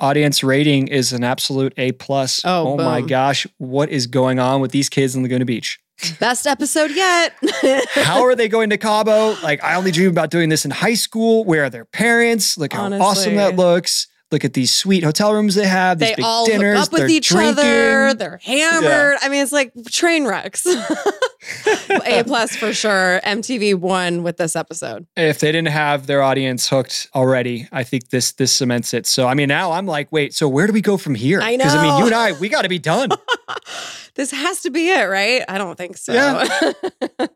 Audience 0.00 0.42
rating 0.42 0.88
is 0.88 1.12
an 1.12 1.22
absolute 1.22 1.72
A 1.76 1.92
plus. 1.92 2.42
Oh, 2.44 2.72
oh 2.72 2.76
my 2.76 3.00
boom. 3.00 3.08
gosh, 3.08 3.46
what 3.58 3.88
is 3.88 4.06
going 4.08 4.38
on 4.40 4.60
with 4.60 4.72
these 4.72 4.88
kids 4.88 5.14
in 5.14 5.22
Laguna 5.22 5.44
Beach? 5.44 5.78
Best 6.18 6.48
episode 6.48 6.90
yet. 6.90 7.32
How 7.94 8.24
are 8.24 8.34
they 8.34 8.48
going 8.48 8.70
to 8.70 8.76
Cabo? 8.76 9.36
Like, 9.42 9.62
I 9.62 9.76
only 9.76 9.92
dream 9.92 10.10
about 10.10 10.30
doing 10.30 10.48
this 10.48 10.64
in 10.64 10.72
high 10.72 10.94
school. 10.94 11.44
Where 11.44 11.64
are 11.64 11.70
their 11.70 11.84
parents? 11.84 12.58
Look 12.58 12.72
how 12.72 12.86
Honestly. 12.86 13.06
awesome 13.06 13.34
that 13.36 13.54
looks. 13.54 14.08
Look 14.32 14.44
at 14.44 14.54
these 14.54 14.72
sweet 14.72 15.04
hotel 15.04 15.32
rooms 15.32 15.54
they 15.54 15.68
have. 15.68 16.00
These 16.00 16.08
they 16.08 16.14
big 16.16 16.24
all 16.24 16.46
dinners. 16.46 16.76
hook 16.78 16.86
up 16.88 16.92
with 16.92 17.00
they're 17.02 17.08
each 17.10 17.28
drinking. 17.28 17.64
other. 17.64 18.14
They're 18.14 18.40
hammered. 18.42 19.18
I 19.22 19.28
mean, 19.28 19.42
it's 19.44 19.52
like 19.52 19.72
train 19.92 20.26
wrecks. 20.26 20.66
a 22.06 22.22
plus 22.24 22.56
for 22.56 22.72
sure. 22.72 23.20
MTV 23.24 23.74
won 23.74 24.22
with 24.22 24.36
this 24.36 24.56
episode. 24.56 25.06
if 25.16 25.40
they 25.40 25.52
didn't 25.52 25.68
have 25.68 26.06
their 26.06 26.22
audience 26.22 26.68
hooked 26.68 27.08
already, 27.14 27.68
I 27.72 27.84
think 27.84 28.10
this 28.10 28.32
this 28.32 28.52
cements 28.52 28.94
it. 28.94 29.06
So 29.06 29.26
I 29.26 29.34
mean, 29.34 29.48
now 29.48 29.72
I'm 29.72 29.86
like, 29.86 30.10
wait, 30.10 30.34
so 30.34 30.48
where 30.48 30.66
do 30.66 30.72
we 30.72 30.80
go 30.80 30.96
from 30.96 31.14
here? 31.14 31.40
I 31.40 31.56
know. 31.56 31.64
Because 31.64 31.74
I 31.74 31.82
mean, 31.82 31.98
you 31.98 32.06
and 32.06 32.14
I, 32.14 32.32
we 32.32 32.48
got 32.48 32.62
to 32.62 32.68
be 32.68 32.78
done. 32.78 33.10
This 34.14 34.30
has 34.30 34.60
to 34.60 34.70
be 34.70 34.90
it, 34.90 35.08
right? 35.08 35.42
I 35.48 35.58
don't 35.58 35.76
think 35.76 35.96
so. 35.96 36.12
Yeah. 36.12 36.72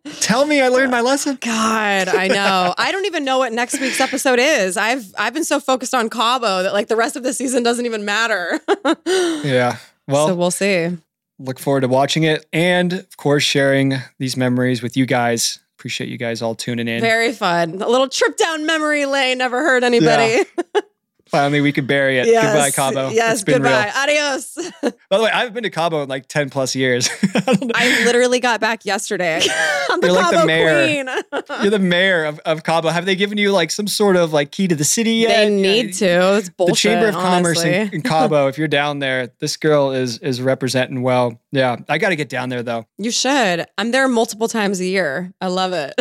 Tell 0.20 0.46
me, 0.46 0.60
I 0.60 0.68
learned 0.68 0.92
my 0.92 1.00
lesson. 1.00 1.36
God, 1.40 2.06
I 2.06 2.28
know. 2.28 2.72
I 2.78 2.92
don't 2.92 3.04
even 3.04 3.24
know 3.24 3.38
what 3.38 3.52
next 3.52 3.80
week's 3.80 4.00
episode 4.00 4.38
is. 4.38 4.76
I've 4.76 5.12
I've 5.18 5.34
been 5.34 5.44
so 5.44 5.58
focused 5.58 5.92
on 5.92 6.08
Cabo 6.08 6.62
that 6.62 6.72
like 6.72 6.86
the 6.86 6.94
rest 6.94 7.16
of 7.16 7.24
the 7.24 7.32
season 7.32 7.64
doesn't 7.64 7.84
even 7.84 8.04
matter. 8.04 8.60
Yeah. 9.04 9.78
Well, 10.06 10.28
so 10.28 10.34
we'll 10.36 10.50
see. 10.52 10.96
Look 11.38 11.58
forward 11.58 11.82
to 11.82 11.88
watching 11.88 12.24
it, 12.24 12.46
and 12.52 12.92
of 12.92 13.16
course, 13.16 13.42
sharing 13.42 13.94
these 14.18 14.36
memories 14.36 14.82
with 14.82 14.96
you 14.96 15.06
guys. 15.06 15.58
Appreciate 15.78 16.10
you 16.10 16.18
guys 16.18 16.42
all 16.42 16.54
tuning 16.54 16.88
in. 16.88 17.00
Very 17.00 17.32
fun. 17.32 17.80
A 17.80 17.88
little 17.88 18.08
trip 18.08 18.36
down 18.36 18.66
memory 18.66 19.06
lane. 19.06 19.38
Never 19.38 19.60
hurt 19.60 19.84
anybody. 19.84 20.44
Finally, 21.28 21.60
we 21.60 21.72
could 21.72 21.86
bury 21.86 22.18
it. 22.18 22.26
yes. 22.26 22.44
Goodbye, 22.44 22.70
Cabo. 22.70 23.10
Yes. 23.10 23.34
It's 23.34 23.44
been 23.44 23.62
Goodbye. 23.62 23.84
real. 23.84 23.92
Adios. 23.96 24.54
By 25.10 25.18
the 25.18 25.24
way, 25.24 25.30
I've 25.30 25.52
been 25.54 25.62
to 25.62 25.70
Cabo 25.70 26.02
in 26.02 26.08
like 26.08 26.26
ten 26.28 26.50
plus 26.50 26.74
years. 26.74 27.08
I. 27.34 27.58
I 27.74 28.04
literally 28.04 28.40
got 28.40 28.60
back 28.60 28.84
yesterday. 28.84 29.36
I'm 29.90 30.00
the 30.00 30.08
You're 30.08 30.16
like 30.16 30.30
the 30.34 30.46
mayor. 30.46 30.84
queen. 30.84 31.62
You're 31.62 31.70
the 31.70 31.78
mayor 31.78 32.24
of, 32.24 32.38
of 32.40 32.62
Cabo. 32.64 32.88
Have 32.88 33.06
they 33.06 33.16
given 33.16 33.38
you 33.38 33.52
like 33.52 33.70
some 33.70 33.86
sort 33.88 34.16
of 34.16 34.32
like 34.32 34.50
key 34.50 34.68
to 34.68 34.74
the 34.74 34.84
city 34.84 35.12
yet? 35.14 35.28
they 35.28 35.50
need 35.50 35.94
to. 35.94 36.36
It's 36.38 36.48
bullshit. 36.50 36.74
the 36.74 36.76
Chamber 36.76 37.08
of 37.08 37.14
Commerce 37.14 37.64
in, 37.64 37.90
in 37.94 38.02
Cabo. 38.02 38.48
If 38.48 38.58
you're 38.58 38.68
down 38.68 38.98
there, 38.98 39.28
this 39.38 39.56
girl 39.56 39.92
is 39.92 40.18
is 40.18 40.40
representing 40.42 41.02
well. 41.02 41.40
Yeah, 41.52 41.76
I 41.88 41.98
got 41.98 42.10
to 42.10 42.16
get 42.16 42.28
down 42.28 42.48
there 42.50 42.62
though. 42.62 42.86
You 42.98 43.10
should. 43.10 43.66
I'm 43.78 43.90
there 43.90 44.06
multiple 44.08 44.48
times 44.48 44.80
a 44.80 44.84
year. 44.86 45.32
I 45.40 45.46
love 45.48 45.72
it. 45.72 45.94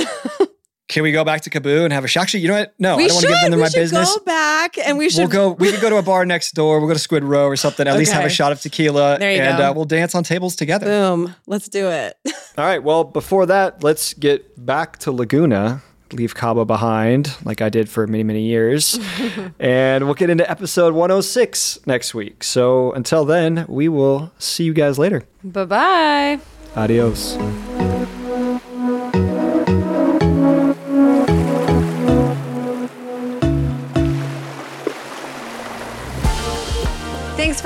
Can 0.87 1.03
we 1.03 1.11
go 1.11 1.25
back 1.25 1.41
to 1.41 1.49
Kaboo 1.49 1.83
and 1.83 1.91
have 1.91 2.05
a 2.05 2.07
shot? 2.07 2.23
Actually, 2.23 2.41
you 2.41 2.47
know 2.47 2.59
what? 2.59 2.73
No, 2.79 2.95
we 2.95 3.05
I 3.05 3.07
don't 3.07 3.15
want 3.15 3.25
to 3.25 3.31
give 3.33 3.41
them 3.41 3.51
we 3.51 3.57
my 3.57 3.67
should 3.69 3.75
business. 3.79 4.17
go 4.17 4.23
back 4.23 4.77
and 4.77 4.97
we 4.97 5.09
should 5.09 5.19
We'll 5.19 5.27
go. 5.27 5.51
We 5.51 5.71
could 5.71 5.81
go 5.81 5.89
to 5.89 5.97
a 5.97 6.01
bar 6.01 6.25
next 6.25 6.53
door. 6.53 6.79
We'll 6.79 6.87
go 6.87 6.93
to 6.93 6.99
Squid 6.99 7.25
Roe 7.25 7.45
or 7.47 7.57
something. 7.57 7.85
At 7.87 7.97
least 7.97 8.13
have 8.13 8.23
a 8.25 8.29
shot 8.29 8.53
of 8.53 8.61
tequila, 8.61 9.19
There 9.19 9.31
you 9.33 9.41
and 9.41 9.57
go. 9.57 9.69
Uh, 9.69 9.73
we'll 9.73 9.85
dance 9.85 10.15
on 10.15 10.23
tables 10.23 10.55
together. 10.55 10.85
Boom. 10.85 11.35
Let's 11.45 11.67
do 11.67 11.87
it. 11.89 12.15
All 12.57 12.63
right. 12.65 12.81
Well, 12.81 13.03
before 13.03 13.45
that, 13.47 13.83
let's 13.83 14.13
get 14.13 14.65
back 14.65 14.97
to 14.99 15.11
Laguna. 15.11 15.81
Leave 16.13 16.33
Cabo 16.35 16.63
behind, 16.63 17.35
like 17.43 17.61
I 17.61 17.67
did 17.67 17.89
for 17.89 18.07
many, 18.07 18.23
many 18.23 18.43
years. 18.43 18.97
and 19.59 20.05
we'll 20.05 20.13
get 20.13 20.29
into 20.29 20.49
episode 20.49 20.93
106 20.93 21.79
next 21.85 22.13
week. 22.15 22.45
So 22.45 22.93
until 22.93 23.25
then, 23.25 23.65
we 23.67 23.89
will 23.89 24.31
see 24.39 24.63
you 24.63 24.73
guys 24.73 24.97
later. 24.97 25.23
bye 25.43 25.65
bye. 25.65 26.39
Adios. 26.77 27.35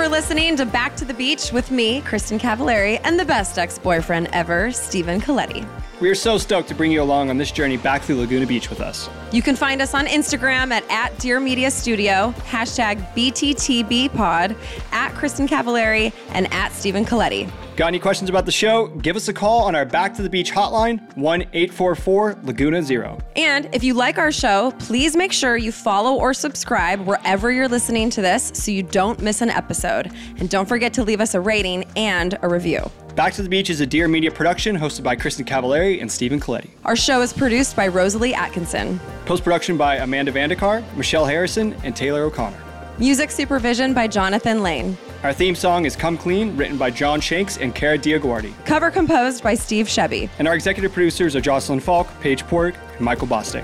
For 0.02 0.10
listening 0.10 0.56
to 0.56 0.66
Back 0.66 0.96
to 0.96 1.06
the 1.06 1.14
Beach 1.14 1.52
with 1.52 1.70
me, 1.70 2.02
Kristin 2.02 2.40
Cavallari, 2.40 3.00
and 3.04 3.20
the 3.20 3.24
best 3.24 3.60
ex 3.60 3.78
boyfriend 3.78 4.30
ever, 4.34 4.72
Stephen 4.72 5.22
Colletti. 5.22 5.64
We 6.00 6.10
are 6.10 6.16
so 6.16 6.40
stoked 6.40 6.70
to 6.70 6.74
bring 6.74 6.92
you 6.92 7.04
along 7.04 7.30
on 7.30 7.38
this 7.38 7.52
journey 7.52 7.78
back 7.78 8.02
through 8.02 8.16
Laguna 8.16 8.48
Beach 8.48 8.72
with 8.72 8.82
us. 8.82 9.08
You 9.32 9.44
can 9.44 9.56
find 9.56 9.80
us 9.80 9.94
on 9.94 10.08
Instagram 10.08 10.72
at, 10.72 10.84
at 10.90 11.16
Dear 11.20 11.40
Media 11.40 11.70
Studio, 11.70 12.34
hashtag 12.48 12.98
BTTBpod, 13.14 14.58
at 14.92 15.12
Kristin 15.14 15.48
Cavallari, 15.48 16.12
and 16.30 16.52
at 16.52 16.72
Stephen 16.72 17.06
Colletti. 17.06 17.48
Got 17.78 17.88
any 17.88 18.00
questions 18.00 18.30
about 18.30 18.46
the 18.46 18.52
show? 18.52 18.88
Give 18.88 19.16
us 19.16 19.30
a 19.30 19.34
call 19.34 19.64
on 19.64 19.76
our 19.76 19.86
Back 19.86 20.14
to 20.16 20.22
the 20.22 20.30
Beach 20.30 20.52
hotline, 20.52 21.00
1 21.16 21.42
844 21.54 22.40
Laguna 22.44 22.84
Zero. 22.84 23.18
And 23.38 23.74
if 23.74 23.82
you 23.82 23.94
like 23.94 24.18
our 24.18 24.32
show, 24.32 24.72
please 24.80 25.16
make 25.16 25.32
sure 25.32 25.56
you 25.56 25.72
follow 25.72 26.16
or 26.16 26.34
subscribe 26.34 27.00
wherever 27.08 27.50
you're 27.50 27.70
listening 27.70 28.10
to 28.12 28.22
this 28.22 28.52
so 28.54 28.72
you 28.72 28.84
don't 28.84 29.22
miss 29.22 29.42
an 29.42 29.50
episode. 29.50 30.12
And 30.38 30.50
don't 30.50 30.68
forget 30.68 30.94
to 30.96 31.04
leave 31.04 31.22
us 31.22 31.34
a 31.34 31.40
rating 31.40 31.86
and 31.96 32.38
a 32.42 32.50
review. 32.50 32.92
Back 33.16 33.34
to 33.34 33.44
the 33.44 33.50
Beach 33.50 33.70
is 33.70 33.80
a 33.80 33.86
Dear 33.86 34.10
Media 34.10 34.32
production 34.32 34.78
hosted 34.78 35.04
by 35.04 35.16
Kristin 35.16 35.46
Cavallari 35.46 36.02
and 36.02 36.12
Stephen 36.12 36.42
Colletti. 36.42 36.70
Our 36.84 36.98
show 36.98 37.22
is 37.22 37.32
produced 37.32 37.78
by 37.78 37.88
Rosalie 37.88 38.34
Atkinson. 38.34 39.00
Post 39.26 39.44
production 39.46 39.78
by 39.78 39.96
Amanda 39.98 40.32
Vandekar, 40.34 40.84
Michelle 40.98 41.26
Harrison, 41.26 41.74
and 41.86 41.96
Taylor 41.96 42.24
O'Connor. 42.24 42.62
Music 43.00 43.32
supervision 43.32 43.94
by 43.94 44.08
Jonathan 44.08 44.62
Lane. 44.62 44.98
Our 45.24 45.34
theme 45.34 45.54
song 45.54 45.86
is 45.86 45.96
Come 45.96 46.18
Clean, 46.18 46.58
written 46.58 46.78
by 46.78 46.90
John 46.90 47.22
Shanks 47.22 47.58
and 47.58 47.76
Kara 47.76 47.96
DioGuardi. 47.96 48.66
Cover 48.66 48.90
composed 48.90 49.44
by 49.44 49.54
Steve 49.54 49.86
Shebby. 49.86 50.32
And 50.40 50.48
our 50.48 50.56
executive 50.56 50.94
producers 50.94 51.36
are 51.36 51.42
Jocelyn 51.42 51.80
Falk, 51.80 52.08
Paige 52.22 52.44
Pork, 52.48 52.74
and 52.96 53.02
Michael 53.02 53.28
Bostic. 53.28 53.64